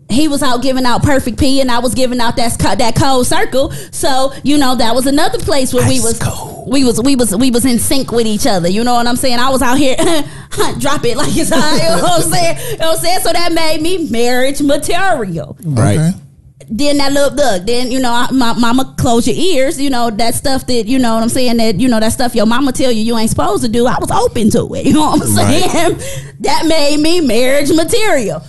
he 0.09 0.27
was 0.27 0.43
out 0.43 0.61
giving 0.61 0.85
out 0.85 1.01
perfect 1.01 1.39
P, 1.39 1.59
and 1.59 1.71
I 1.71 1.79
was 1.79 1.95
giving 1.95 2.19
out 2.19 2.35
that 2.35 2.51
sc- 2.51 2.77
that 2.77 2.95
cold 2.95 3.25
circle. 3.25 3.71
So 3.91 4.31
you 4.43 4.57
know 4.57 4.75
that 4.75 4.93
was 4.93 5.07
another 5.07 5.39
place 5.39 5.73
where 5.73 5.87
we 5.87 5.99
was 6.01 6.19
cold. 6.19 6.71
we 6.71 6.83
was 6.83 7.01
we 7.01 7.15
was 7.15 7.35
we 7.35 7.49
was 7.49 7.65
in 7.65 7.79
sync 7.79 8.11
with 8.11 8.27
each 8.27 8.45
other. 8.45 8.69
You 8.69 8.83
know 8.83 8.93
what 8.93 9.07
I'm 9.07 9.15
saying? 9.15 9.39
I 9.39 9.49
was 9.49 9.61
out 9.61 9.77
here 9.77 9.95
drop 10.79 11.03
it 11.05 11.17
like 11.17 11.35
it's 11.35 11.49
hot. 11.49 11.73
You 11.81 11.89
know 11.97 12.03
what 12.03 12.25
I'm 12.25 12.31
saying? 12.31 12.71
You 12.71 12.77
know 12.77 12.87
what 12.89 12.97
I'm 12.97 13.03
saying? 13.03 13.19
So 13.21 13.33
that 13.33 13.53
made 13.53 13.81
me 13.81 14.09
marriage 14.09 14.61
material. 14.61 15.57
Right. 15.63 15.97
Okay. 15.97 16.22
Then 16.75 16.97
that 16.97 17.13
little 17.13 17.35
look. 17.35 17.67
Then 17.67 17.91
you 17.91 17.99
know, 17.99 18.11
I- 18.11 18.31
my 18.31 18.53
mama 18.53 18.95
close 18.97 19.27
your 19.27 19.35
ears. 19.37 19.79
You 19.79 19.91
know 19.91 20.09
that 20.09 20.33
stuff 20.33 20.65
that 20.65 20.87
you 20.87 20.97
know 20.97 21.13
what 21.13 21.21
I'm 21.21 21.29
saying. 21.29 21.57
That 21.57 21.79
you 21.79 21.87
know 21.87 21.99
that 21.99 22.13
stuff 22.13 22.33
your 22.33 22.47
mama 22.47 22.71
tell 22.71 22.91
you 22.91 23.03
you 23.03 23.15
ain't 23.15 23.29
supposed 23.29 23.61
to 23.63 23.69
do. 23.69 23.85
I 23.85 23.97
was 23.99 24.09
open 24.09 24.49
to 24.51 24.73
it. 24.73 24.85
You 24.87 24.93
know 24.93 25.11
what 25.11 25.21
I'm 25.21 25.35
Right. 25.35 25.69
saying? 25.69 25.99
That 26.39 26.65
made 26.65 26.99
me 26.99 27.21
marriage 27.21 27.71
material. 27.71 28.41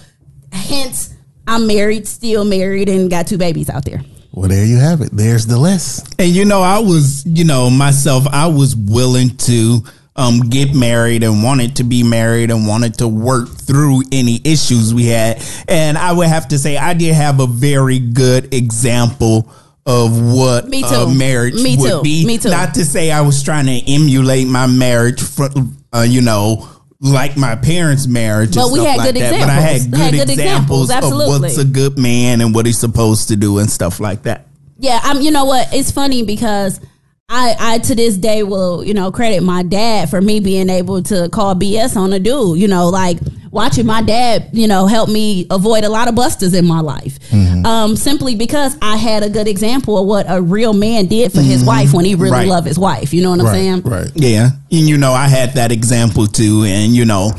Hence, 0.52 1.10
I'm 1.46 1.66
married, 1.66 2.06
still 2.08 2.44
married, 2.46 2.88
and 2.88 3.10
got 3.10 3.26
two 3.26 3.36
babies 3.36 3.68
out 3.68 3.84
there. 3.84 4.02
Well, 4.32 4.48
there 4.48 4.64
you 4.64 4.78
have 4.78 5.00
it. 5.02 5.10
There's 5.12 5.46
the 5.46 5.58
list. 5.58 6.14
And 6.18 6.30
you 6.34 6.44
know, 6.46 6.62
I 6.62 6.78
was, 6.78 7.24
you 7.26 7.44
know, 7.44 7.68
myself, 7.70 8.26
I 8.32 8.46
was 8.46 8.74
willing 8.74 9.36
to 9.36 9.84
um 10.16 10.40
get 10.48 10.74
married 10.74 11.22
and 11.22 11.42
wanted 11.42 11.76
to 11.76 11.84
be 11.84 12.02
married 12.02 12.50
and 12.50 12.66
wanted 12.66 12.94
to 12.98 13.08
work 13.08 13.48
through 13.48 14.02
any 14.12 14.40
issues 14.44 14.94
we 14.94 15.06
had. 15.06 15.42
And 15.68 15.98
I 15.98 16.12
would 16.12 16.28
have 16.28 16.48
to 16.48 16.58
say 16.58 16.76
I 16.76 16.94
did 16.94 17.14
have 17.14 17.40
a 17.40 17.46
very 17.46 17.98
good 17.98 18.54
example 18.54 19.50
of 19.86 20.12
what 20.34 20.68
Me 20.68 20.82
a 20.82 20.88
too. 20.88 21.14
marriage 21.14 21.54
Me 21.54 21.76
would 21.76 21.90
too. 21.90 22.02
be. 22.02 22.24
Me 22.24 22.38
too. 22.38 22.48
Not 22.50 22.74
to 22.74 22.84
say 22.84 23.10
I 23.10 23.20
was 23.20 23.42
trying 23.42 23.66
to 23.66 23.92
emulate 23.92 24.46
my 24.48 24.66
marriage 24.66 25.20
from 25.22 25.76
uh, 25.92 26.06
you 26.08 26.20
know 26.22 26.68
like 27.00 27.36
my 27.36 27.54
parents' 27.54 28.06
marriage, 28.06 28.54
But 28.54 28.72
we 28.72 28.82
had 28.82 28.96
like 28.96 29.14
good 29.14 29.20
that. 29.22 29.40
But 29.40 29.50
I 29.50 29.60
had 29.60 29.90
good, 29.90 29.98
Had 30.00 30.12
good 30.14 30.30
examples, 30.30 30.88
examples, 30.90 31.34
of 31.34 31.40
what's 31.42 31.58
a 31.58 31.64
good 31.64 31.98
man 31.98 32.40
and 32.40 32.54
what 32.54 32.64
he's 32.64 32.78
supposed 32.78 33.28
to 33.28 33.36
do 33.36 33.58
and 33.58 33.68
stuff 33.70 34.00
like 34.00 34.22
that. 34.22 34.46
Yeah, 34.78 35.00
I'm. 35.02 35.20
You 35.20 35.30
know 35.30 35.44
what? 35.44 35.68
It's 35.74 35.90
funny 35.90 36.22
because 36.22 36.80
I, 37.28 37.56
I 37.58 37.78
to 37.78 37.94
this 37.94 38.16
day 38.16 38.42
will, 38.42 38.84
you 38.84 38.92
know, 38.94 39.10
credit 39.10 39.42
my 39.42 39.62
dad 39.62 40.10
for 40.10 40.20
me 40.20 40.40
being 40.40 40.68
able 40.68 41.02
to 41.04 41.28
call 41.30 41.54
BS 41.54 41.96
on 41.96 42.12
a 42.12 42.18
dude. 42.18 42.58
You 42.60 42.68
know, 42.68 42.88
like 42.88 43.18
watching 43.50 43.86
my 43.86 44.02
dad, 44.02 44.50
you 44.52 44.68
know, 44.68 44.86
help 44.86 45.08
me 45.08 45.46
avoid 45.50 45.84
a 45.84 45.88
lot 45.88 46.06
of 46.08 46.14
busters 46.14 46.52
in 46.54 46.66
my 46.66 46.80
life. 46.80 47.18
Um, 47.64 47.96
simply 47.96 48.34
because 48.34 48.76
I 48.82 48.96
had 48.98 49.22
a 49.22 49.30
good 49.30 49.48
example 49.48 49.96
of 49.98 50.06
what 50.06 50.26
a 50.28 50.40
real 50.42 50.74
man 50.74 51.06
did 51.06 51.32
for 51.32 51.40
his 51.40 51.64
wife 51.64 51.94
when 51.94 52.04
he 52.04 52.14
really 52.14 52.30
Right. 52.32 52.48
loved 52.48 52.66
his 52.66 52.78
wife. 52.78 53.14
You 53.14 53.22
know 53.22 53.30
what 53.30 53.40
I'm 53.40 53.46
saying? 53.46 53.80
Right. 53.82 54.10
Yeah. 54.14 54.50
And 54.70 54.88
you 54.88 54.98
know, 54.98 55.12
I 55.12 55.26
had 55.28 55.54
that 55.54 55.72
example 55.72 56.26
too. 56.26 56.64
And, 56.64 56.94
you 56.94 57.06
know, 57.06 57.32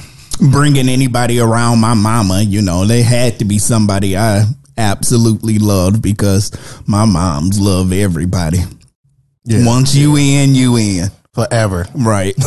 bringing 0.52 0.90
anybody 0.90 1.40
around 1.40 1.80
my 1.80 1.94
mama, 1.94 2.42
you 2.42 2.62
know, 2.64 2.86
they 2.86 3.04
had 3.04 3.38
to 3.40 3.46
be 3.46 3.60
somebody 3.60 4.18
I 4.18 4.46
absolutely 4.78 5.60
loved 5.60 6.02
because 6.02 6.52
my 6.88 7.06
moms 7.06 7.60
love 7.60 7.94
everybody. 7.94 8.58
Yeah. 9.46 9.66
Once 9.66 9.96
you 9.96 10.18
in, 10.18 10.56
you 10.56 10.76
in. 10.78 11.08
Forever. 11.34 11.88
Right. 11.94 12.36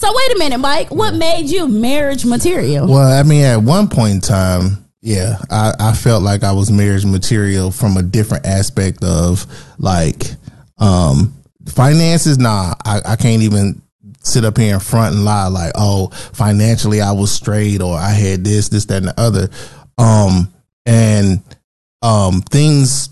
So 0.00 0.10
wait 0.14 0.34
a 0.34 0.38
minute, 0.38 0.56
Mike. 0.56 0.90
What 0.90 1.14
made 1.14 1.50
you 1.50 1.68
marriage 1.68 2.24
material? 2.24 2.88
Well, 2.88 3.06
I 3.06 3.22
mean, 3.22 3.44
at 3.44 3.58
one 3.58 3.86
point 3.86 4.14
in 4.14 4.20
time, 4.22 4.82
yeah, 5.02 5.36
I, 5.50 5.74
I 5.78 5.92
felt 5.92 6.22
like 6.22 6.42
I 6.42 6.52
was 6.52 6.70
marriage 6.70 7.04
material 7.04 7.70
from 7.70 7.98
a 7.98 8.02
different 8.02 8.46
aspect 8.46 9.04
of 9.04 9.44
like 9.76 10.24
um 10.78 11.34
finances. 11.68 12.38
Nah, 12.38 12.72
I, 12.82 13.02
I 13.04 13.16
can't 13.16 13.42
even 13.42 13.82
sit 14.22 14.46
up 14.46 14.56
here 14.56 14.72
in 14.72 14.80
front 14.80 15.16
and 15.16 15.24
lie 15.26 15.48
like, 15.48 15.72
oh, 15.74 16.08
financially 16.32 17.02
I 17.02 17.12
was 17.12 17.30
straight 17.30 17.82
or 17.82 17.94
I 17.94 18.12
had 18.12 18.42
this, 18.42 18.70
this, 18.70 18.86
that, 18.86 19.02
and 19.02 19.08
the 19.08 19.20
other. 19.20 19.48
Um, 19.98 20.50
and 20.86 21.42
um, 22.00 22.40
things 22.40 23.10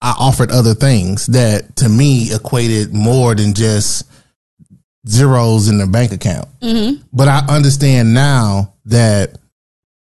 I 0.00 0.14
offered 0.18 0.50
other 0.50 0.74
things 0.74 1.26
that 1.26 1.76
to 1.76 1.88
me 1.88 2.32
equated 2.32 2.94
more 2.94 3.34
than 3.34 3.54
just 3.54 4.08
zeros 5.06 5.68
in 5.68 5.78
the 5.78 5.86
bank 5.86 6.12
account. 6.12 6.48
Mm-hmm. 6.60 7.02
But 7.12 7.28
I 7.28 7.44
understand 7.48 8.14
now 8.14 8.74
that 8.84 9.38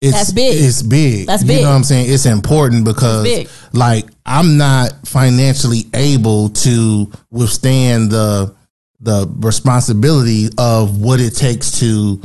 it's 0.01 0.13
That's 0.13 0.33
big. 0.33 0.63
It's 0.63 0.83
big. 0.83 1.27
That's 1.27 1.43
big. 1.43 1.57
You 1.57 1.63
know 1.63 1.69
what 1.69 1.77
I'm 1.77 1.83
saying? 1.83 2.11
It's 2.11 2.25
important 2.25 2.85
because 2.85 3.49
like 3.73 4.05
I'm 4.25 4.57
not 4.57 5.07
financially 5.07 5.85
able 5.93 6.49
to 6.49 7.11
withstand 7.31 8.11
the 8.11 8.55
the 8.99 9.27
responsibility 9.37 10.49
of 10.57 11.01
what 11.01 11.19
it 11.19 11.31
takes 11.31 11.79
to 11.79 12.21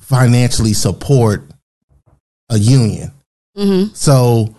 financially 0.00 0.72
support 0.72 1.44
a 2.48 2.58
union. 2.58 3.12
Mm-hmm. 3.56 3.94
So 3.94 4.54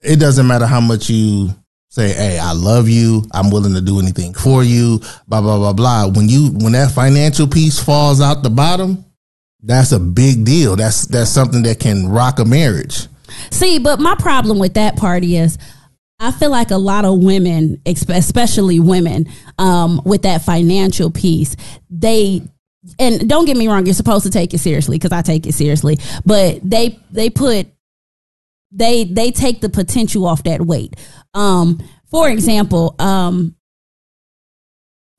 it 0.00 0.16
doesn't 0.18 0.46
matter 0.46 0.66
how 0.66 0.80
much 0.80 1.10
you 1.10 1.54
say, 1.98 2.12
"Hey, 2.12 2.38
I 2.38 2.52
love 2.52 2.88
you. 2.88 3.24
I'm 3.32 3.50
willing 3.50 3.74
to 3.74 3.80
do 3.80 3.98
anything 4.00 4.34
for 4.34 4.62
you." 4.62 5.00
Blah 5.26 5.40
blah 5.40 5.58
blah 5.58 5.72
blah. 5.72 6.06
When 6.08 6.28
you 6.28 6.50
when 6.52 6.72
that 6.72 6.92
financial 6.92 7.46
piece 7.46 7.78
falls 7.78 8.20
out 8.20 8.42
the 8.42 8.50
bottom, 8.50 9.04
that's 9.62 9.92
a 9.92 9.98
big 9.98 10.44
deal. 10.44 10.76
That's 10.76 11.06
that's 11.06 11.30
something 11.30 11.62
that 11.64 11.80
can 11.80 12.08
rock 12.08 12.38
a 12.38 12.44
marriage. 12.44 13.06
See, 13.50 13.78
but 13.78 14.00
my 14.00 14.14
problem 14.14 14.58
with 14.58 14.74
that 14.74 14.96
party 14.96 15.36
is 15.36 15.58
I 16.20 16.32
feel 16.32 16.50
like 16.50 16.70
a 16.70 16.78
lot 16.78 17.04
of 17.04 17.22
women, 17.22 17.80
especially 17.86 18.80
women, 18.80 19.26
um, 19.58 20.00
with 20.04 20.22
that 20.22 20.42
financial 20.42 21.10
piece, 21.10 21.56
they 21.90 22.42
and 22.98 23.28
don't 23.28 23.44
get 23.44 23.56
me 23.56 23.68
wrong, 23.68 23.86
you're 23.86 23.94
supposed 23.94 24.24
to 24.24 24.30
take 24.30 24.54
it 24.54 24.58
seriously 24.58 24.96
because 24.96 25.12
I 25.12 25.22
take 25.22 25.46
it 25.46 25.54
seriously, 25.54 25.98
but 26.24 26.60
they 26.62 26.98
they 27.10 27.30
put 27.30 27.66
they 28.70 29.04
they 29.04 29.30
take 29.30 29.60
the 29.60 29.68
potential 29.68 30.26
off 30.26 30.42
that 30.44 30.60
weight. 30.60 30.94
Um, 31.38 31.82
for 32.10 32.28
example, 32.28 32.94
um, 32.98 33.54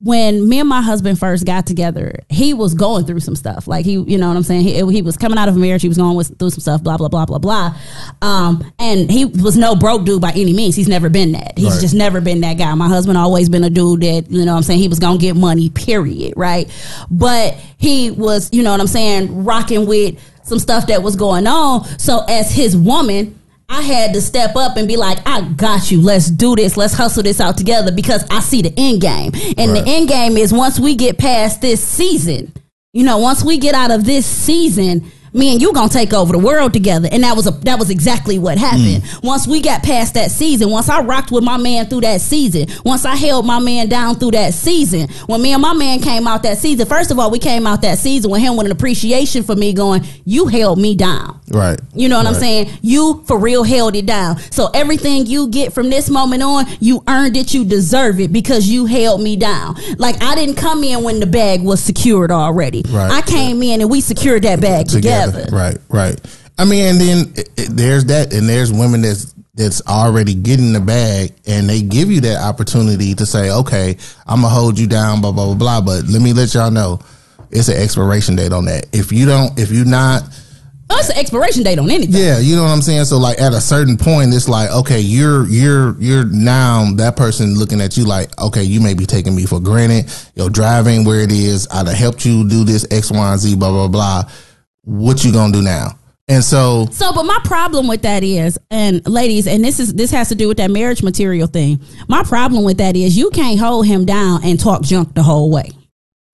when 0.02 0.48
me 0.48 0.58
and 0.58 0.68
my 0.68 0.80
husband 0.80 1.18
first 1.18 1.44
got 1.44 1.66
together, 1.66 2.20
he 2.30 2.54
was 2.54 2.72
going 2.72 3.04
through 3.04 3.20
some 3.20 3.36
stuff. 3.36 3.68
Like 3.68 3.84
he, 3.84 3.92
you 3.92 4.16
know 4.16 4.28
what 4.28 4.36
I'm 4.36 4.42
saying? 4.42 4.62
He, 4.62 4.72
he 4.92 5.02
was 5.02 5.18
coming 5.18 5.36
out 5.36 5.48
of 5.50 5.56
a 5.56 5.58
marriage. 5.58 5.82
He 5.82 5.88
was 5.88 5.98
going 5.98 6.16
with, 6.16 6.38
through 6.38 6.50
some 6.50 6.60
stuff, 6.60 6.82
blah, 6.82 6.96
blah, 6.96 7.08
blah, 7.08 7.26
blah, 7.26 7.36
blah. 7.38 7.76
Um, 8.22 8.64
and 8.78 9.10
he 9.10 9.26
was 9.26 9.58
no 9.58 9.76
broke 9.76 10.06
dude 10.06 10.22
by 10.22 10.30
any 10.30 10.54
means. 10.54 10.74
He's 10.74 10.88
never 10.88 11.10
been 11.10 11.32
that. 11.32 11.58
He's 11.58 11.72
Right. 11.72 11.80
just 11.82 11.94
never 11.94 12.22
been 12.22 12.40
that 12.40 12.54
guy. 12.54 12.74
My 12.74 12.88
husband 12.88 13.18
always 13.18 13.50
been 13.50 13.62
a 13.62 13.68
dude 13.68 14.00
that, 14.00 14.30
you 14.30 14.44
know 14.46 14.52
what 14.52 14.56
I'm 14.58 14.62
saying? 14.62 14.80
He 14.80 14.88
was 14.88 15.00
going 15.00 15.18
to 15.18 15.22
get 15.22 15.36
money, 15.36 15.68
period. 15.68 16.32
Right. 16.34 16.70
But 17.10 17.58
he 17.76 18.10
was, 18.10 18.48
you 18.54 18.62
know 18.62 18.70
what 18.72 18.80
I'm 18.80 18.86
saying? 18.86 19.44
Rocking 19.44 19.84
with 19.86 20.18
some 20.44 20.58
stuff 20.58 20.86
that 20.86 21.02
was 21.02 21.14
going 21.14 21.46
on. 21.46 21.84
So 21.98 22.24
as 22.26 22.50
his 22.50 22.74
woman, 22.74 23.38
I 23.72 23.82
had 23.82 24.12
to 24.14 24.20
step 24.20 24.56
up 24.56 24.76
and 24.76 24.88
be 24.88 24.96
like, 24.96 25.18
I 25.26 25.42
got 25.42 25.92
you. 25.92 26.00
Let's 26.02 26.28
do 26.28 26.56
this. 26.56 26.76
Let's 26.76 26.92
hustle 26.92 27.22
this 27.22 27.40
out 27.40 27.56
together 27.56 27.92
because 27.92 28.24
I 28.28 28.40
see 28.40 28.62
the 28.62 28.74
end 28.76 29.00
game. 29.00 29.32
And 29.56 29.70
Right. 29.72 29.84
the 29.84 29.90
end 29.90 30.08
game 30.08 30.36
is 30.36 30.52
once 30.52 30.80
we 30.80 30.96
get 30.96 31.18
past 31.18 31.60
this 31.60 31.80
season, 31.82 32.52
you 32.92 33.04
know, 33.04 33.18
once 33.18 33.44
we 33.44 33.58
get 33.58 33.76
out 33.76 33.92
of 33.92 34.04
this 34.04 34.26
season, 34.26 35.10
me 35.32 35.52
and 35.52 35.60
you 35.60 35.72
gonna 35.72 35.88
take 35.88 36.12
over 36.12 36.32
the 36.32 36.38
world 36.38 36.72
together. 36.72 37.08
And 37.10 37.22
that 37.24 37.36
was 37.36 37.46
a 37.46 37.50
that 37.50 37.78
was 37.78 37.90
exactly 37.90 38.38
what 38.38 38.58
hmm. 38.58 38.64
happened. 38.64 39.04
Once 39.22 39.46
we 39.46 39.60
got 39.60 39.82
past 39.82 40.14
that 40.14 40.30
season, 40.30 40.70
once 40.70 40.88
I 40.88 41.00
rocked 41.02 41.30
with 41.30 41.44
my 41.44 41.56
man 41.56 41.86
through 41.86 42.02
that 42.02 42.20
season, 42.20 42.66
once 42.84 43.04
I 43.04 43.16
held 43.16 43.46
my 43.46 43.58
man 43.58 43.88
down 43.88 44.16
through 44.16 44.32
that 44.32 44.54
season, 44.54 45.08
when 45.26 45.42
me 45.42 45.52
and 45.52 45.62
my 45.62 45.74
man 45.74 46.00
came 46.00 46.26
out 46.26 46.42
that 46.42 46.58
season, 46.58 46.86
first 46.86 47.10
of 47.10 47.18
all, 47.18 47.30
we 47.30 47.38
came 47.38 47.66
out 47.66 47.82
that 47.82 47.98
season 47.98 48.30
with 48.30 48.40
him 48.40 48.56
with 48.56 48.66
an 48.66 48.72
appreciation 48.72 49.42
for 49.42 49.54
me 49.56 49.72
going, 49.72 50.04
You 50.24 50.46
held 50.46 50.78
me 50.78 50.94
down. 50.94 51.40
Right. 51.50 51.80
You 51.94 52.08
know 52.08 52.18
what 52.18 52.26
I'm 52.26 52.34
saying? 52.34 52.70
You 52.82 53.24
for 53.26 53.38
real 53.38 53.64
held 53.64 53.96
it 53.96 54.06
down. 54.06 54.38
So 54.50 54.68
everything 54.72 55.26
you 55.26 55.48
get 55.48 55.72
from 55.72 55.90
this 55.90 56.08
moment 56.08 56.42
on, 56.42 56.66
you 56.80 57.02
earned 57.08 57.36
it, 57.36 57.52
you 57.52 57.64
deserve 57.64 58.20
it 58.20 58.32
because 58.32 58.68
you 58.68 58.86
held 58.86 59.20
me 59.20 59.36
down. 59.36 59.76
Like 59.98 60.22
I 60.22 60.34
didn't 60.34 60.56
come 60.56 60.84
in 60.84 61.02
when 61.02 61.20
the 61.20 61.26
bag 61.26 61.62
was 61.62 61.82
secured 61.82 62.30
already. 62.30 62.82
Right. 62.88 63.10
I 63.10 63.22
came 63.22 63.62
in 63.62 63.80
and 63.80 63.90
we 63.90 64.00
secured 64.00 64.42
that 64.42 64.60
bag 64.60 64.86
together. 64.88 65.19
Right, 65.52 65.78
right. 65.88 66.20
I 66.58 66.64
mean, 66.64 66.86
and 66.86 67.00
then 67.00 67.32
it, 67.36 67.48
it- 67.56 67.70
there's 67.76 68.04
that, 68.06 68.32
and 68.32 68.48
there's 68.48 68.72
women 68.72 69.02
that's 69.02 69.34
that's 69.54 69.86
already 69.86 70.34
getting 70.34 70.72
the 70.72 70.80
bag, 70.80 71.32
and 71.46 71.68
they 71.68 71.82
give 71.82 72.10
you 72.10 72.20
that 72.22 72.42
opportunity 72.42 73.14
to 73.14 73.26
say, 73.26 73.50
okay, 73.50 73.96
I'm 74.26 74.42
gonna 74.42 74.48
hold 74.54 74.78
you 74.78 74.86
down, 74.86 75.20
blah 75.20 75.32
blah 75.32 75.46
blah 75.46 75.54
blah. 75.54 75.80
But 75.80 76.04
let 76.08 76.22
me 76.22 76.32
let 76.32 76.54
y'all 76.54 76.70
know, 76.70 77.00
it's 77.50 77.68
an 77.68 77.76
expiration 77.76 78.36
date 78.36 78.52
on 78.52 78.64
that. 78.66 78.86
If 78.92 79.12
you 79.12 79.26
don't, 79.26 79.58
if 79.58 79.70
you're 79.70 79.84
not 79.86 80.22
Oh, 80.92 80.98
it's 80.98 81.08
an 81.08 81.18
expiration 81.18 81.62
date 81.62 81.78
on 81.78 81.88
anything. 81.88 82.20
yeah, 82.20 82.40
you 82.40 82.56
know 82.56 82.64
what 82.64 82.70
I'm 82.70 82.82
saying. 82.82 83.04
So 83.04 83.16
like 83.18 83.40
at 83.40 83.52
a 83.52 83.60
certain 83.60 83.96
point, 83.96 84.34
it's 84.34 84.48
like 84.48 84.70
okay, 84.70 84.98
you're 85.00 85.46
you're 85.46 85.96
you're 86.00 86.24
now 86.24 86.90
that 86.96 87.16
person 87.16 87.54
looking 87.56 87.80
at 87.80 87.96
you 87.96 88.04
like 88.04 88.36
okay, 88.40 88.64
you 88.64 88.80
may 88.80 88.94
be 88.94 89.06
taking 89.06 89.34
me 89.36 89.46
for 89.46 89.60
granted. 89.60 90.12
Your 90.34 90.50
driving 90.50 91.04
where 91.04 91.20
it 91.20 91.30
is, 91.30 91.68
I'd 91.70 91.86
have 91.86 91.96
helped 91.96 92.24
you 92.26 92.48
do 92.48 92.64
this 92.64 92.84
X, 92.90 93.10
Y, 93.12 93.30
and 93.32 93.40
Z, 93.40 93.54
blah 93.56 93.70
blah 93.70 93.86
blah. 93.88 94.24
What 94.82 95.24
you 95.24 95.32
gonna 95.32 95.52
do 95.52 95.62
now? 95.62 95.98
And 96.28 96.44
so 96.44 96.86
So, 96.90 97.12
but 97.12 97.24
my 97.24 97.38
problem 97.44 97.88
with 97.88 98.02
that 98.02 98.22
is, 98.22 98.58
and 98.70 99.06
ladies, 99.06 99.46
and 99.46 99.64
this 99.64 99.80
is 99.80 99.94
this 99.94 100.10
has 100.12 100.28
to 100.28 100.34
do 100.34 100.48
with 100.48 100.58
that 100.58 100.70
marriage 100.70 101.02
material 101.02 101.46
thing. 101.46 101.80
My 102.08 102.22
problem 102.22 102.64
with 102.64 102.78
that 102.78 102.96
is, 102.96 103.16
you 103.16 103.30
can't 103.30 103.58
hold 103.58 103.86
him 103.86 104.04
down 104.04 104.44
and 104.44 104.58
talk 104.58 104.82
junk 104.82 105.14
the 105.14 105.22
whole 105.22 105.50
way. 105.50 105.70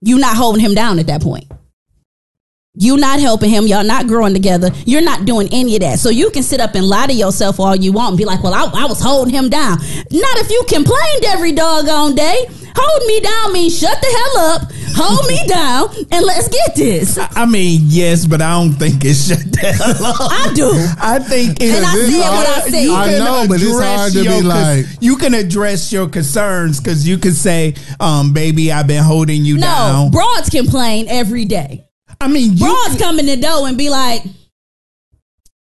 You're 0.03 0.21
not 0.21 0.37
holding 0.37 0.61
him 0.61 0.75
down 0.75 0.99
at 0.99 1.07
that 1.07 1.23
point. 1.23 1.47
You're 2.79 2.99
not 2.99 3.21
helping 3.21 3.49
him. 3.49 3.67
Y'all 3.67 3.85
not 3.85 4.07
growing 4.07 4.35
together. 4.35 4.71
You're 4.85 5.01
not 5.01 5.25
doing 5.25 5.49
any 5.51 5.77
of 5.77 5.81
that. 5.81 5.99
So 5.99 6.11
you 6.11 6.31
can 6.31 6.43
sit 6.43 6.61
up 6.61 6.75
and 6.75 6.87
lie 6.87 7.07
to 7.07 7.15
yourself 7.15 7.59
all 7.59 7.75
you 7.75 7.91
want 7.91 8.11
and 8.11 8.19
be 8.19 8.27
like, 8.27 8.43
well, 8.43 8.53
I, 8.53 8.83
I 8.83 8.87
was 8.87 9.01
holding 9.01 9.33
him 9.33 9.49
down. 9.49 9.79
Not 9.79 10.37
if 10.39 10.51
you 10.51 10.63
complained 10.69 11.25
every 11.25 11.53
doggone 11.53 12.15
day. 12.15 12.47
Hold 12.79 13.07
me 13.07 13.21
down 13.21 13.53
means 13.53 13.79
shut 13.79 13.99
the 14.01 14.07
hell 14.07 14.45
up, 14.53 14.73
hold 14.97 15.27
me 15.29 15.41
down, 15.49 15.89
and 16.13 16.25
let's 16.27 16.49
get 16.49 16.75
this. 16.77 17.19
I 17.19 17.47
mean, 17.47 17.81
yes, 17.85 18.27
but 18.27 18.43
I 18.43 18.53
don't 18.53 18.73
think 18.73 19.05
it's 19.05 19.29
shut 19.29 19.51
down. 19.51 19.75
I 19.81 20.53
do. 20.55 20.71
I 21.01 21.19
think 21.19 21.61
it, 21.61 21.75
And 21.75 21.85
I 21.87 21.93
It's 21.97 22.13
said 22.13 22.21
what 22.21 22.47
I 22.47 22.53
hard- 22.61 22.71
said. 22.73 22.81
you 22.83 22.95
I 22.95 23.11
know, 23.19 23.45
but 23.49 23.63
it's 23.63 23.81
hard 23.81 24.13
to 24.13 24.23
be 24.23 24.43
like, 24.43 24.87
you 25.01 25.17
can 25.17 25.35
address 25.35 25.93
your 25.93 26.09
concerns 26.09 26.79
because 26.81 27.07
you 27.09 27.19
can 27.19 27.33
say, 27.33 27.75
um, 28.01 28.33
"Baby, 28.33 28.71
I've 28.73 28.87
been 28.87 29.03
holding 29.05 29.45
you 29.45 29.55
No, 29.57 29.61
down." 29.67 30.11
broads 30.11 30.51
complain 30.51 31.07
every 31.09 31.45
day. 31.45 31.85
I 32.21 32.29
mean, 32.29 32.53
you 32.57 32.65
Broads 32.65 32.97
come 32.99 33.19
in 33.19 33.27
the 33.27 33.37
door 33.37 33.69
and 33.69 33.77
be 33.77 33.91
like, 33.91 34.23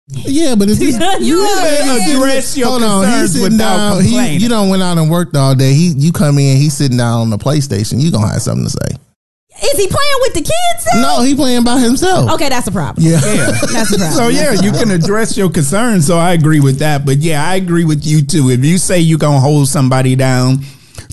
yeah, 0.09 0.55
but 0.55 0.69
if 0.69 0.79
he's, 0.79 0.97
You 1.21 1.45
can 1.45 2.17
address 2.17 2.57
your 2.57 2.69
hold 2.69 2.83
on, 2.83 3.05
he's 3.05 3.13
concerns 3.13 3.33
sitting 3.33 3.53
without 3.53 3.95
down. 3.95 4.05
He, 4.05 4.37
you 4.37 4.49
don't 4.49 4.69
went 4.69 4.83
out 4.83 4.99
and 4.99 5.11
worked 5.11 5.37
all 5.37 5.55
day. 5.55 5.73
He, 5.73 5.89
you 5.97 6.13
come 6.13 6.39
in, 6.39 6.57
he's 6.57 6.77
sitting 6.77 6.97
down 6.97 7.21
on 7.23 7.31
the 7.31 7.39
PlayStation. 7.39 8.01
You 8.01 8.11
gonna 8.13 8.29
have 8.29 8.43
something 8.43 8.65
to 8.65 8.71
say? 8.71 8.97
is 9.63 9.79
he 9.79 9.89
playing 9.89 10.17
with 10.21 10.35
the 10.35 10.41
kids? 10.43 10.85
then? 10.85 11.01
No, 11.01 11.23
he 11.23 11.35
playing 11.35 11.65
by 11.65 11.81
himself. 11.81 12.31
Okay, 12.33 12.51
that's 12.51 12.67
a 12.67 12.73
problem. 12.73 13.07
Yeah. 13.07 13.21
Yeah. 13.25 13.47
That's 13.73 13.91
a 13.91 13.97
problem. 13.99 14.13
So 14.13 14.29
yeah, 14.29 14.53
you 14.53 14.71
can 14.71 14.91
address 14.91 15.35
your 15.37 15.51
concerns. 15.51 16.07
So 16.07 16.19
I 16.19 16.33
agree 16.33 16.61
with 16.61 16.79
that. 16.81 17.07
But 17.07 17.19
yeah, 17.19 17.43
I 17.43 17.55
agree 17.57 17.85
with 17.87 18.07
you 18.07 18.21
too. 18.23 18.51
If 18.51 18.65
you 18.65 18.77
say 18.77 19.01
you 19.01 19.17
gonna 19.17 19.41
hold 19.41 19.69
somebody 19.69 20.15
down 20.15 20.59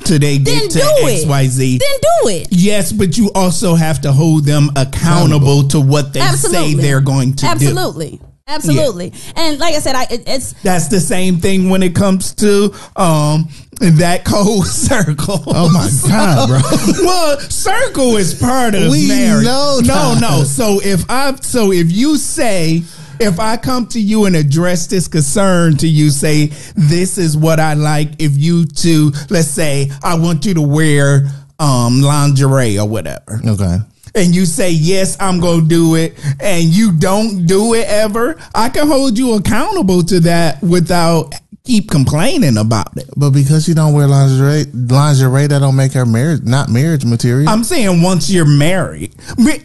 till 0.04 0.20
they 0.20 0.38
get 0.40 0.72
to. 0.72 0.80
X 1.06 1.26
Y 1.26 1.48
Z, 1.48 1.78
Then 1.78 2.00
do 2.02 2.30
it. 2.30 2.48
yes, 2.52 2.92
but 2.92 3.18
you 3.18 3.32
also 3.34 3.76
have 3.76 4.02
to 4.02 4.12
hold 4.12 4.44
them 4.46 4.70
accountable 4.76 5.68
to 5.70 5.80
what 5.80 6.14
they 6.14 6.20
Absolutely. 6.20 6.74
say 6.74 6.82
they're 6.82 7.02
going 7.02 7.32
to 7.34 7.46
do. 7.46 7.48
Absolutely. 7.48 8.22
Absolutely. 8.48 9.14
And 9.36 9.58
like 9.58 9.74
I 9.74 9.80
said, 9.80 9.96
I 9.96 10.04
it, 10.04 10.24
it's 10.28 10.54
That's 10.64 10.90
the 10.90 11.00
same 11.00 11.38
thing 11.38 11.70
when 11.70 11.82
it 11.82 11.96
comes 11.96 12.34
to 12.36 12.74
um 12.98 13.48
that 13.80 14.24
cold 14.26 14.68
circle. 14.88 15.42
Oh 15.48 15.72
my 15.74 15.90
god, 16.10 16.48
bro. 16.50 16.60
well, 17.06 17.40
circle 17.40 18.18
is 18.18 18.34
part 18.34 18.76
of 18.76 18.92
We 18.92 19.08
marriage. 19.08 19.46
know 19.46 19.80
no, 19.82 20.16
that. 20.16 20.18
no. 20.22 20.44
So 20.44 20.80
if 20.84 21.10
I, 21.10 21.36
so 21.36 21.72
if 21.72 21.90
you 21.92 22.18
say, 22.18 22.84
if 23.22 23.40
I 23.40 23.56
come 23.58 23.88
to 23.88 24.00
you 24.02 24.26
and 24.26 24.36
address 24.36 24.88
this 24.88 25.08
concern 25.08 25.78
to 25.78 25.88
you, 25.88 26.10
say 26.10 26.48
this 26.76 27.18
is 27.18 27.38
what 27.38 27.62
I 27.62 27.76
like. 27.76 28.10
If 28.20 28.36
you 28.36 28.66
to, 28.66 29.12
let's 29.30 29.48
say, 29.48 29.90
I 30.04 30.16
want 30.16 30.46
you 30.46 30.54
to 30.56 30.62
wear 30.62 31.28
um 31.60 32.02
lingerie 32.02 32.78
or 32.78 32.88
whatever. 32.90 33.40
Okay. 33.48 33.78
And 34.16 34.36
you 34.36 34.46
say 34.46 34.70
yes, 34.72 35.18
I'm 35.20 35.40
gonna 35.40 35.66
do 35.66 35.96
it, 35.96 36.14
and 36.40 36.64
you 36.66 36.92
don't 36.92 37.46
do 37.46 37.74
it 37.74 37.88
ever. 37.88 38.40
I 38.54 38.70
can 38.70 38.88
hold 38.88 39.18
you 39.18 39.34
accountable 39.34 40.04
to 40.04 40.20
that 40.22 40.62
without 40.62 41.34
keep 41.64 41.90
complaining 41.90 42.58
about 42.58 42.96
it. 42.98 43.10
But 43.16 43.32
because 43.32 43.64
she 43.66 43.74
don't 43.74 43.94
wear 43.94 44.06
lingerie, 44.06 44.66
lingerie 44.74 45.48
that 45.48 45.60
don't 45.60 45.76
make 45.76 45.94
her 45.94 46.06
marriage 46.06 46.42
not 46.44 46.70
marriage 46.70 47.06
material. 47.06 47.50
I'm 47.50 47.64
saying 47.64 48.02
once 48.02 48.30
you're 48.30 48.46
married. 48.46 49.16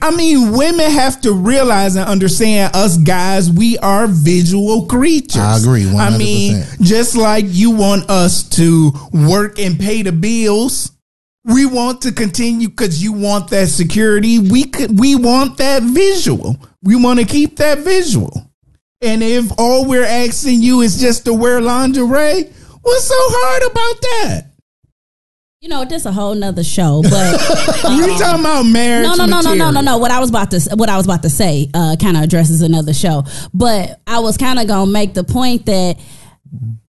I 0.00 0.14
mean, 0.14 0.52
women 0.52 0.90
have 0.90 1.20
to 1.22 1.32
realize 1.32 1.96
and 1.96 2.08
understand 2.08 2.74
us 2.74 2.96
guys, 2.96 3.50
we 3.50 3.78
are 3.78 4.06
visual 4.06 4.86
creatures. 4.86 5.40
I 5.40 5.58
agree, 5.58 5.84
100%. 5.84 5.98
I 5.98 6.16
mean, 6.16 6.64
just 6.80 7.16
like 7.16 7.44
you 7.48 7.72
want 7.72 8.08
us 8.08 8.44
to 8.50 8.92
work 9.12 9.58
and 9.58 9.78
pay 9.78 10.02
the 10.02 10.12
bills, 10.12 10.92
we 11.48 11.66
want 11.66 12.02
to 12.02 12.12
continue 12.12 12.68
because 12.68 13.02
you 13.02 13.12
want 13.12 13.50
that 13.50 13.68
security. 13.68 14.38
We 14.38 14.64
could, 14.64 14.98
we 14.98 15.16
want 15.16 15.58
that 15.58 15.82
visual. 15.82 16.56
We 16.82 16.96
want 16.96 17.18
to 17.20 17.24
keep 17.24 17.56
that 17.56 17.78
visual. 17.78 18.50
And 19.00 19.22
if 19.22 19.50
all 19.58 19.86
we're 19.86 20.04
asking 20.04 20.62
you 20.62 20.80
is 20.82 21.00
just 21.00 21.24
to 21.24 21.32
wear 21.34 21.60
lingerie, 21.60 22.44
what's 22.82 23.04
so 23.04 23.14
hard 23.16 23.62
about 23.70 24.00
that? 24.02 24.44
you 25.60 25.68
know, 25.68 25.84
this 25.84 26.06
a 26.06 26.12
whole 26.12 26.36
nother 26.36 26.62
show, 26.62 27.02
but 27.02 27.32
You 27.90 28.16
talking 28.16 28.40
about 28.40 28.62
marriage? 28.62 29.04
no, 29.08 29.14
no, 29.16 29.26
no, 29.26 29.40
no, 29.40 29.54
no, 29.54 29.70
no, 29.72 29.80
no. 29.80 29.98
What 29.98 30.12
I 30.12 30.20
was 30.20 30.30
about 30.30 30.52
to 30.52 30.60
what 30.76 30.88
I 30.88 30.96
was 30.96 31.04
about 31.04 31.22
to 31.22 31.30
say 31.30 31.68
uh, 31.74 31.96
kind 32.00 32.16
of 32.16 32.22
addresses 32.22 32.62
another 32.62 32.94
show, 32.94 33.24
but 33.52 34.00
I 34.06 34.20
was 34.20 34.36
kind 34.36 34.60
of 34.60 34.68
gonna 34.68 34.88
make 34.90 35.14
the 35.14 35.24
point 35.24 35.66
that 35.66 35.98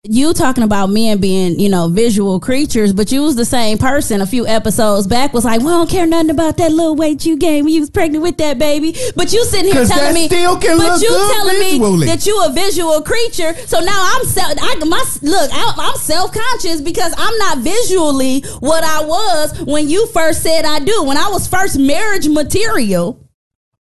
you 0.05 0.35
talking 0.35 0.65
about 0.65 0.91
men 0.91 1.19
being 1.19 1.59
you 1.59 1.69
know 1.69 1.89
visual 1.89 2.39
creatures, 2.39 2.93
but 2.93 3.11
you 3.11 3.23
was 3.23 3.37
the 3.37 3.45
same 3.45 3.79
person 3.79 4.21
a 4.21 4.27
few 4.27 4.47
episodes 4.47 5.07
back 5.07 5.33
was 5.33 5.45
like, 5.45 5.61
we 5.61 5.67
don't 5.67 5.89
care 5.89 6.07
nothing 6.07 6.31
about 6.31 6.59
that 6.59 6.71
little 6.71 6.95
weight 6.95 7.25
you 7.25 7.37
gained 7.39 7.65
when 7.65 7.73
you 7.73 7.81
was 7.81 7.91
pregnant 7.91 8.23
with 8.23 8.37
that 8.37 8.59
baby, 8.59 8.95
but 9.17 9.33
you 9.33 9.43
sitting 9.47 9.73
here 9.73 9.87
telling 9.87 10.05
that 10.05 10.15
me, 10.15 10.27
still 10.27 10.59
can 10.59 10.77
but 10.77 11.01
you 11.01 11.09
telling 11.09 11.57
visually. 11.57 12.01
me 12.01 12.07
that 12.07 12.27
you 12.27 12.45
a 12.45 12.53
visual 12.53 13.01
creature. 13.01 13.55
So 13.67 13.81
now 13.81 14.11
I'm 14.15 14.25
self. 14.27 14.53
I 14.61 14.75
my 14.85 15.05
look. 15.23 15.51
I, 15.53 15.75
I'm 15.79 15.97
self 15.97 16.33
conscious 16.33 16.83
because 16.83 17.15
I'm 17.17 17.39
not 17.39 17.59
visually 17.59 18.41
what 18.61 18.85
I 18.85 19.05
was 19.05 19.59
when 19.63 19.89
you 19.89 20.07
first 20.09 20.43
said 20.43 20.67
I 20.67 20.81
do. 20.81 21.03
When 21.05 21.17
I 21.17 21.29
was 21.29 21.47
first 21.47 21.79
marriage 21.79 22.29
material, 22.29 23.24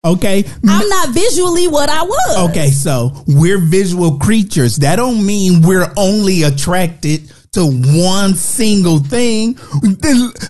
Okay. 0.06 0.44
I'm 0.68 0.90
not 0.90 1.10
visually 1.10 1.68
what 1.68 1.90
I 1.90 2.04
was. 2.04 2.50
Okay, 2.50 2.72
so 2.72 3.24
we're 3.26 3.58
visual 3.58 4.18
creatures. 4.20 4.76
That 4.78 4.98
don't 4.98 5.26
mean 5.26 5.62
we're 5.62 5.92
only 5.96 6.44
attracted 6.44 7.32
to 7.54 7.66
one 7.66 8.34
single 8.34 9.00
thing. 9.00 9.54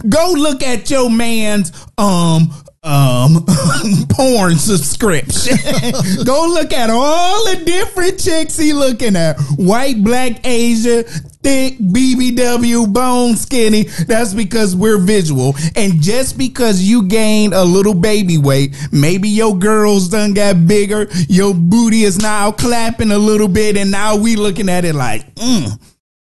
Go 0.09 0.33
look 0.35 0.63
at 0.63 0.89
your 0.89 1.09
man's 1.09 1.71
um 1.97 2.51
um 2.83 3.45
porn 4.09 4.55
subscription. 4.57 5.57
Go 6.25 6.47
look 6.53 6.73
at 6.73 6.89
all 6.89 7.45
the 7.45 7.63
different 7.65 8.19
chicks 8.19 8.57
he 8.57 8.73
looking 8.73 9.15
at. 9.15 9.39
White, 9.55 10.03
black, 10.03 10.45
Asia, 10.45 11.03
thick, 11.03 11.77
BBW, 11.79 12.91
bone, 12.91 13.35
skinny. 13.35 13.83
That's 13.83 14.33
because 14.33 14.75
we're 14.75 14.97
visual. 14.97 15.55
And 15.75 16.01
just 16.01 16.37
because 16.37 16.81
you 16.81 17.03
gained 17.03 17.53
a 17.53 17.63
little 17.63 17.93
baby 17.93 18.37
weight, 18.37 18.75
maybe 18.91 19.29
your 19.29 19.57
girls 19.57 20.09
done 20.09 20.33
got 20.33 20.67
bigger, 20.67 21.07
your 21.29 21.53
booty 21.53 22.03
is 22.03 22.19
now 22.19 22.51
clapping 22.51 23.11
a 23.11 23.17
little 23.17 23.47
bit, 23.47 23.77
and 23.77 23.91
now 23.91 24.15
we 24.15 24.35
looking 24.35 24.69
at 24.69 24.85
it 24.85 24.95
like, 24.95 25.35
mm. 25.35 25.79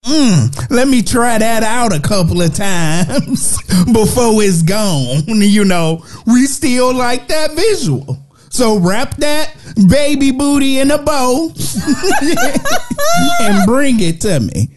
Mm, 0.05 0.71
let 0.71 0.89
me 0.89 1.01
try 1.03 1.39
that 1.39 1.63
out 1.63 1.95
a 1.95 2.01
couple 2.01 2.43
of 2.43 2.53
times 2.55 3.57
before 3.93 4.43
it's 4.43 4.63
gone. 4.63 5.23
You 5.43 5.65
know, 5.65 6.05
we 6.27 6.47
still 6.47 6.95
like 6.95 7.29
that 7.29 7.53
visual. 7.53 8.19
So 8.49 8.79
wrap 8.79 9.17
that 9.19 9.55
baby 9.89 10.31
booty 10.31 10.79
in 10.79 10.91
a 10.91 10.99
bow 10.99 11.53
and 13.41 13.67
bring 13.67 14.01
it 14.01 14.21
to 14.23 14.41
me. 14.41 14.69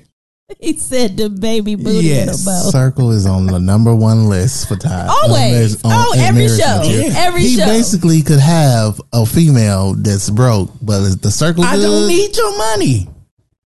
He 0.59 0.77
said 0.77 1.17
the 1.17 1.29
baby 1.29 1.75
booty 1.75 2.07
Yes. 2.07 2.23
in 2.23 2.29
a 2.29 2.37
bow. 2.45 2.69
Circle 2.71 3.11
is 3.11 3.25
on 3.25 3.45
the 3.47 3.59
number 3.59 3.93
one 3.95 4.27
list 4.29 4.67
for 4.67 4.75
Ty. 4.75 5.07
Always. 5.07 5.83
On- 5.83 5.91
Oh, 5.93 6.13
every 6.17 6.47
show. 6.47 6.77
material. 6.79 7.11
Every 7.15 7.41
he 7.41 7.55
show. 7.57 7.65
He 7.65 7.69
basically 7.71 8.21
could 8.21 8.39
have 8.39 8.99
a 9.13 9.25
female 9.25 9.93
that's 9.95 10.29
broke, 10.29 10.71
but 10.81 11.01
is 11.01 11.17
the 11.17 11.31
circle 11.31 11.63
I 11.63 11.75
good? 11.75 11.81
don't 11.83 12.07
need 12.07 12.35
your 12.37 12.57
money. 12.57 13.09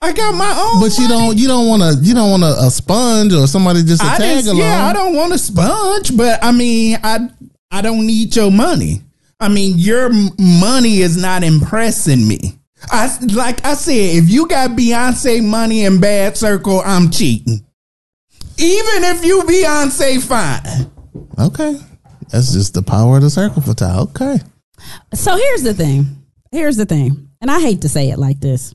I 0.01 0.13
got 0.13 0.35
my 0.35 0.51
own. 0.57 0.79
but 0.81 0.95
you 0.97 1.07
money. 1.07 1.27
don't. 1.27 1.37
You 1.37 1.47
don't 1.47 1.67
want 1.67 1.81
to. 1.81 2.03
You 2.03 2.13
don't 2.13 2.29
want 2.31 2.43
a, 2.43 2.67
a 2.67 2.69
sponge 2.71 3.33
or 3.33 3.47
somebody 3.47 3.83
just 3.83 4.01
to 4.01 4.07
I 4.07 4.17
tag 4.17 4.35
just, 4.37 4.47
along. 4.47 4.59
yeah, 4.59 4.85
I 4.85 4.93
don't 4.93 5.15
want 5.15 5.33
a 5.33 5.37
sponge, 5.37 6.15
but 6.15 6.43
I 6.43 6.51
mean, 6.51 6.99
I 7.03 7.29
I 7.71 7.81
don't 7.81 8.05
need 8.05 8.35
your 8.35 8.51
money. 8.51 9.01
I 9.39 9.49
mean, 9.49 9.77
your 9.77 10.09
money 10.39 10.97
is 10.99 11.17
not 11.17 11.43
impressing 11.43 12.27
me. 12.27 12.59
I 12.91 13.09
like 13.33 13.65
I 13.65 13.73
said, 13.73 13.93
if 14.23 14.29
you 14.29 14.47
got 14.47 14.71
Beyonce 14.71 15.43
money 15.43 15.83
in 15.85 15.99
bad 15.99 16.37
circle, 16.37 16.81
I'm 16.85 17.09
cheating. 17.09 17.65
Even 18.59 19.03
if 19.03 19.25
you 19.25 19.41
Beyonce 19.41 20.21
fine. 20.23 20.91
Okay, 21.39 21.79
that's 22.29 22.53
just 22.53 22.73
the 22.75 22.81
power 22.83 23.17
of 23.17 23.23
the 23.23 23.29
circle 23.31 23.61
for 23.63 23.73
Ty. 23.73 23.97
Okay, 24.01 24.37
So 25.15 25.35
here's 25.35 25.63
the 25.63 25.73
thing. 25.73 26.05
Here's 26.51 26.77
the 26.77 26.85
thing. 26.85 27.29
And 27.41 27.51
I 27.51 27.59
hate 27.59 27.81
to 27.81 27.89
say 27.89 28.09
it 28.09 28.17
like 28.19 28.39
this. 28.39 28.73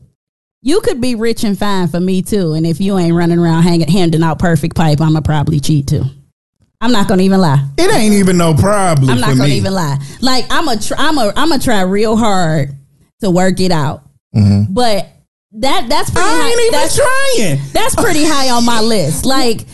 You 0.65 0.81
could 0.81 1.01
be 1.01 1.17
rich 1.17 1.43
and 1.43 1.59
fine 1.59 1.89
for 1.89 1.99
me 1.99 2.23
too. 2.23 2.53
And 2.53 2.65
if 2.65 2.81
you 2.81 2.97
ain't 2.97 3.15
running 3.15 3.39
around 3.39 3.65
hanging, 3.65 3.89
handing 3.89 4.23
out 4.23 4.39
perfect 4.39 4.77
pipe, 4.77 5.01
I'ma 5.01 5.21
probably 5.21 5.59
cheat 5.59 5.89
too. 5.89 6.05
I'm 6.81 6.93
not 6.93 7.09
gonna 7.09 7.23
even 7.23 7.41
lie. 7.41 7.65
It 7.79 7.93
ain't 7.93 8.15
even 8.15 8.37
no 8.37 8.55
problem. 8.55 9.11
I'm 9.11 9.21
not 9.21 9.31
gonna 9.31 9.45
me. 9.45 9.57
even 9.57 9.73
lie. 9.73 9.99
Like 10.21 10.47
I'm 10.51 10.69
a, 10.69 10.77
tr- 10.77 10.95
I'm 10.97 11.19
a, 11.19 11.33
I'm 11.37 11.49
gonna 11.49 11.59
try 11.61 11.81
real 11.83 12.17
hard 12.17 12.77
to 13.21 13.31
work 13.31 13.61
it 13.61 13.73
out. 13.73 14.05
Mm-hmm. 14.35 14.73
But 14.73 15.09
that 15.53 15.89
that's 15.89 16.11
pretty. 16.11 16.27
I 16.27 16.33
high, 16.33 16.49
ain't 16.49 16.61
even 16.61 16.73
that's, 16.73 16.97
trying. 16.97 17.73
that's 17.73 17.95
pretty 17.97 18.25
high 18.25 18.51
on 18.51 18.65
my 18.65 18.81
list. 18.81 19.27
Like, 19.27 19.67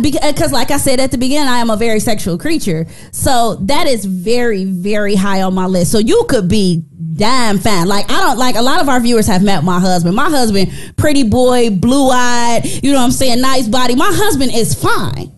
Because 0.00 0.52
uh, 0.52 0.56
like 0.56 0.70
I 0.70 0.78
said 0.78 1.00
at 1.00 1.10
the 1.10 1.18
beginning, 1.18 1.48
I 1.48 1.58
am 1.58 1.68
a 1.70 1.76
very 1.76 2.00
sexual 2.00 2.38
creature, 2.38 2.86
so 3.12 3.56
that 3.62 3.86
is 3.86 4.04
very 4.04 4.64
very 4.64 5.14
high 5.14 5.42
on 5.42 5.54
my 5.54 5.66
list. 5.66 5.92
So 5.92 5.98
you 5.98 6.24
could 6.28 6.48
be 6.48 6.82
damn 7.14 7.58
fine. 7.58 7.86
Like 7.86 8.10
I 8.10 8.22
don't 8.22 8.38
like 8.38 8.56
a 8.56 8.62
lot 8.62 8.80
of 8.80 8.88
our 8.88 9.00
viewers 9.00 9.26
have 9.26 9.42
met 9.42 9.64
my 9.64 9.78
husband. 9.78 10.16
My 10.16 10.30
husband, 10.30 10.72
pretty 10.96 11.24
boy, 11.24 11.70
blue 11.70 12.08
eyed. 12.10 12.62
You 12.82 12.92
know 12.92 12.98
what 12.98 13.04
I'm 13.04 13.10
saying? 13.10 13.40
Nice 13.40 13.68
body. 13.68 13.94
My 13.94 14.10
husband 14.10 14.52
is 14.54 14.74
fine, 14.74 15.32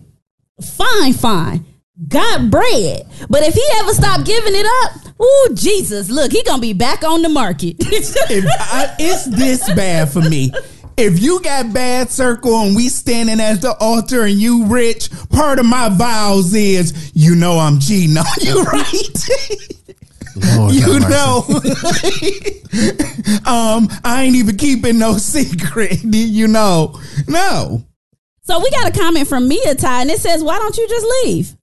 fine, 0.61 1.13
fine. 1.13 1.65
got 2.07 2.49
bread. 2.49 3.07
But 3.29 3.43
if 3.43 3.53
he 3.53 3.63
ever 3.75 3.93
stopped 3.93 4.25
giving 4.25 4.55
it 4.55 4.65
up, 4.83 5.13
oh 5.19 5.49
Jesus, 5.53 6.09
look, 6.09 6.31
he 6.31 6.43
gonna 6.43 6.61
be 6.61 6.73
back 6.73 7.03
on 7.03 7.21
the 7.21 7.29
market. 7.29 7.75
I, 7.81 8.95
it's 8.97 9.25
this 9.25 9.71
bad 9.73 10.09
for 10.09 10.21
me. 10.21 10.51
If 11.01 11.21
you 11.21 11.39
got 11.39 11.71
bad 11.71 12.09
circle 12.09 12.59
and 12.59 12.75
we 12.75 12.89
standing 12.89 13.39
at 13.39 13.61
the 13.61 13.73
altar 13.79 14.23
and 14.23 14.35
you 14.35 14.65
rich, 14.65 15.09
part 15.29 15.57
of 15.57 15.65
my 15.65 15.87
vows 15.87 16.53
is 16.53 17.13
you 17.15 17.35
know 17.35 17.57
I'm 17.57 17.79
cheating 17.79 18.17
on 18.17 18.25
you, 18.41 18.61
right? 18.63 19.29
Lord 20.57 20.73
you 20.73 20.99
know. 20.99 21.45
um, 23.49 23.87
I 24.03 24.23
ain't 24.25 24.35
even 24.35 24.57
keeping 24.57 24.99
no 24.99 25.13
secret. 25.17 26.03
You 26.03 26.49
know, 26.49 26.99
no. 27.29 27.85
so 28.41 28.59
we 28.59 28.69
got 28.71 28.93
a 28.93 28.99
comment 28.99 29.29
from 29.29 29.47
Mia 29.47 29.75
Ty, 29.75 30.01
and 30.01 30.11
it 30.11 30.19
says, 30.19 30.43
"Why 30.43 30.59
don't 30.59 30.75
you 30.75 30.85
just 30.89 31.07
leave? 31.23 31.55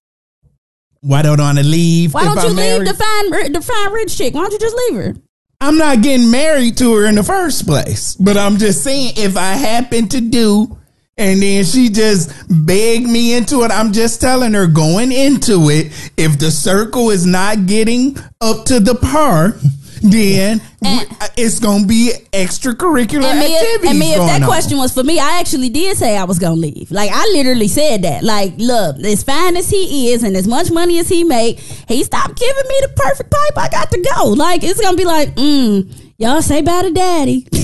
Why 1.03 1.21
don't 1.21 1.41
I 1.41 1.43
want 1.43 1.59
to 1.59 1.65
leave? 1.65 2.15
Why 2.15 2.25
don't 2.25 2.39
I'm 2.39 2.45
you 2.47 2.53
leave 2.55 2.57
married? 2.57 2.89
the 2.89 2.95
fine 2.95 3.53
the 3.53 3.61
fine 3.61 3.93
rich 3.93 4.17
chick? 4.17 4.33
Why 4.33 4.45
don't 4.45 4.53
you 4.55 4.59
just 4.59 4.77
leave 4.77 4.95
her?" 4.95 5.15
I'm 5.61 5.79
not 5.79 6.03
getting 6.03 6.31
married 6.31 6.77
to 6.79 6.95
her 6.95 7.07
in 7.07 7.15
the 7.15 7.23
first 7.23 7.67
place. 7.67 8.15
But 8.17 8.37
I'm 8.37 8.59
just 8.59 8.85
saying, 8.85 9.15
if 9.17 9.37
I 9.37 9.53
happen 9.53 10.09
to 10.09 10.21
do, 10.21 10.79
and 11.19 11.43
then 11.43 11.65
she 11.65 11.89
just 11.89 12.31
begged 12.67 13.09
me 13.09 13.35
into 13.35 13.63
it, 13.63 13.71
I'm 13.71 13.93
just 13.93 14.21
telling 14.21 14.53
her 14.53 14.67
going 14.67 15.13
into 15.13 15.71
it, 15.71 15.87
if 16.17 16.39
the 16.39 16.51
circle 16.51 17.11
is 17.11 17.25
not 17.25 17.67
getting 17.67 18.19
up 18.41 18.67
to 18.67 18.81
the 18.81 18.95
par, 18.95 19.57
then 20.03 20.61
And- 20.83 21.09
we- 21.09 21.17
it's 21.37 21.59
gonna 21.59 21.87
be 21.87 22.13
extracurricular 22.33 23.25
And 23.25 23.39
me, 23.41 23.57
activities. 23.57 23.91
and 23.91 23.99
me, 23.99 24.13
if 24.13 24.19
that 24.19 24.43
on. 24.43 24.49
question 24.49 24.79
was 24.79 24.93
for 24.93 25.03
me, 25.05 25.19
I 25.19 25.39
actually 25.41 25.69
did 25.69 25.97
say 25.97 26.17
I 26.17 26.25
was 26.25 26.39
gonna 26.39 26.57
leave. 26.57 26.91
Like 26.91 27.11
I 27.13 27.25
literally 27.33 27.69
said 27.69 28.03
that. 28.03 28.23
Like, 28.23 28.55
look, 28.59 28.99
as 29.05 29.23
fine 29.23 29.57
as 29.57 29.69
he 29.71 30.11
is, 30.13 30.23
and 30.23 30.37
as 30.37 30.47
much 30.47 30.71
money 30.71 30.99
as 30.99 31.09
he 31.09 31.25
make, 31.25 31.59
he 31.89 32.05
stopped 32.05 32.39
giving 32.39 32.69
me 32.69 32.75
the 32.83 32.89
perfect 32.97 33.31
pipe. 33.31 33.59
I 33.59 33.69
got 33.69 33.91
to 33.91 33.99
go. 34.17 34.25
Like 34.29 34.63
it's 34.65 34.81
gonna 34.81 34.97
be 34.97 35.05
like, 35.05 35.35
mm, 35.37 35.87
y'all 36.19 36.43
say 36.43 36.63
bye 36.63 36.83
to 36.83 36.91
daddy. 36.91 37.47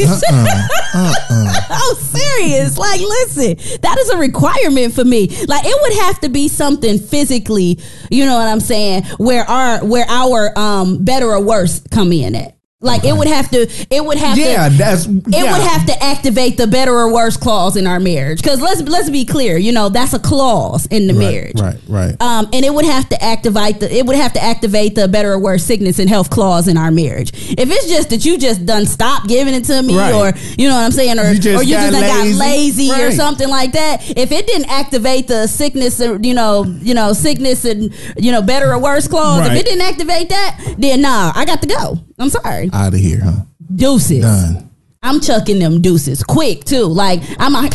I'm 0.94 1.96
serious. 1.96 2.78
Like, 2.78 3.00
listen, 3.00 3.78
that 3.80 3.98
is 3.98 4.10
a 4.10 4.18
requirement 4.18 4.94
for 4.94 5.04
me. 5.04 5.28
Like, 5.46 5.64
it 5.64 5.78
would 5.80 6.04
have 6.04 6.20
to 6.20 6.28
be 6.28 6.48
something 6.48 6.98
physically. 6.98 7.78
You 8.10 8.26
know 8.26 8.34
what 8.34 8.48
I'm 8.48 8.60
saying? 8.60 9.04
Where 9.18 9.44
our 9.44 9.84
where 9.84 10.06
our 10.08 10.56
um 10.58 11.04
better 11.04 11.30
or 11.30 11.40
worse 11.40 11.80
come 11.90 12.12
in 12.12 12.34
at. 12.34 12.56
Like 12.82 13.04
it 13.04 13.16
would 13.16 13.28
have 13.28 13.48
to. 13.50 13.66
It 13.90 14.04
would 14.04 14.18
have 14.18 14.36
yeah, 14.36 14.68
to. 14.68 14.74
that's 14.76 15.06
It 15.06 15.12
would 15.14 15.62
have 15.62 15.86
to 15.86 16.02
activate 16.02 16.56
the 16.56 16.66
better 16.66 16.92
or 16.92 17.12
worse 17.12 17.36
clause 17.36 17.76
in 17.76 17.86
our 17.86 18.00
marriage. 18.00 18.42
Because 18.42 18.60
let's 18.60 18.82
let's 18.82 19.08
be 19.08 19.24
clear, 19.24 19.56
you 19.56 19.70
know, 19.72 19.88
that's 19.88 20.12
a 20.14 20.18
clause 20.18 20.86
in 20.86 21.06
the 21.06 21.12
marriage. 21.12 21.60
Right, 21.60 21.76
right. 21.88 22.20
Um, 22.20 22.48
and 22.52 22.64
it 22.64 22.74
would 22.74 22.84
have 22.84 23.08
to 23.10 23.22
activate 23.22 23.78
the 23.80 23.94
it 23.96 24.04
would 24.04 24.16
have 24.16 24.32
to 24.32 24.42
activate 24.42 24.96
the 24.96 25.06
better 25.08 25.32
or 25.32 25.38
worse 25.38 25.64
sickness 25.64 25.98
and 26.00 26.08
health 26.08 26.28
clause 26.30 26.66
in 26.66 26.76
our 26.76 26.90
marriage. 26.90 27.30
If 27.52 27.70
it's 27.70 27.88
just 27.88 28.10
that 28.10 28.24
you 28.24 28.36
just 28.36 28.66
done 28.66 28.84
stop 28.86 29.28
giving 29.28 29.54
it 29.54 29.64
to 29.66 29.80
me, 29.82 29.96
Right. 29.96 30.12
or 30.12 30.32
you 30.58 30.68
know 30.68 30.74
what 30.74 30.82
I'm 30.84 30.90
saying, 30.92 31.18
or 31.20 31.30
You 31.32 31.38
just 31.38 31.60
or 31.60 31.62
you 31.64 31.74
got 31.76 31.90
just 31.90 31.92
done 31.92 32.02
got 32.02 32.24
lazy. 32.26 32.88
lazy 32.90 33.02
or 33.02 33.12
something 33.12 33.48
like 33.48 33.72
that. 33.72 34.02
If 34.16 34.32
it 34.32 34.46
didn't 34.48 34.68
activate 34.70 35.28
the 35.28 35.46
sickness, 35.46 36.00
or, 36.00 36.18
you 36.20 36.34
know, 36.34 36.64
you 36.80 36.94
know, 36.94 37.12
sickness 37.12 37.64
and 37.64 37.94
you 38.16 38.32
know 38.32 38.42
better 38.42 38.72
or 38.72 38.78
worse 38.80 39.06
clause, 39.06 39.40
Right. 39.40 39.52
if 39.52 39.60
it 39.60 39.66
didn't 39.66 39.82
activate 39.82 40.28
that, 40.30 40.74
then 40.78 41.02
nah, 41.02 41.32
I 41.34 41.44
got 41.44 41.60
to 41.62 41.68
go. 41.68 41.98
I'm 42.22 42.30
sorry, 42.30 42.70
Out 42.72 42.94
of 42.94 43.00
here, 43.00 43.20
huh? 43.22 43.44
deuces. 43.74 44.20
Done. 44.22 44.70
I'm 45.02 45.20
chucking 45.20 45.58
them 45.58 45.82
deuces 45.82 46.22
quick 46.22 46.64
too. 46.64 46.84
Like 46.84 47.20
I'm 47.40 47.54
a, 47.56 47.68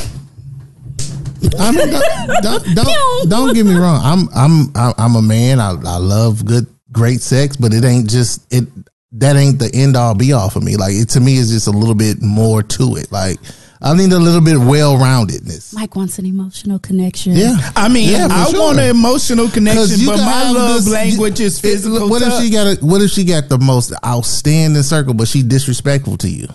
I 1.59 1.71
mean, 1.71 1.89
don't, 1.89 2.41
don't, 2.41 2.75
don't, 2.75 3.29
don't 3.29 3.53
get 3.53 3.65
me 3.65 3.75
wrong. 3.75 3.99
I'm 4.03 4.29
I'm 4.33 4.71
I'm 4.75 4.93
I'm 4.97 5.15
a 5.15 5.21
man. 5.21 5.59
I, 5.59 5.71
I 5.71 5.97
love 5.97 6.45
good, 6.45 6.65
great 6.91 7.21
sex, 7.21 7.57
but 7.57 7.73
it 7.73 7.83
ain't 7.83 8.09
just 8.09 8.41
it. 8.53 8.65
That 9.13 9.35
ain't 9.35 9.59
the 9.59 9.69
end 9.73 9.95
all 9.97 10.15
be 10.15 10.31
all 10.33 10.49
for 10.49 10.59
me. 10.61 10.77
Like 10.77 10.93
it 10.93 11.09
to 11.09 11.19
me 11.19 11.37
is 11.37 11.49
just 11.49 11.67
a 11.67 11.71
little 11.71 11.95
bit 11.95 12.21
more 12.21 12.63
to 12.63 12.95
it. 12.95 13.11
Like 13.11 13.39
I 13.81 13.93
need 13.95 14.11
a 14.11 14.17
little 14.17 14.41
bit 14.41 14.57
well 14.57 14.95
roundedness. 14.97 15.73
Mike 15.73 15.95
wants 15.95 16.17
an 16.19 16.25
emotional 16.25 16.79
connection. 16.79 17.33
Yeah, 17.35 17.55
I 17.75 17.87
mean, 17.89 18.09
Yeah, 18.09 18.27
I 18.29 18.49
sure. 18.49 18.59
want 18.59 18.79
an 18.79 18.89
emotional 18.89 19.49
connection, 19.49 20.05
but 20.05 20.17
my 20.17 20.49
love 20.51 20.83
this- 20.85 20.93
language 20.93 21.39
is 21.39 21.57
it- 21.59 21.61
physical. 21.61 22.09
What 22.09 22.21
if 22.23 22.33
she 22.41 22.49
got 22.49 22.65
a, 22.67 22.85
What 22.85 23.01
if 23.01 23.11
she 23.11 23.23
got 23.23 23.49
the 23.49 23.59
most 23.59 23.93
outstanding 24.05 24.81
circle, 24.83 25.13
but 25.13 25.27
she 25.27 25.43
disrespectful 25.43 26.17
to 26.17 26.29
you? 26.29 26.47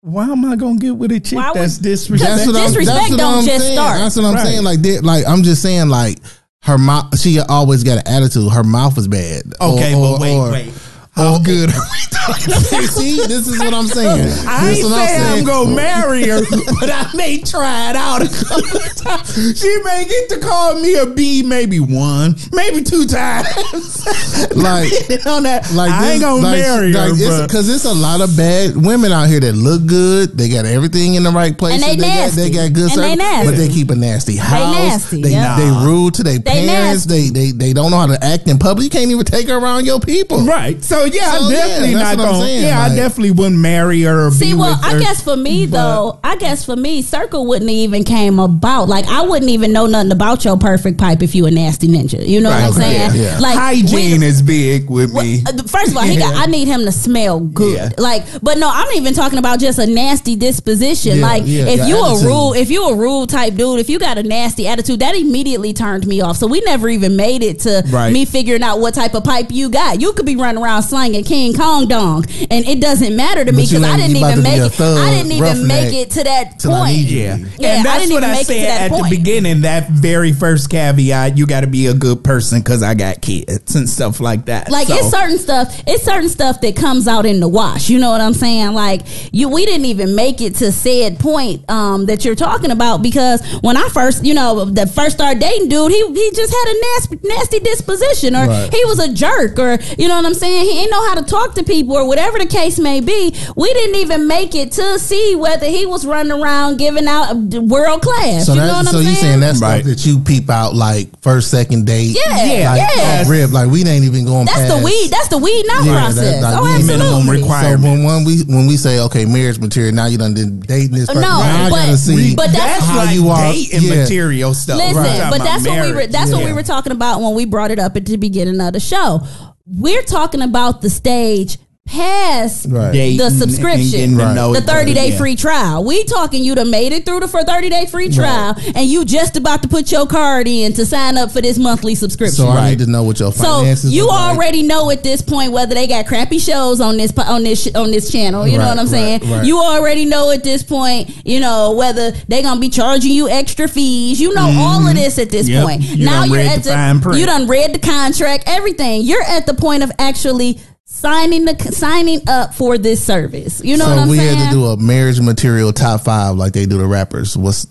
Why 0.00 0.24
am 0.24 0.44
I 0.44 0.56
gonna 0.56 0.78
get 0.78 0.96
with 0.96 1.10
a 1.12 1.20
chick 1.20 1.36
Why 1.36 1.50
would- 1.50 1.60
that's 1.60 1.78
disrespectful? 1.78 2.36
That's 2.36 2.46
what 2.46 2.56
I'm, 2.56 2.66
disrespect 2.68 2.98
that's 2.98 3.10
what 3.10 3.18
don't 3.18 3.34
I'm 3.38 3.44
just 3.44 3.58
saying. 3.64 3.72
start. 3.76 3.98
That's 3.98 4.16
what 4.16 4.24
I'm 4.24 4.34
Right. 4.34 4.46
saying. 4.46 4.62
Like, 4.64 4.82
they- 4.82 5.00
like 5.00 5.24
I'm 5.26 5.42
just 5.42 5.62
saying, 5.62 5.88
like 5.88 6.18
her 6.62 6.78
mouth. 6.78 7.18
She 7.18 7.38
always 7.40 7.82
got 7.82 7.98
an 7.98 8.06
attitude. 8.06 8.50
Her 8.52 8.64
mouth 8.64 8.96
is 8.98 9.08
bad. 9.08 9.42
Okay, 9.60 9.94
Or- 9.94 10.00
but 10.00 10.12
or- 10.12 10.18
wait, 10.20 10.36
or- 10.36 10.50
wait. 10.52 10.72
How 11.16 11.36
oh. 11.36 11.42
good 11.42 11.70
are 11.70 11.72
we 11.92 12.00
talking 12.10 12.52
about? 12.52 12.62
See, 12.92 13.16
this 13.26 13.48
is 13.48 13.58
what 13.58 13.72
I'm 13.72 13.86
saying. 13.86 14.20
I 14.46 14.66
This 14.66 14.76
ain't 14.78 14.84
is 14.86 14.90
what 14.92 15.08
saying 15.08 15.20
I'm 15.22 15.32
saying. 15.32 15.46
gonna 15.46 15.74
marry 15.74 16.28
her, 16.28 16.40
but 16.80 16.90
I 16.90 17.10
may 17.14 17.38
try 17.40 17.88
it 17.90 17.96
out 17.96 18.20
a 18.20 18.28
couple 18.28 18.76
of 18.80 18.94
times. 18.96 19.58
She 19.58 19.78
may 19.82 20.04
get 20.04 20.28
to 20.30 20.38
call 20.40 20.78
me 20.80 20.94
a 20.96 21.06
B, 21.06 21.42
maybe 21.42 21.80
one, 21.80 22.36
maybe 22.52 22.82
two 22.82 23.06
times. 23.06 23.46
Like- 24.56 24.92
on 25.26 25.42
that, 25.44 25.70
Like 25.74 25.90
I 25.90 26.12
ain't 26.12 26.20
gonna 26.22 26.42
like, 26.42 26.58
marry 26.60 26.92
her, 26.92 27.08
like 27.10 27.18
but 27.18 27.46
because 27.46 27.68
it's 27.68 27.84
a 27.84 27.92
lot 27.92 28.20
of 28.20 28.36
bad 28.36 28.76
women 28.76 29.10
out 29.12 29.28
here 29.28 29.40
that 29.40 29.54
look 29.54 29.86
good. 29.86 30.36
They 30.36 30.48
got 30.48 30.64
everything 30.66 31.14
in 31.14 31.22
the 31.22 31.30
right 31.30 31.56
place. 31.56 31.74
And 31.74 31.82
they 31.82 31.96
got, 31.96 32.32
they 32.32 32.50
nasty. 32.50 32.50
got 32.50 32.72
good 32.72 32.90
And 32.92 33.02
they 33.02 33.16
service, 33.16 33.18
nasty. 33.18 33.50
but 33.50 33.56
they 33.56 33.68
keep 33.68 33.90
a 33.90 33.94
nasty 33.96 34.36
house. 34.36 34.50
They 34.52 34.72
nasty, 34.88 35.22
They, 35.22 35.30
yeah. 35.30 35.56
they 35.56 35.86
rude 35.86 36.14
to 36.14 36.22
their 36.22 36.38
They 36.38 36.66
parents. 36.66 37.04
They, 37.06 37.28
they 37.30 37.50
they 37.52 37.72
don't 37.72 37.90
know 37.90 37.98
how 37.98 38.06
to 38.06 38.22
act 38.24 38.48
in 38.48 38.58
public. 38.58 38.84
You 38.84 38.90
can't 38.90 39.10
even 39.10 39.24
take 39.24 39.48
her 39.48 39.56
around 39.56 39.84
your 39.86 40.00
people. 40.00 40.44
right. 40.44 40.82
So 40.84 41.05
yeah, 41.06 41.32
So, 41.32 41.44
I 41.46 41.50
definitely 41.52 41.94
that's 41.94 42.16
not 42.16 42.24
gonna. 42.26 42.44
saying, 42.44 42.62
yeah, 42.64 42.80
I 42.80 42.94
definitely 42.94 43.30
wouldn't 43.32 43.60
marry 43.60 44.02
her 44.02 44.26
or 44.26 44.30
See, 44.30 44.54
well, 44.54 44.78
I 44.82 44.92
her. 44.92 45.00
guess 45.00 45.22
for 45.22 45.36
me 45.36 45.66
but- 45.66 45.76
though, 45.76 46.18
I 46.24 46.36
guess 46.36 46.64
for 46.64 46.76
me, 46.76 47.02
circle 47.02 47.46
wouldn't 47.46 47.70
even 47.70 48.04
came 48.04 48.38
about. 48.38 48.88
Like 48.88 49.06
I 49.06 49.22
wouldn't 49.22 49.50
even 49.50 49.72
know 49.72 49.86
nothing 49.86 50.12
about 50.12 50.44
your 50.44 50.56
perfect 50.58 50.98
pipe 50.98 51.22
if 51.22 51.34
you 51.34 51.46
a 51.46 51.50
nasty 51.50 51.88
ninja. 51.88 52.26
You 52.26 52.40
know 52.40 52.50
Right, 52.50 52.68
what 52.68 52.76
I'm 52.76 52.82
okay, 52.82 53.08
saying? 53.08 53.22
yeah. 53.22 53.38
Like 53.38 53.56
hygiene 53.56 54.20
we- 54.20 54.26
is 54.26 54.42
big 54.42 54.88
with 54.90 55.12
Well, 55.12 55.24
me. 55.24 55.42
uh, 55.46 55.52
First 55.66 55.90
of 55.92 55.96
all, 55.96 56.02
he 56.04 56.16
got, 56.16 56.34
I 56.36 56.46
need 56.46 56.66
him 56.68 56.84
to 56.84 56.92
smell 56.92 57.40
good. 57.40 57.76
Yeah. 57.76 57.88
Like, 57.98 58.24
but 58.42 58.58
no, 58.58 58.70
I'm 58.72 58.92
even 58.96 59.14
talking 59.14 59.38
about 59.38 59.60
just 59.60 59.78
a 59.78 59.86
nasty 59.86 60.36
disposition. 60.36 61.18
Yeah, 61.18 61.26
like, 61.26 61.42
yeah, 61.46 61.64
if 61.66 61.86
you 61.88 61.96
attitude. 62.02 62.24
a 62.24 62.28
rule, 62.28 62.52
if 62.54 62.70
you 62.70 62.84
a 62.88 62.94
rule 62.96 63.26
type 63.26 63.54
dude, 63.54 63.80
if 63.80 63.88
you 63.88 63.98
got 63.98 64.18
a 64.18 64.22
nasty 64.22 64.66
attitude, 64.66 65.00
that 65.00 65.14
immediately 65.16 65.72
turned 65.72 66.06
me 66.06 66.20
off. 66.20 66.36
So 66.36 66.46
we 66.46 66.60
never 66.60 66.88
even 66.88 67.16
made 67.16 67.42
it 67.42 67.60
to 67.60 67.82
Right. 67.88 68.12
me 68.12 68.24
figuring 68.24 68.62
out 68.62 68.80
what 68.80 68.94
type 68.94 69.14
of 69.14 69.24
pipe 69.24 69.46
you 69.50 69.68
got. 69.68 70.00
You 70.00 70.12
could 70.12 70.26
be 70.26 70.36
running 70.36 70.62
around 70.62 70.82
slanging 70.96 71.24
King 71.24 71.52
Kong 71.52 71.86
dong, 71.86 72.24
and 72.50 72.64
it 72.66 72.80
doesn't 72.80 73.14
matter 73.14 73.44
to 73.44 73.52
me 73.52 73.66
because 73.66 73.82
I 73.84 73.96
didn't 73.98 74.16
even 74.16 74.42
make 74.42 74.60
it. 74.62 74.72
thug, 74.72 74.98
I 74.98 75.10
didn't 75.10 75.32
even 75.32 75.66
make 75.66 75.92
it 75.92 76.10
to 76.12 76.24
that 76.24 76.58
point. 76.62 76.96
Yeah. 76.96 77.36
Yeah, 77.58 77.78
and 77.78 77.80
I 77.80 77.82
that's 77.98 78.08
didn't 78.08 78.14
what 78.14 78.22
even 78.22 78.24
I 78.24 78.32
make 78.32 78.40
it 78.40 78.46
to 78.46 78.52
said 78.54 78.66
that 78.68 78.80
at 78.80 78.90
point. 78.90 79.10
the 79.10 79.16
beginning. 79.16 79.60
That 79.62 79.90
very 79.90 80.32
first 80.32 80.70
caveat, 80.70 81.36
you 81.36 81.46
got 81.46 81.60
to 81.60 81.66
be 81.66 81.86
a 81.86 81.94
good 81.94 82.24
person 82.24 82.60
because 82.60 82.82
I 82.82 82.94
got 82.94 83.20
kids 83.20 83.74
and 83.74 83.88
stuff 83.88 84.20
like 84.20 84.46
that. 84.46 84.70
Like 84.70 84.88
So- 84.88 84.96
it's 84.96 85.10
certain 85.10 85.38
stuff, 85.38 85.82
it's 85.86 86.02
certain 86.02 86.28
stuff 86.30 86.60
that 86.62 86.76
comes 86.76 87.06
out 87.06 87.26
in 87.26 87.40
the 87.40 87.48
wash. 87.48 87.90
You 87.90 87.98
know 87.98 88.10
what 88.10 88.20
I'm 88.22 88.32
saying? 88.34 88.72
Like 88.72 89.02
you, 89.32 89.48
we 89.50 89.66
didn't 89.66 89.86
even 89.86 90.14
make 90.14 90.40
it 90.40 90.54
to 90.56 90.72
said 90.72 91.18
point 91.18 91.68
um, 91.70 92.06
that 92.06 92.24
you're 92.24 92.34
talking 92.34 92.70
about 92.70 93.02
because 93.02 93.42
when 93.60 93.76
I 93.76 93.88
first, 93.90 94.24
you 94.24 94.32
know, 94.34 94.64
the 94.64 94.86
first 94.86 95.16
started 95.16 95.40
dating 95.40 95.68
dude, 95.68 95.92
he 95.92 96.06
he 96.06 96.30
just 96.34 96.52
had 96.52 96.74
a 96.74 96.80
nasty, 96.80 97.28
nasty 97.28 97.60
disposition, 97.60 98.34
or 98.34 98.46
Right. 98.46 98.72
he 98.72 98.84
was 98.86 98.98
a 98.98 99.12
jerk, 99.12 99.58
or 99.58 99.78
you 99.98 100.08
know 100.08 100.16
what 100.16 100.24
I'm 100.24 100.34
saying? 100.34 100.64
He 100.64 100.85
ain't 100.86 100.90
know 100.92 101.08
how 101.08 101.14
to 101.16 101.22
talk 101.24 101.54
to 101.54 101.64
people, 101.64 101.96
or 101.96 102.06
whatever 102.06 102.38
the 102.38 102.46
case 102.46 102.78
may 102.78 103.00
be. 103.00 103.34
We 103.56 103.72
didn't 103.74 103.96
even 103.96 104.26
make 104.26 104.54
it 104.54 104.72
to 104.72 104.98
see 104.98 105.34
whether 105.34 105.66
he 105.66 105.86
was 105.86 106.06
running 106.06 106.32
around 106.32 106.78
giving 106.78 107.06
out 107.06 107.34
world 107.34 108.02
class. 108.02 108.46
So 108.46 108.54
you 108.54 108.60
know 108.60 108.68
what 108.68 108.86
so 108.86 108.98
I'm 108.98 109.04
you 109.04 109.10
saying? 109.14 109.16
saying 109.16 109.40
that 109.40 109.56
Right. 109.60 109.80
stuff 109.82 109.96
that 109.96 110.06
you 110.06 110.18
peep 110.20 110.48
out 110.50 110.74
like 110.74 111.08
first, 111.22 111.50
second 111.50 111.86
date? 111.86 112.16
Yeah, 112.16 112.44
Yeah, 112.44 112.70
like, 112.70 112.80
yeah. 112.96 113.20
off 113.22 113.28
rip, 113.28 113.52
like 113.52 113.68
we 113.70 113.84
ain't 113.84 114.04
even 114.04 114.24
going. 114.24 114.46
That's 114.46 114.72
the 114.72 114.80
weed. 114.82 115.10
That's 115.10 115.28
the 115.28 115.38
weed 115.38 115.66
out 115.72 115.84
Yeah, 115.84 115.92
that- 115.92 116.00
process. 116.14 116.42
like, 116.42 116.54
oh, 116.58 116.66
absolutely. 116.66 116.96
minimum 117.04 117.30
requirement. 117.30 117.82
So 117.82 117.88
when, 117.90 118.04
when 118.04 118.24
we 118.24 118.42
when 118.44 118.66
we 118.66 118.76
say 118.76 119.00
okay, 119.00 119.24
marriage 119.24 119.58
material, 119.58 119.94
now 119.94 120.06
you 120.06 120.18
done 120.18 120.34
did 120.34 120.66
dating 120.66 120.92
this 120.92 121.06
person. 121.06 121.22
No, 121.22 121.28
now 121.28 121.66
I 121.66 121.70
but- 121.70 121.76
gotta 121.76 121.96
see. 121.98 122.34
but 122.34 122.52
that's- 122.52 122.76
that's 122.80 122.84
how 122.86 122.96
like 123.04 123.14
you 123.14 123.28
are. 123.28 123.52
dating 123.52 123.82
Yeah. 123.82 123.94
material 124.02 124.54
stuff. 124.54 124.78
Listen, 124.78 124.94
We're 124.94 125.02
but 125.30 125.36
about 125.36 125.44
that's 125.44 125.64
what 125.66 125.72
we 125.74 125.78
were. 125.88 125.94
marriage. 125.94 126.10
That's 126.12 126.30
what 126.32 126.44
we 126.44 126.52
were 126.52 126.62
talking 126.62 126.92
about 126.92 127.20
when 127.20 127.34
we 127.34 127.44
brought 127.44 127.70
it 127.70 127.78
up 127.78 127.96
at 127.96 128.04
the 128.06 128.16
beginning 128.16 128.60
of 128.60 128.72
the 128.72 128.80
show. 128.80 129.22
We're 129.68 130.02
talking 130.02 130.42
about 130.42 130.80
the 130.80 130.88
stage 130.88 131.58
past 131.86 132.66
Right. 132.68 132.92
Dating 132.92 133.18
the 133.18 133.26
and 133.26 133.34
subscription, 133.36 133.90
getting 133.90 134.18
to 134.18 134.60
the 134.60 134.60
30 134.66 134.94
day 134.94 135.10
yeah. 135.10 135.18
free 135.18 135.36
trial. 135.36 135.84
We 135.84 136.04
talking 136.04 136.44
you 136.44 136.54
done 136.54 136.70
made 136.70 136.92
it 136.92 137.04
through 137.06 137.20
the 137.20 137.28
for 137.28 137.42
30 137.42 137.70
day 137.70 137.86
free 137.86 138.08
trial 138.10 138.54
and 138.74 138.86
you 138.86 139.04
just 139.04 139.36
about 139.36 139.62
to 139.62 139.68
put 139.68 139.90
your 139.92 140.06
card 140.06 140.46
in 140.48 140.72
to 140.74 140.84
sign 140.84 141.16
up 141.16 141.30
for 141.30 141.40
this 141.40 141.58
monthly 141.58 141.94
subscription. 141.94 142.36
So 142.44 142.48
I 142.48 142.70
need 142.70 142.80
to 142.80 142.86
know 142.86 143.02
what 143.04 143.18
your 143.20 143.30
finances 143.32 143.40
So 143.50 143.60
finances. 143.60 143.92
you 143.94 144.02
look 144.02 144.10
like. 144.12 144.30
already 144.36 144.62
know 144.62 144.90
at 144.90 145.02
this 145.02 145.22
point 145.22 145.52
whether 145.52 145.74
they 145.74 145.86
got 145.86 146.06
crappy 146.06 146.38
shows 146.38 146.80
on 146.80 146.96
this 146.96 147.16
on 147.18 147.42
this 147.44 147.68
on 147.74 147.90
this 147.90 148.10
channel. 148.10 148.46
You 148.46 148.58
know 148.58 148.68
what 148.68 148.78
I'm 148.78 148.86
saying? 148.86 149.20
right, 149.22 149.30
right. 149.38 149.46
You 149.46 149.58
already 149.58 150.04
know 150.04 150.30
at 150.32 150.42
this 150.44 150.62
point. 150.62 151.10
You 151.24 151.40
know 151.40 151.72
whether 151.72 152.10
they 152.28 152.42
gonna 152.42 152.60
be 152.60 152.68
charging 152.68 153.12
you 153.12 153.28
extra 153.28 153.68
fees. 153.68 154.20
You 154.20 154.34
know 154.34 154.46
all 154.58 154.86
of 154.86 154.94
this 154.94 155.18
at 155.18 155.30
this 155.30 155.46
Mm-hmm. 155.46 155.52
Yep. 155.52 155.64
point. 155.64 155.82
You 155.82 156.04
now 156.06 156.20
done 156.22 156.28
you're 156.30 156.38
read 156.38 156.58
at 156.58 156.64
the 156.64 156.70
fine 156.70 157.00
print. 157.00 157.18
you 157.20 157.26
done 157.26 157.46
read 157.46 157.72
the 157.72 157.78
contract, 157.78 158.44
everything. 158.48 159.02
You're 159.02 159.22
at 159.22 159.46
the 159.46 159.54
point 159.54 159.82
of 159.84 159.92
actually 159.98 160.58
signing 160.96 161.44
the 161.44 161.56
signing 161.72 162.20
up 162.26 162.54
for 162.54 162.78
this 162.78 163.04
service. 163.04 163.62
You 163.62 163.76
know 163.76 163.84
so 163.84 163.90
what 163.90 163.98
I'm 164.00 164.08
we 164.08 164.16
saying? 164.16 164.36
We 164.36 164.42
had 164.42 164.50
to 164.50 164.56
do 164.56 164.64
a 164.66 164.76
marriage 164.76 165.20
material 165.20 165.72
top 165.72 166.02
five 166.02 166.36
like 166.36 166.52
they 166.52 166.66
do 166.66 166.78
the 166.78 166.86
rappers. 166.86 167.36
What's 167.36 167.66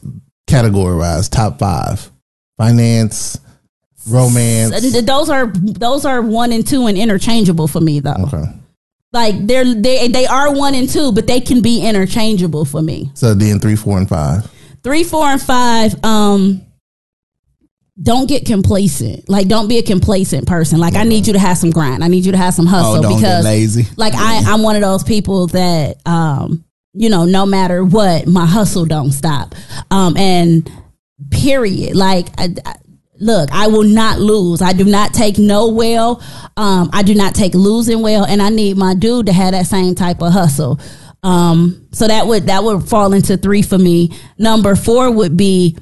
categorized 0.47 1.31
top 1.31 1.59
five? 1.59 2.09
Finance, 2.57 3.39
romance. 4.07 5.01
Those 5.05 5.29
are 5.29 5.47
those 5.47 6.05
are 6.05 6.21
one 6.21 6.51
and 6.51 6.65
two 6.65 6.87
and 6.87 6.97
interchangeable 6.97 7.67
for 7.67 7.81
me 7.81 7.99
though. 7.99 8.15
Okay. 8.27 8.43
Like 9.11 9.47
they're 9.47 9.73
they 9.73 10.07
they 10.07 10.25
are 10.25 10.53
one 10.53 10.75
and 10.75 10.89
two, 10.89 11.11
but 11.11 11.27
they 11.27 11.41
can 11.41 11.61
be 11.61 11.81
interchangeable 11.85 12.65
for 12.65 12.81
me. 12.81 13.11
So 13.13 13.33
then 13.33 13.59
three, 13.59 13.75
four, 13.75 13.97
and 13.97 14.07
five. 14.07 14.49
Three, 14.83 15.03
four, 15.03 15.25
and 15.25 15.41
five. 15.41 16.03
Um, 16.03 16.64
don't 18.01 18.27
get 18.27 18.45
complacent. 18.45 19.29
Like, 19.29 19.47
don't 19.47 19.67
be 19.69 19.77
a 19.77 19.83
complacent 19.83 20.47
person. 20.47 20.79
Like, 20.79 20.95
I 20.95 21.03
need 21.03 21.27
you 21.27 21.33
to 21.33 21.39
have 21.39 21.57
some 21.57 21.69
grind. 21.71 22.03
I 22.03 22.07
need 22.09 22.25
you 22.25 22.33
to 22.33 22.37
have 22.37 22.53
some 22.53 22.65
hustle 22.65 22.95
Oh, 22.97 23.01
don't 23.01 23.11
get 23.13 23.17
because, 23.21 23.45
lazy. 23.45 23.85
like, 23.95 24.13
I 24.15 24.43
I'm 24.47 24.63
one 24.63 24.75
of 24.75 24.81
those 24.81 25.03
people 25.03 25.47
that, 25.47 25.97
um, 26.05 26.65
you 26.93 27.09
know, 27.09 27.25
no 27.25 27.45
matter 27.45 27.83
what, 27.85 28.27
my 28.27 28.45
hustle 28.45 28.85
don't 28.85 29.11
stop. 29.11 29.55
Um, 29.91 30.17
and 30.17 30.69
period. 31.31 31.95
Like, 31.95 32.27
I, 32.37 32.53
I- 32.65 32.75
look, 33.19 33.49
I 33.53 33.67
will 33.67 33.83
not 33.83 34.19
lose. 34.19 34.61
I 34.61 34.73
do 34.73 34.83
not 34.83 35.13
take 35.13 35.37
no 35.37 35.69
well. 35.69 36.21
Um, 36.57 36.89
I 36.91 37.01
do 37.03 37.15
not 37.15 37.33
take 37.33 37.53
losing 37.53 38.01
well, 38.01 38.25
and 38.25 38.41
I 38.41 38.49
need 38.49 38.75
my 38.77 38.93
dude 38.93 39.27
to 39.27 39.33
have 39.33 39.51
that 39.53 39.67
same 39.67 39.95
type 39.95 40.21
of 40.21 40.33
hustle. 40.33 40.79
Um, 41.23 41.87
so 41.91 42.07
that 42.07 42.27
would 42.27 42.47
that 42.47 42.63
would 42.63 42.87
fall 42.87 43.13
into 43.13 43.37
three 43.37 43.61
for 43.61 43.77
me. 43.77 44.11
Number 44.37 44.75
four 44.75 45.09
would 45.09 45.35
be 45.37 45.77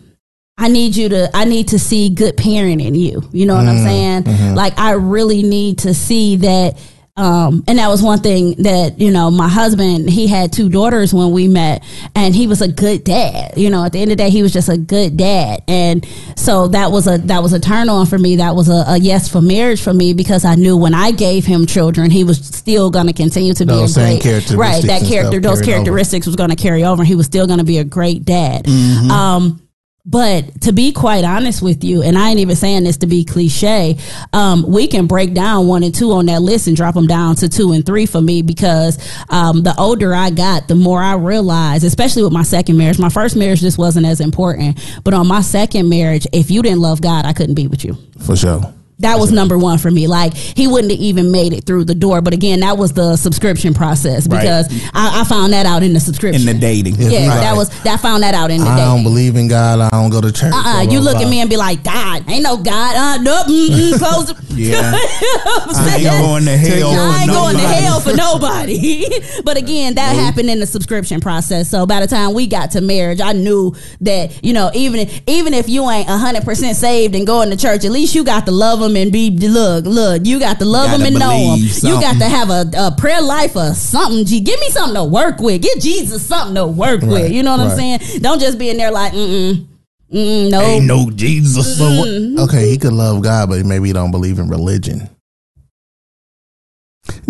I 0.58 0.68
need 0.68 0.96
you 0.96 1.10
to 1.10 1.30
I 1.34 1.46
need 1.46 1.70
to 1.70 1.80
see 1.80 2.10
good 2.10 2.38
parent 2.38 2.80
in 2.82 2.94
you. 2.96 3.22
You 3.32 3.46
know 3.46 3.56
what 3.56 3.66
I'm 3.66 3.84
saying? 3.84 4.56
Like 4.56 4.78
I 4.78 4.92
really 4.94 5.44
need 5.44 5.80
to 5.80 5.94
see 5.94 6.36
that 6.38 6.78
um 7.16 7.64
and 7.68 7.78
that 7.78 7.90
was 7.90 8.02
one 8.02 8.20
thing 8.22 8.56
that 8.64 9.00
you 9.00 9.12
know 9.12 9.30
my 9.30 9.48
husband 9.48 10.10
he 10.10 10.26
had 10.26 10.52
two 10.52 10.68
daughters 10.68 11.14
when 11.14 11.32
we 11.32 11.48
met 11.48 11.84
and 12.16 12.34
he 12.34 12.48
was 12.48 12.62
a 12.62 12.68
good 12.68 13.04
dad. 13.04 13.56
You 13.58 13.70
know 13.70 13.84
at 13.86 13.92
the 13.94 14.00
end 14.02 14.12
of 14.12 14.18
the 14.18 14.24
day 14.24 14.30
he 14.32 14.42
was 14.42 14.52
just 14.54 14.70
a 14.70 14.78
good 14.78 15.18
dad. 15.18 15.64
And 15.68 16.08
so 16.36 16.68
that 16.70 16.92
was 16.92 17.08
a 17.08 17.18
that 17.20 17.42
was 17.44 17.54
a 17.54 17.60
turn 17.60 17.90
on 17.90 18.06
for 18.06 18.18
me. 18.18 18.38
That 18.38 18.56
was 18.56 18.70
a, 18.70 18.84
a 18.88 18.98
yes 19.00 19.28
for 19.28 19.42
marriage 19.42 19.82
for 19.82 19.94
me 19.94 20.14
because 20.14 20.46
i 20.46 20.56
knew 20.56 20.76
when 20.78 20.94
i 20.94 21.12
gave 21.12 21.46
him 21.46 21.66
children 21.66 22.10
he 22.12 22.24
was 22.24 22.38
still 22.46 22.90
going 22.92 23.08
to 23.08 23.14
continue 23.14 23.54
to 23.56 23.66
be 23.66 23.74
a 23.74 23.88
great 23.88 24.22
characteristics 24.22 24.54
right 24.54 24.84
that 24.84 25.04
character 25.08 25.40
those 25.40 25.62
carried 25.62 25.74
over. 25.74 25.84
characteristics 25.84 26.26
was 26.28 26.36
going 26.36 26.50
to 26.52 26.56
carry 26.56 26.84
over. 26.84 27.02
And 27.02 27.08
he 27.08 27.16
was 27.16 27.26
still 27.26 27.48
going 27.48 27.60
to 27.60 27.66
be 27.66 27.80
a 27.80 27.84
great 27.84 28.24
dad. 28.24 28.68
Um 29.12 29.60
but 30.06 30.62
to 30.62 30.74
be 30.74 30.92
quite 30.92 31.24
honest 31.24 31.62
with 31.62 31.84
you, 31.84 32.02
and 32.02 32.18
I 32.18 32.30
ain't 32.30 32.40
even 32.40 32.58
saying 32.58 32.84
this 32.84 32.98
to 32.98 33.08
be 33.08 33.24
cliche, 33.24 33.98
um, 34.34 34.66
we 34.68 34.88
can 34.88 35.08
break 35.08 35.34
down 35.34 35.68
one 35.68 35.82
and 35.82 35.96
two 35.96 36.12
on 36.12 36.26
that 36.26 36.42
list 36.42 36.68
and 36.68 36.76
drop 36.76 36.96
them 36.96 37.08
down 37.08 37.36
to 37.38 37.48
two 37.48 37.72
and 37.72 37.86
three 37.86 38.06
for 38.06 38.20
me 38.20 38.42
because 38.42 39.00
um, 39.30 39.64
the 39.64 39.74
older 39.78 40.14
I 40.14 40.30
got, 40.30 40.68
the 40.68 40.76
more 40.76 41.02
I 41.02 41.16
realized, 41.16 41.86
especially 41.86 42.24
with 42.24 42.34
my 42.34 42.44
second 42.44 42.78
marriage. 42.78 43.00
My 43.00 43.10
first 43.10 43.38
marriage 43.38 43.62
just 43.62 43.78
wasn't 43.78 44.06
as 44.06 44.20
important, 44.20 44.78
but 45.06 45.14
on 45.14 45.26
my 45.26 45.42
second 45.42 45.88
marriage, 45.88 46.28
if 46.34 46.52
you 46.52 46.62
didn't 46.62 46.82
love 46.82 47.02
God, 47.02 47.26
I 47.26 47.32
couldn't 47.32 47.56
be 47.56 47.68
with 47.68 47.86
you. 47.86 47.98
For 48.20 48.36
sure. 48.36 48.74
That 49.04 49.20
was 49.20 49.32
number 49.32 49.58
one 49.58 49.78
for 49.78 49.90
me. 49.92 50.08
Like 50.08 50.34
he 50.34 50.68
wouldn't 50.68 50.92
have 50.92 51.00
even 51.00 51.32
made 51.32 51.54
it 51.54 51.66
through 51.66 51.86
the 51.86 51.96
door. 51.96 52.22
But 52.22 52.34
again, 52.34 52.60
that 52.62 52.78
was 52.78 52.94
the 52.94 53.16
subscription 53.16 53.74
process 53.74 54.28
Right. 54.28 54.42
because 54.42 54.68
I, 54.94 55.22
I 55.22 55.24
found 55.26 55.54
that 55.54 55.66
out 55.66 55.84
in 55.84 55.94
the 55.94 56.00
subscription. 56.00 56.42
in 56.48 56.56
the 56.56 56.60
dating. 56.60 56.96
Yeah. 56.96 57.10
yeah, 57.10 57.28
Right. 57.30 57.40
that 57.42 57.56
was 57.56 57.70
that 57.84 58.00
found 58.00 58.24
that 58.24 58.34
out 58.34 58.50
in 58.52 58.62
the 58.62 58.68
I 58.68 58.76
day. 58.78 58.84
don't 58.86 59.04
believe 59.04 59.36
in 59.36 59.48
God. 59.48 59.80
I 59.80 59.90
don't 59.90 60.10
go 60.10 60.20
to 60.22 60.32
church. 60.32 60.52
Uh-uh, 60.54 60.84
blah, 60.86 60.92
you 60.94 61.00
look 61.00 61.16
blah. 61.18 61.26
at 61.26 61.30
me 61.30 61.40
and 61.42 61.50
be 61.50 61.58
like, 61.58 61.84
God, 61.84 62.24
ain't 62.30 62.44
no 62.44 62.58
God. 62.58 62.96
Uh, 62.96 63.22
nope, 63.22 63.48
mm-mm, 63.48 63.98
close. 64.00 64.34
Yeah. 64.58 64.80
I'm 64.96 65.76
I 65.76 65.96
ain't 65.98 66.04
going 66.26 66.46
to 66.46 66.58
hell. 66.58 66.90
I 66.90 67.08
with 67.08 67.22
ain't 67.22 67.32
going 67.32 67.56
to 67.58 67.62
hell 67.68 68.00
for 68.00 68.14
nobody. 68.16 69.06
but 69.44 69.58
again, 69.58 69.96
that 69.96 70.14
happened 70.16 70.50
in 70.50 70.60
the 70.60 70.66
subscription 70.68 71.20
process. 71.20 71.70
So 71.70 71.86
by 71.86 72.00
the 72.00 72.08
time 72.08 72.34
we 72.34 72.48
got 72.48 72.72
to 72.72 72.82
marriage, 72.82 73.20
I 73.22 73.34
knew 73.34 73.76
that 74.02 74.44
you 74.44 74.54
know 74.54 74.72
even 74.74 75.10
even 75.28 75.54
if 75.54 75.68
you 75.70 75.90
ain't 75.90 76.08
hundred 76.08 76.44
percent 76.44 76.78
saved 76.78 77.16
and 77.16 77.26
going 77.28 77.50
to 77.50 77.58
church, 77.58 77.84
at 77.86 77.92
least 77.92 78.16
you 78.16 78.24
got 78.24 78.46
to 78.46 78.52
love 78.52 78.80
them 78.80 78.93
and 78.96 79.12
be 79.12 79.30
look 79.32 79.86
look. 79.86 80.26
You 80.26 80.40
got 80.40 80.60
to 80.60 80.66
love 80.66 80.92
them 80.92 81.02
and 81.02 81.18
know 81.18 81.30
them. 81.30 81.60
believe 81.60 81.84
You 81.84 82.00
got 82.02 82.18
to 82.20 82.26
have 82.26 82.50
a, 82.50 82.66
a 82.78 82.96
prayer 82.98 83.22
life 83.22 83.56
or 83.56 83.74
something. 83.74 84.26
Gee, 84.26 84.42
give 84.42 84.60
me 84.60 84.70
something 84.70 84.96
to 84.96 85.04
work 85.04 85.40
with. 85.40 85.62
Give 85.62 85.80
Jesus 85.80 86.26
something 86.26 86.56
to 86.56 86.68
work 86.68 87.02
with. 87.02 87.32
You 87.32 87.44
know 87.44 87.58
what 87.58 87.68
I'm 87.68 87.78
saying? 87.78 88.20
Don't 88.22 88.40
just 88.40 88.58
be 88.58 88.70
in 88.70 88.78
there 88.78 88.92
like 88.92 89.14
mm 89.14 89.28
mm. 89.28 89.68
Mm, 90.14 90.52
no, 90.52 90.62
Ain't 90.62 90.86
no 90.86 91.10
Jesus. 91.10 91.80
But 91.80 91.98
what, 91.98 92.48
okay, 92.50 92.70
he 92.70 92.78
could 92.78 92.94
love 92.94 93.24
God, 93.24 93.50
but 93.50 93.66
maybe 93.66 93.88
he 93.88 93.94
don't 93.94 94.12
believe 94.12 94.38
in 94.38 94.48
religion. 94.48 95.10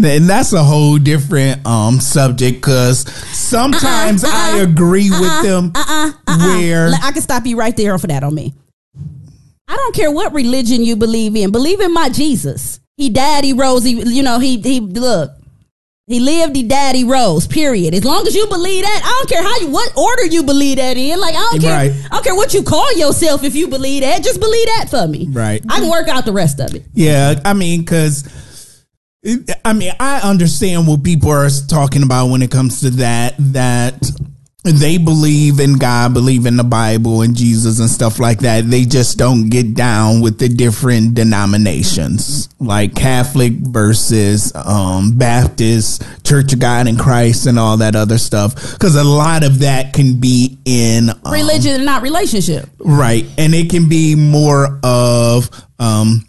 And 0.03 0.29
that's 0.29 0.53
a 0.53 0.63
whole 0.63 0.97
different 0.97 1.65
um 1.65 1.99
subject 1.99 2.57
because 2.57 3.07
sometimes 3.35 4.23
I 4.25 4.57
agree 4.57 5.09
with 5.09 5.43
them 5.43 5.71
where 6.25 6.91
I 7.01 7.11
can 7.11 7.21
stop 7.21 7.45
you 7.45 7.57
right 7.57 7.75
there 7.75 7.97
for 7.97 8.07
that 8.07 8.23
on 8.23 8.35
me. 8.35 8.53
I 9.67 9.75
don't 9.75 9.95
care 9.95 10.11
what 10.11 10.33
religion 10.33 10.83
you 10.83 10.95
believe 10.95 11.35
in. 11.35 11.51
Believe 11.51 11.79
in 11.79 11.93
my 11.93 12.09
Jesus. 12.09 12.79
He 12.97 13.09
died, 13.09 13.43
he 13.43 13.53
rose, 13.53 13.83
he 13.83 13.91
you 13.91 14.23
know, 14.23 14.39
he 14.39 14.59
he 14.59 14.79
look. 14.79 15.31
He 16.05 16.19
lived, 16.19 16.53
he 16.53 16.63
died, 16.63 16.95
he 16.95 17.05
rose. 17.05 17.47
Period. 17.47 17.93
As 17.93 18.03
long 18.03 18.27
as 18.27 18.35
you 18.35 18.45
believe 18.47 18.83
that, 18.83 19.01
I 19.03 19.09
don't 19.09 19.29
care 19.29 19.41
how 19.41 19.57
you 19.59 19.69
what 19.69 19.97
order 19.97 20.25
you 20.25 20.43
believe 20.43 20.77
that 20.77 20.97
in. 20.97 21.19
Like 21.19 21.33
I 21.33 21.47
don't 21.51 21.61
care. 21.61 21.89
Right. 21.89 22.05
I 22.05 22.15
don't 22.15 22.23
care 22.23 22.35
what 22.35 22.53
you 22.53 22.61
call 22.61 22.91
yourself 22.97 23.43
if 23.43 23.55
you 23.55 23.67
believe 23.67 24.03
that. 24.03 24.21
Just 24.21 24.39
believe 24.39 24.67
that 24.77 24.87
for 24.89 25.07
me. 25.07 25.27
Right. 25.29 25.63
I 25.69 25.79
can 25.79 25.89
work 25.89 26.09
out 26.09 26.25
the 26.25 26.33
rest 26.33 26.59
of 26.59 26.75
it. 26.75 26.85
Yeah, 26.93 27.39
I 27.45 27.53
mean, 27.53 27.81
because 27.81 28.83
I 29.63 29.73
mean, 29.73 29.93
I 29.99 30.19
understand 30.19 30.87
what 30.87 31.03
people 31.03 31.29
are 31.29 31.49
talking 31.69 32.03
about 32.03 32.27
when 32.27 32.41
it 32.41 32.51
comes 32.51 32.81
to 32.81 32.89
that. 32.91 33.35
That 33.39 34.03
they 34.63 34.97
believe 34.97 35.59
in 35.59 35.73
God, 35.73 36.13
believe 36.13 36.45
in 36.45 36.55
the 36.55 36.63
Bible 36.63 37.21
and 37.21 37.35
Jesus 37.35 37.79
and 37.79 37.89
stuff 37.89 38.17
like 38.17 38.39
that. 38.39 38.69
They 38.69 38.85
just 38.85 39.17
don't 39.17 39.49
get 39.49 39.73
down 39.73 40.21
with 40.21 40.39
the 40.39 40.47
different 40.47 41.15
denominations, 41.15 42.47
like 42.59 42.95
Catholic 42.95 43.53
versus 43.53 44.53
um, 44.55 45.17
Baptist, 45.17 46.03
Church 46.23 46.53
of 46.53 46.59
God 46.59 46.87
in 46.87 46.97
Christ, 46.97 47.45
and 47.45 47.59
all 47.59 47.77
that 47.77 47.95
other 47.95 48.17
stuff. 48.17 48.55
Because 48.73 48.95
a 48.95 49.03
lot 49.03 49.43
of 49.43 49.59
that 49.59 49.91
can 49.91 50.19
be 50.21 50.57
in 50.63 51.09
um, 51.09 51.33
Religion 51.33 51.83
not 51.83 52.01
relationship. 52.01 52.69
Right. 52.79 53.25
And 53.37 53.53
it 53.53 53.69
can 53.69 53.89
be 53.89 54.15
more 54.15 54.79
of 54.83 55.49
um 55.79 56.25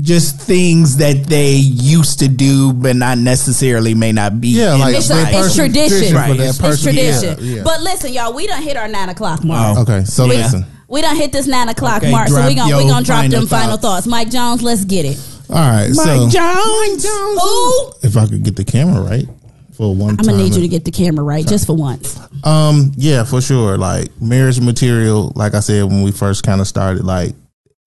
just 0.00 0.40
things 0.40 0.96
that 0.96 1.24
they 1.26 1.52
used 1.54 2.18
to 2.18 2.28
do 2.28 2.72
but 2.72 2.96
not 2.96 3.16
necessarily 3.18 3.94
may 3.94 4.10
not 4.10 4.40
be 4.40 4.48
Yeah, 4.48 4.74
like 4.74 4.92
the 4.92 4.98
It's, 4.98 5.08
that 5.08 5.28
it's 5.32 5.32
Bible. 5.32 5.54
tradition. 5.54 6.12
tradition 6.14 6.36
for 6.36 6.42
It's 6.42 6.58
person, 6.58 6.94
yeah, 6.96 7.20
tradition. 7.20 7.56
yeah. 7.56 7.62
But 7.62 7.80
listen, 7.82 8.12
y'all, 8.12 8.32
we 8.32 8.46
done 8.48 8.62
hit 8.62 8.76
our 8.76 8.88
nine 8.88 9.08
o'clock 9.08 9.44
mark. 9.44 9.78
Oh. 9.78 9.82
Okay, 9.82 10.04
so 10.04 10.24
Yeah. 10.26 10.42
listen. 10.44 10.66
We 10.88 11.00
done 11.00 11.16
hit 11.16 11.32
this 11.32 11.46
nine 11.46 11.68
o'clock 11.68 12.02
Okay, 12.02 12.10
mark, 12.10 12.28
so 12.28 12.34
drop 12.34 12.48
we 12.48 12.54
gonna 12.54 12.76
we 12.76 12.82
your 12.82 12.90
gonna 12.92 13.04
drop 13.04 13.20
final 13.22 13.38
them 13.40 13.48
final 13.48 13.70
thoughts. 13.76 13.82
thoughts. 13.82 14.06
Mike 14.08 14.30
Jones, 14.30 14.62
let's 14.62 14.84
get 14.84 15.04
it. 15.06 15.18
All 15.48 15.56
right, 15.56 15.88
Mike 15.94 16.06
so 16.06 16.28
Jones. 16.28 17.06
Ooh, 17.06 17.92
if 18.02 18.16
I 18.16 18.26
could 18.26 18.42
get 18.42 18.56
the 18.56 18.64
camera 18.64 19.00
right 19.00 19.26
for 19.74 19.94
one 19.94 20.16
I'm 20.18 20.26
gonna 20.26 20.36
need 20.38 20.54
you 20.54 20.60
to 20.62 20.68
get 20.68 20.84
the 20.84 20.90
camera 20.90 21.24
right 21.24 21.46
just 21.46 21.66
for 21.66 21.74
once. 21.74 22.18
Um, 22.44 22.92
yeah, 22.96 23.24
for 23.24 23.40
sure. 23.40 23.78
Like 23.78 24.08
marriage 24.20 24.60
material, 24.60 25.32
like 25.34 25.54
I 25.54 25.60
said 25.60 25.84
when 25.84 26.02
we 26.02 26.10
first 26.12 26.42
kind 26.42 26.60
of 26.60 26.66
started, 26.68 27.04
like, 27.04 27.34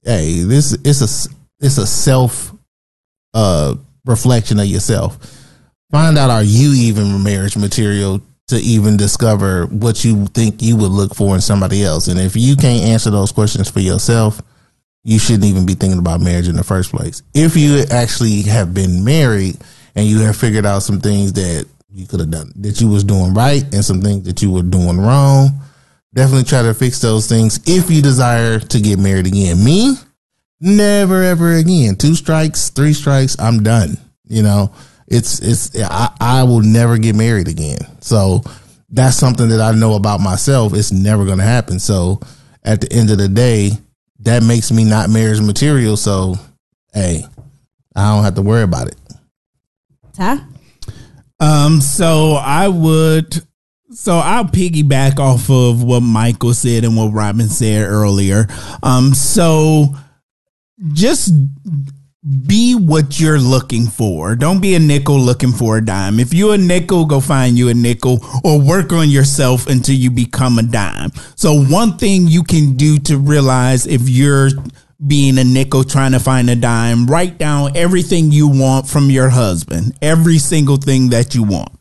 hey, 0.04 0.40
this 0.42 0.74
it's 0.84 1.02
a 1.02 1.35
it's 1.60 1.78
a 1.78 1.88
self 1.88 2.54
uh 3.34 3.76
reflection 4.06 4.60
of 4.60 4.66
yourself. 4.66 5.18
Find 5.92 6.18
out 6.18 6.30
are 6.30 6.44
you 6.44 6.74
even 6.74 7.24
marriage 7.24 7.58
material 7.58 8.22
to 8.48 8.58
even 8.58 8.96
discover 8.96 9.66
what 9.68 10.04
you 10.06 10.28
think 10.28 10.62
you 10.62 10.76
would 10.76 10.92
look 10.92 11.16
for 11.16 11.34
in 11.34 11.42
somebody 11.42 11.84
else. 11.84 12.08
And 12.08 12.20
if 12.20 12.36
you 12.36 12.56
can't 12.56 12.84
answer 12.84 13.10
those 13.10 13.32
questions 13.32 13.70
for 13.70 13.80
yourself, 13.80 14.42
you 15.04 15.20
shouldn't 15.20 15.46
even 15.46 15.66
be 15.66 15.74
thinking 15.74 16.00
about 16.00 16.22
marriage 16.22 16.48
in 16.48 16.56
the 16.56 16.64
first 16.64 16.92
place. 16.92 17.24
If 17.34 17.56
you 17.56 17.84
actually 17.90 18.44
have 18.44 18.74
been 18.74 19.04
married 19.04 19.58
and 19.96 20.06
you 20.06 20.20
have 20.20 20.36
figured 20.36 20.66
out 20.66 20.84
some 20.84 21.00
things 21.00 21.34
that 21.34 21.68
you 21.92 22.06
could 22.06 22.20
have 22.20 22.32
done 22.32 22.52
that 22.58 22.82
you 22.82 22.90
was 22.90 23.04
doing 23.04 23.34
right 23.34 23.64
and 23.74 23.86
some 23.86 24.02
things 24.02 24.24
that 24.26 24.42
you 24.42 24.52
were 24.52 24.64
doing 24.64 25.00
wrong, 25.00 25.50
definitely 26.14 26.44
try 26.44 26.62
to 26.62 26.74
fix 26.74 27.00
those 27.00 27.28
things 27.28 27.60
if 27.66 27.90
you 27.90 28.02
desire 28.02 28.60
to 28.60 28.80
get 28.80 29.00
married 29.00 29.28
again. 29.28 29.64
Me, 29.64 29.96
never 30.66 31.24
ever 31.24 31.54
again. 31.54 31.96
Two 31.96 32.16
strikes, 32.16 32.70
three 32.70 32.94
strikes, 32.94 33.40
I'm 33.40 33.64
done. 33.64 33.98
You 34.26 34.44
know, 34.44 34.74
it's 35.08 35.40
it's 35.40 35.80
I, 35.80 36.14
I 36.20 36.44
will 36.44 36.62
never 36.62 36.98
get 36.98 37.16
married 37.16 37.48
again. 37.48 37.80
So 38.02 38.42
that's 38.90 39.16
something 39.16 39.50
that 39.50 39.62
I 39.62 39.72
know 39.72 39.96
about 39.96 40.20
myself. 40.20 40.74
It's 40.74 40.92
never 40.92 41.26
going 41.26 41.38
to 41.38 41.44
happen. 41.44 41.80
So 41.80 42.20
at 42.64 42.82
the 42.82 42.92
end 42.92 43.12
of 43.12 43.18
the 43.18 43.28
day, 43.28 43.72
that 44.20 44.44
makes 44.44 44.72
me 44.72 44.84
not 44.84 45.10
marriage 45.10 45.42
material. 45.42 45.96
So 45.96 46.36
hey, 46.94 47.24
I 47.96 48.14
don't 48.14 48.24
have 48.24 48.36
to 48.36 48.42
worry 48.42 48.64
about 48.64 48.88
it. 48.88 48.98
Huh? 50.18 50.40
Um, 51.40 51.82
so 51.82 52.34
I 52.34 52.68
would 52.68 53.42
so 53.92 54.18
I'll 54.18 54.46
piggyback 54.46 55.20
off 55.20 55.50
of 55.50 55.84
what 55.84 56.02
Michael 56.02 56.54
said 56.54 56.84
and 56.84 56.98
what 56.98 57.14
Robin 57.14 57.48
said 57.48 57.88
earlier. 57.88 58.48
Um, 58.84 59.14
so 59.14 59.96
just 60.94 61.32
be 62.48 62.74
what 62.74 63.20
you're 63.20 63.40
looking 63.40 63.86
for. 63.86 64.36
Don't 64.36 64.60
be 64.60 64.74
a 64.76 64.80
nickel 64.80 65.20
looking 65.20 65.52
for 65.52 65.78
a 65.78 65.86
dime. 65.86 66.20
If 66.20 66.34
you're 66.34 66.56
a 66.56 66.58
nickel, 66.58 67.06
go 67.06 67.20
find 67.20 67.58
you 67.58 67.70
a 67.70 67.74
nickel 67.74 68.20
or 68.44 68.60
work 68.60 68.92
on 68.92 69.10
yourself 69.10 69.68
until 69.68 69.96
you 69.96 70.10
become 70.10 70.58
a 70.58 70.64
dime. 70.64 71.12
So 71.36 71.64
one 71.64 71.98
thing 71.98 72.28
you 72.28 72.44
can 72.44 72.76
do 72.76 72.98
to 73.00 73.20
realize 73.20 73.86
if 73.86 74.10
you're 74.10 74.50
being 75.06 75.38
a 75.38 75.44
nickel 75.44 75.84
trying 75.84 76.14
to 76.14 76.20
find 76.20 76.50
a 76.50 76.56
dime, 76.56 77.06
write 77.06 77.38
down 77.38 77.78
everything 77.78 78.32
you 78.32 78.48
want 78.48 78.88
from 78.88 79.12
your 79.12 79.30
husband, 79.30 79.96
every 80.02 80.40
single 80.40 80.78
thing 80.78 81.10
that 81.10 81.36
you 81.36 81.44
want. 81.44 81.72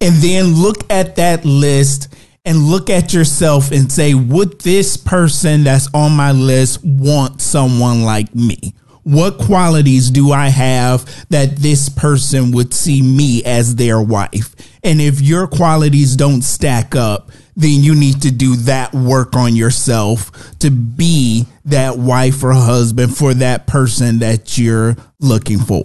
And 0.00 0.14
then 0.16 0.54
look 0.54 0.90
at 0.90 1.16
that 1.16 1.44
list 1.44 2.14
and 2.44 2.58
look 2.58 2.90
at 2.90 3.12
yourself 3.12 3.70
and 3.70 3.90
say, 3.90 4.14
would 4.14 4.60
this 4.60 4.96
person 4.96 5.64
that's 5.64 5.88
on 5.94 6.12
my 6.12 6.32
list 6.32 6.84
want 6.84 7.40
someone 7.40 8.02
like 8.02 8.34
me? 8.34 8.74
What 9.04 9.38
qualities 9.38 10.10
do 10.10 10.32
I 10.32 10.48
have 10.48 11.04
that 11.28 11.56
this 11.56 11.88
person 11.88 12.52
would 12.52 12.72
see 12.72 13.02
me 13.02 13.42
as 13.44 13.76
their 13.76 14.00
wife? 14.00 14.54
And 14.84 15.00
if 15.00 15.20
your 15.20 15.46
qualities 15.46 16.16
don't 16.16 16.42
stack 16.42 16.94
up, 16.94 17.30
then 17.56 17.82
you 17.82 17.94
need 17.94 18.22
to 18.22 18.30
do 18.30 18.56
that 18.56 18.92
work 18.94 19.36
on 19.36 19.56
yourself 19.56 20.58
to 20.60 20.70
be 20.70 21.46
that 21.64 21.98
wife 21.98 22.42
or 22.42 22.52
husband 22.52 23.16
for 23.16 23.34
that 23.34 23.66
person 23.66 24.20
that 24.20 24.56
you're 24.56 24.96
looking 25.20 25.58
for. 25.58 25.84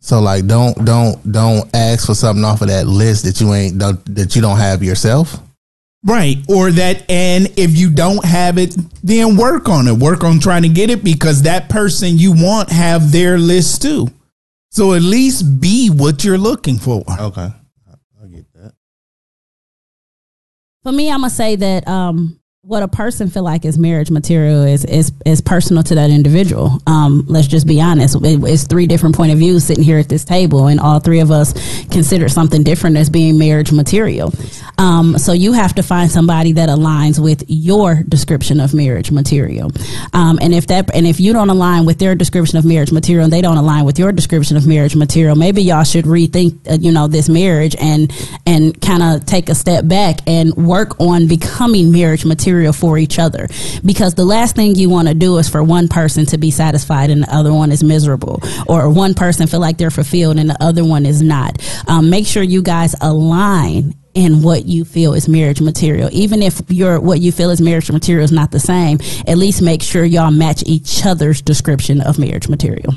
So 0.00 0.20
like, 0.20 0.46
don't 0.46 0.84
don't 0.84 1.30
don't 1.30 1.68
ask 1.74 2.06
for 2.06 2.14
something 2.14 2.44
off 2.44 2.62
of 2.62 2.68
that 2.68 2.86
list 2.86 3.24
that 3.24 3.40
you 3.40 3.52
ain't 3.52 3.78
that 3.78 4.34
you 4.34 4.40
don't 4.40 4.58
have 4.58 4.82
yourself. 4.82 5.38
Right. 6.02 6.38
Or 6.48 6.70
that, 6.70 7.10
and 7.10 7.46
if 7.58 7.76
you 7.76 7.90
don't 7.90 8.24
have 8.24 8.56
it, 8.56 8.74
then 9.02 9.36
work 9.36 9.68
on 9.68 9.86
it. 9.86 9.92
Work 9.92 10.24
on 10.24 10.40
trying 10.40 10.62
to 10.62 10.68
get 10.68 10.88
it 10.88 11.04
because 11.04 11.42
that 11.42 11.68
person 11.68 12.16
you 12.18 12.32
want 12.32 12.70
have 12.70 13.12
their 13.12 13.38
list 13.38 13.82
too. 13.82 14.08
So 14.70 14.94
at 14.94 15.02
least 15.02 15.60
be 15.60 15.88
what 15.88 16.24
you're 16.24 16.38
looking 16.38 16.78
for. 16.78 17.04
Okay, 17.06 17.48
I 17.50 18.26
get 18.28 18.50
that. 18.54 18.72
For 20.82 20.92
me, 20.92 21.10
I'm 21.10 21.20
gonna 21.20 21.30
say 21.30 21.56
that 21.56 21.86
um, 21.86 22.39
what 22.70 22.84
a 22.84 22.88
person 22.88 23.28
feel 23.28 23.42
like 23.42 23.64
is 23.64 23.76
marriage 23.76 24.12
material 24.12 24.62
is 24.62 24.84
is 24.84 25.10
is 25.26 25.40
personal 25.40 25.82
to 25.82 25.96
that 25.96 26.08
individual. 26.08 26.78
Um, 26.86 27.24
let's 27.26 27.48
just 27.48 27.66
be 27.66 27.80
honest. 27.80 28.14
It, 28.14 28.40
it's 28.44 28.62
three 28.62 28.86
different 28.86 29.16
point 29.16 29.32
of 29.32 29.38
views 29.38 29.64
sitting 29.64 29.82
here 29.82 29.98
at 29.98 30.08
this 30.08 30.24
table, 30.24 30.68
and 30.68 30.78
all 30.78 31.00
three 31.00 31.18
of 31.18 31.32
us 31.32 31.52
consider 31.86 32.28
something 32.28 32.62
different 32.62 32.96
as 32.96 33.10
being 33.10 33.36
marriage 33.38 33.72
material. 33.72 34.32
Um, 34.78 35.18
so 35.18 35.32
you 35.32 35.52
have 35.52 35.74
to 35.74 35.82
find 35.82 36.12
somebody 36.12 36.52
that 36.52 36.68
aligns 36.68 37.18
with 37.18 37.42
your 37.48 38.04
description 38.04 38.60
of 38.60 38.72
marriage 38.72 39.10
material. 39.10 39.72
Um, 40.12 40.38
and 40.40 40.54
if 40.54 40.68
that 40.68 40.94
and 40.94 41.08
if 41.08 41.18
you 41.18 41.32
don't 41.32 41.50
align 41.50 41.86
with 41.86 41.98
their 41.98 42.14
description 42.14 42.56
of 42.56 42.64
marriage 42.64 42.92
material, 42.92 43.24
and 43.24 43.32
they 43.32 43.42
don't 43.42 43.56
align 43.56 43.84
with 43.84 43.98
your 43.98 44.12
description 44.12 44.56
of 44.56 44.68
marriage 44.68 44.94
material, 44.94 45.34
maybe 45.34 45.60
y'all 45.60 45.82
should 45.82 46.04
rethink, 46.04 46.70
uh, 46.70 46.78
you 46.80 46.92
know, 46.92 47.08
this 47.08 47.28
marriage 47.28 47.74
and 47.80 48.12
and 48.46 48.80
kind 48.80 49.02
of 49.02 49.26
take 49.26 49.48
a 49.48 49.56
step 49.56 49.88
back 49.88 50.20
and 50.28 50.54
work 50.54 51.00
on 51.00 51.26
becoming 51.26 51.90
marriage 51.90 52.24
material 52.24 52.59
for 52.72 52.98
each 52.98 53.18
other 53.18 53.48
because 53.84 54.14
the 54.14 54.24
last 54.24 54.54
thing 54.56 54.74
you 54.74 54.88
want 54.88 55.08
to 55.08 55.14
do 55.14 55.38
is 55.38 55.48
for 55.48 55.62
one 55.62 55.88
person 55.88 56.26
to 56.26 56.38
be 56.38 56.50
satisfied 56.50 57.10
and 57.10 57.22
the 57.22 57.34
other 57.34 57.52
one 57.52 57.72
is 57.72 57.82
miserable 57.82 58.40
or 58.66 58.88
one 58.88 59.14
person 59.14 59.46
feel 59.46 59.60
like 59.60 59.78
they're 59.78 59.90
fulfilled 59.90 60.38
and 60.38 60.48
the 60.50 60.62
other 60.62 60.84
one 60.84 61.06
is 61.06 61.22
not 61.22 61.56
um, 61.88 62.10
make 62.10 62.26
sure 62.26 62.42
you 62.42 62.62
guys 62.62 62.94
align 63.00 63.94
in 64.14 64.42
what 64.42 64.66
you 64.66 64.84
feel 64.84 65.14
is 65.14 65.28
marriage 65.28 65.60
material 65.60 66.08
even 66.12 66.42
if 66.42 66.60
your 66.68 67.00
what 67.00 67.20
you 67.20 67.32
feel 67.32 67.50
is 67.50 67.60
marriage 67.60 67.90
material 67.90 68.24
is 68.24 68.32
not 68.32 68.50
the 68.50 68.60
same 68.60 68.98
at 69.26 69.38
least 69.38 69.62
make 69.62 69.82
sure 69.82 70.04
y'all 70.04 70.30
match 70.30 70.62
each 70.66 71.06
other's 71.06 71.40
description 71.42 72.00
of 72.00 72.18
marriage 72.18 72.48
material 72.48 72.92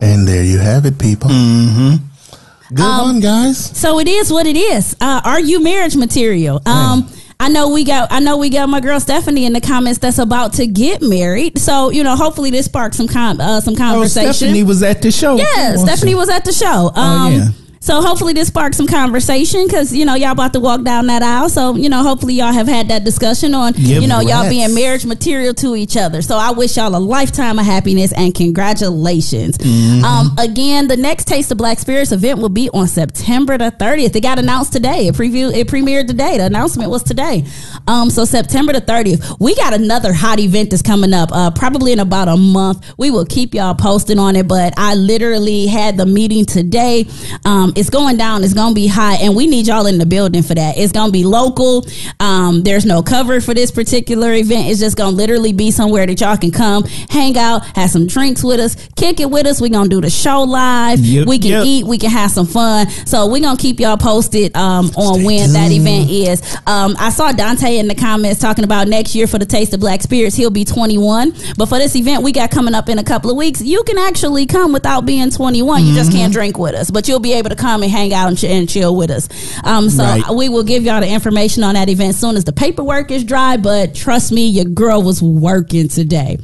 And 0.00 0.28
there 0.28 0.44
you 0.44 0.58
have 0.58 0.86
it, 0.86 0.96
people. 0.98 1.28
Mm-hmm. 1.30 2.74
Good 2.74 3.02
one, 3.02 3.20
guys. 3.20 3.58
So 3.76 3.98
it 3.98 4.06
is 4.06 4.30
what 4.30 4.46
it 4.46 4.56
is. 4.56 4.94
Uh, 5.00 5.20
are 5.24 5.40
you 5.40 5.58
marriage 5.62 5.96
material? 5.96 6.60
Um, 6.66 7.08
I 7.40 7.48
know 7.48 7.68
we 7.68 7.84
got 7.84 8.10
I 8.10 8.18
know 8.18 8.36
we 8.36 8.50
got 8.50 8.68
my 8.68 8.80
girl 8.80 8.98
Stephanie 8.98 9.46
in 9.46 9.52
the 9.52 9.60
comments 9.60 10.00
that's 10.00 10.18
about 10.18 10.54
to 10.54 10.66
get 10.66 11.02
married. 11.02 11.56
So 11.58 11.90
you 11.90 12.02
know, 12.02 12.16
hopefully 12.16 12.50
this 12.50 12.66
sparks 12.66 12.96
some 12.96 13.06
con- 13.08 13.40
uh, 13.40 13.60
some 13.60 13.74
Oh, 13.74 13.76
conversation. 13.76 14.32
Stephanie 14.34 14.64
was 14.64 14.82
at 14.82 15.02
the 15.02 15.12
show. 15.12 15.36
yeah, 15.36 15.76
Stephanie 15.76 16.14
was 16.16 16.28
at 16.28 16.44
the 16.44 16.52
show. 16.52 16.90
Um, 16.94 16.94
Oh, 16.96 17.28
yeah. 17.30 17.48
So 17.80 18.00
hopefully 18.02 18.32
this 18.32 18.48
sparks 18.48 18.76
some 18.76 18.86
conversation 18.86 19.66
because 19.66 19.94
you 19.94 20.04
know 20.04 20.14
y'all 20.14 20.32
about 20.32 20.52
to 20.54 20.60
walk 20.60 20.82
down 20.82 21.06
that 21.06 21.22
aisle. 21.22 21.48
So 21.48 21.76
you 21.76 21.88
know 21.88 22.02
hopefully 22.02 22.34
y'all 22.34 22.52
have 22.52 22.68
had 22.68 22.88
that 22.88 23.04
discussion 23.04 23.54
on 23.54 23.72
Yeah, 23.76 23.98
you 24.00 24.08
know 24.08 24.20
y'all 24.20 24.48
being 24.48 24.74
marriage 24.74 25.06
material 25.06 25.54
to 25.54 25.76
each 25.76 25.96
other. 25.96 26.22
So 26.22 26.36
I 26.36 26.50
wish 26.50 26.76
y'all 26.76 26.94
a 26.94 26.98
lifetime 26.98 27.58
of 27.58 27.64
happiness 27.64 28.12
and 28.12 28.34
congratulations. 28.34 29.58
Mm-hmm. 29.58 30.04
Um, 30.04 30.34
again, 30.38 30.88
the 30.88 30.96
next 30.96 31.26
Taste 31.26 31.50
of 31.52 31.58
Black 31.58 31.78
Spirits 31.78 32.12
event 32.12 32.40
will 32.40 32.48
be 32.48 32.68
on 32.70 32.88
September 32.88 33.56
the 33.58 33.70
30th. 33.70 34.14
It 34.16 34.20
got 34.22 34.38
announced 34.38 34.72
today. 34.72 35.08
It 35.08 35.14
preview 35.14 35.54
it 35.54 35.68
premiered 35.68 36.06
today. 36.06 36.38
The 36.38 36.46
announcement 36.46 36.90
was 36.90 37.02
today. 37.02 37.44
Um, 37.86 38.10
so 38.10 38.24
September 38.24 38.72
the 38.72 38.80
30th. 38.80 39.38
We 39.40 39.54
got 39.54 39.72
another 39.72 40.12
hot 40.12 40.38
event 40.40 40.70
that's 40.70 40.82
coming 40.82 41.12
up. 41.12 41.30
Uh, 41.32 41.50
probably 41.50 41.92
in 41.92 42.00
about 42.00 42.28
a 42.28 42.36
month. 42.36 42.94
We 42.98 43.10
will 43.10 43.26
keep 43.26 43.54
y'all 43.54 43.74
posted 43.74 44.18
on 44.18 44.36
it. 44.36 44.48
But 44.48 44.74
I 44.76 44.94
literally 44.94 45.66
had 45.66 45.96
the 45.96 46.06
meeting 46.06 46.44
today. 46.44 47.06
Um, 47.44 47.67
it's 47.76 47.90
going 47.90 48.16
down. 48.16 48.44
It's 48.44 48.54
going 48.54 48.70
to 48.70 48.74
be 48.74 48.86
hot, 48.86 49.20
and 49.20 49.34
we 49.36 49.46
need 49.46 49.66
y'all 49.66 49.86
in 49.86 49.98
the 49.98 50.06
building 50.06 50.42
for 50.42 50.54
that. 50.54 50.76
It's 50.76 50.92
going 50.92 51.08
to 51.08 51.12
be 51.12 51.24
local. 51.24 51.86
Um, 52.20 52.62
there's 52.62 52.84
no 52.84 53.02
cover 53.02 53.40
for 53.40 53.54
this 53.54 53.70
particular 53.70 54.32
event. 54.32 54.68
It's 54.68 54.80
just 54.80 54.96
going 54.96 55.12
to 55.12 55.16
literally 55.16 55.52
be 55.52 55.70
somewhere 55.70 56.06
that 56.06 56.20
y'all 56.20 56.36
can 56.36 56.50
come, 56.50 56.84
hang 57.08 57.38
out, 57.38 57.64
have 57.76 57.90
some 57.90 58.06
drinks 58.06 58.42
with 58.42 58.60
us, 58.60 58.76
kick 58.96 59.20
it 59.20 59.30
with 59.30 59.46
us. 59.46 59.60
We're 59.60 59.70
going 59.70 59.88
to 59.88 59.96
do 59.96 60.00
the 60.00 60.10
show 60.10 60.42
live. 60.42 60.98
Yep, 61.00 61.26
we 61.26 61.38
can 61.38 61.50
yep. 61.50 61.64
eat. 61.64 61.84
We 61.86 61.98
can 61.98 62.10
have 62.10 62.30
some 62.30 62.46
fun. 62.46 62.88
So 63.06 63.26
we're 63.26 63.42
going 63.42 63.56
to 63.56 63.62
keep 63.62 63.78
y'all 63.80 63.96
posted 63.96 64.56
um, 64.56 64.86
on 64.96 65.22
when 65.24 65.52
that 65.52 65.70
event 65.70 66.10
is. 66.10 66.42
Um, 66.66 66.96
I 66.98 67.10
saw 67.10 67.32
Dante 67.32 67.78
in 67.78 67.88
the 67.88 67.94
comments 67.94 68.40
talking 68.40 68.64
about 68.64 68.88
next 68.88 69.14
year 69.14 69.26
for 69.26 69.38
the 69.38 69.46
Taste 69.46 69.72
of 69.74 69.80
Black 69.80 70.02
Spirits. 70.02 70.34
He'll 70.36 70.50
be 70.50 70.64
21. 70.64 71.34
But 71.56 71.66
for 71.66 71.78
this 71.78 71.94
event 71.96 72.22
we 72.22 72.32
got 72.32 72.50
coming 72.50 72.74
up 72.74 72.88
in 72.88 72.98
a 72.98 73.04
couple 73.04 73.30
of 73.30 73.36
weeks, 73.36 73.62
you 73.62 73.82
can 73.84 73.98
actually 73.98 74.46
come 74.46 74.72
without 74.72 75.06
being 75.06 75.30
21. 75.30 75.84
You 75.84 75.94
just 75.94 76.08
Mm-hmm. 76.08 76.18
can't 76.18 76.32
drink 76.32 76.58
with 76.58 76.74
us, 76.74 76.90
but 76.90 77.06
you'll 77.06 77.20
be 77.20 77.34
able 77.34 77.50
to 77.50 77.56
come 77.58 77.82
and 77.82 77.90
hang 77.92 78.14
out 78.14 78.28
and, 78.28 78.38
ch- 78.38 78.44
and 78.44 78.68
chill 78.68 78.96
with 78.96 79.10
us. 79.10 79.28
Um, 79.64 79.90
so 79.90 80.02
Right. 80.04 80.22
we 80.34 80.48
will 80.48 80.64
give 80.64 80.84
y'all 80.84 81.00
the 81.00 81.08
information 81.08 81.62
on 81.64 81.74
that 81.74 81.88
event 81.88 82.10
as 82.10 82.18
soon 82.20 82.36
as 82.36 82.44
the 82.44 82.52
paperwork 82.52 83.10
is 83.10 83.24
dry. 83.24 83.56
But 83.58 83.94
trust 83.94 84.32
me, 84.32 84.46
your 84.46 84.64
girl 84.64 85.02
was 85.02 85.20
working 85.22 85.88
today. 85.88 86.38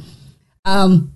Um, 0.65 1.11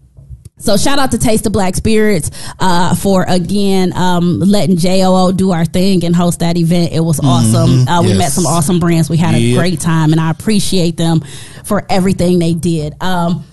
so 0.58 0.76
shout 0.76 1.00
out 1.00 1.12
to 1.12 1.18
Taste 1.18 1.45
of 1.45 1.54
Black 1.54 1.74
Spirits 1.76 2.32
uh, 2.60 2.93
for 2.93 3.24
again 3.28 3.93
um, 3.93 4.39
letting 4.41 4.76
JOO 4.76 5.32
do 5.34 5.52
our 5.52 5.64
thing 5.66 6.04
and 6.04 6.14
host 6.16 6.39
that 6.39 6.58
event. 6.58 6.91
It 6.91 7.00
was 7.00 7.20
awesome. 7.24 7.88
Uh, 7.88 8.02
we 8.02 8.10
Yes. 8.10 8.18
met 8.18 8.32
some 8.34 8.45
awesome 8.45 8.80
brands. 8.80 9.10
We 9.10 9.16
had 9.16 9.36
a 9.36 9.54
great 9.56 9.80
time, 9.80 10.12
and 10.12 10.20
I 10.20 10.30
appreciate 10.32 10.97
them 10.97 11.22
for 11.64 11.86
everything 11.89 12.39
they 12.39 12.54
did. 12.54 12.93
Um, 13.00 13.45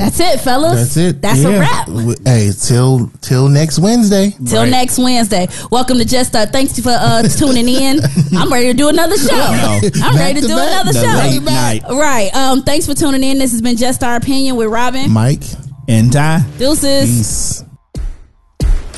that's 0.00 0.18
it, 0.20 0.40
fellas. 0.40 0.94
That's 0.94 0.96
it. 0.96 1.22
That's 1.22 1.44
a 1.44 1.58
wrap. 1.58 1.88
Hey, 2.24 2.50
till 2.58 3.10
till 3.20 3.48
next 3.48 3.78
Wednesday. 3.78 4.34
Till 4.46 4.66
next 4.66 4.98
Wednesday. 4.98 5.46
Welcome 5.70 5.98
to 5.98 6.04
Just 6.04 6.34
uh, 6.34 6.46
Thanks 6.46 6.78
for 6.80 6.90
uh, 6.90 7.22
tuning 7.28 7.68
in. 7.68 8.00
I'm 8.36 8.50
ready 8.52 8.68
to 8.68 8.74
do 8.74 8.88
another 8.88 9.16
show. 9.18 9.34
I'm 9.34 9.80
Back 9.90 10.14
ready 10.16 10.34
to, 10.40 10.46
to 10.46 10.46
do 10.48 10.56
back. 10.56 10.72
another 10.72 10.92
The 10.92 11.00
show. 11.00 11.18
late 11.18 11.42
night. 11.42 11.82
Right. 11.90 12.34
Um, 12.34 12.62
thanks 12.62 12.86
for 12.86 12.94
tuning 12.94 13.22
in. 13.22 13.38
This 13.38 13.52
has 13.52 13.60
been 13.60 13.76
Just 13.76 14.02
Our 14.02 14.16
Opinion 14.16 14.56
with 14.56 14.68
Robin. 14.68 15.10
Mike, 15.10 15.42
And 15.88 16.12
Ty. 16.12 16.40
Deuces. 16.58 17.62
peace. 17.62 17.64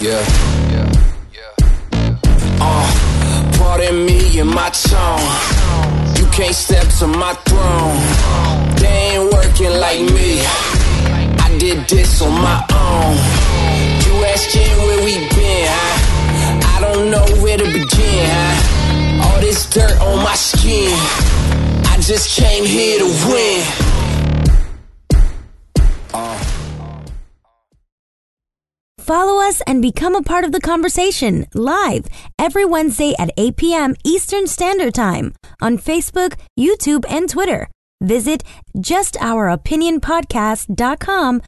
Yeah. 0.00 0.24
Yeah. 0.70 0.92
Yeah. 1.32 2.18
Uh, 2.61 3.53
pardon 3.59 4.07
me 4.07 4.38
and 4.38 4.50
my 4.50 4.70
tone. 4.70 5.20
You 6.16 6.26
can't 6.30 6.55
step 6.55 6.86
to 7.00 7.07
my 7.07 7.34
throne. 7.46 8.76
They 8.76 9.16
ain't 9.16 9.32
working 9.32 9.70
like 9.80 10.00
me. 10.12 10.42
Did 11.62 11.86
this 11.88 12.20
on 12.20 12.32
my 12.32 12.58
own. 12.74 13.14
You 14.04 14.24
asking 14.24 14.76
where 14.78 15.04
we 15.04 15.14
been, 15.28 15.68
huh? 15.70 16.74
I 16.74 16.80
don't 16.80 17.08
know 17.08 17.24
where 17.40 17.56
to 17.56 17.64
begin, 17.64 17.86
huh? 17.88 19.22
All 19.22 19.40
this 19.40 19.70
dirt 19.70 19.96
on 20.00 20.24
my 20.24 20.34
skin. 20.34 20.90
I 21.86 21.98
just 22.00 22.36
came 22.36 22.64
here 22.64 22.98
to 22.98 23.04
win. 23.30 23.64
Follow 28.98 29.40
us 29.46 29.60
and 29.64 29.80
become 29.80 30.16
a 30.16 30.22
part 30.22 30.44
of 30.44 30.50
the 30.50 30.60
conversation 30.60 31.46
live 31.54 32.06
every 32.40 32.64
Wednesday 32.64 33.14
at 33.20 33.30
8 33.36 33.56
p.m. 33.56 33.94
Eastern 34.04 34.48
Standard 34.48 34.94
Time 34.94 35.32
on 35.60 35.78
Facebook, 35.78 36.34
YouTube, 36.58 37.04
and 37.08 37.30
Twitter. 37.30 37.68
Visit 38.00 38.42
justouropinionpodcast.com 38.76 41.42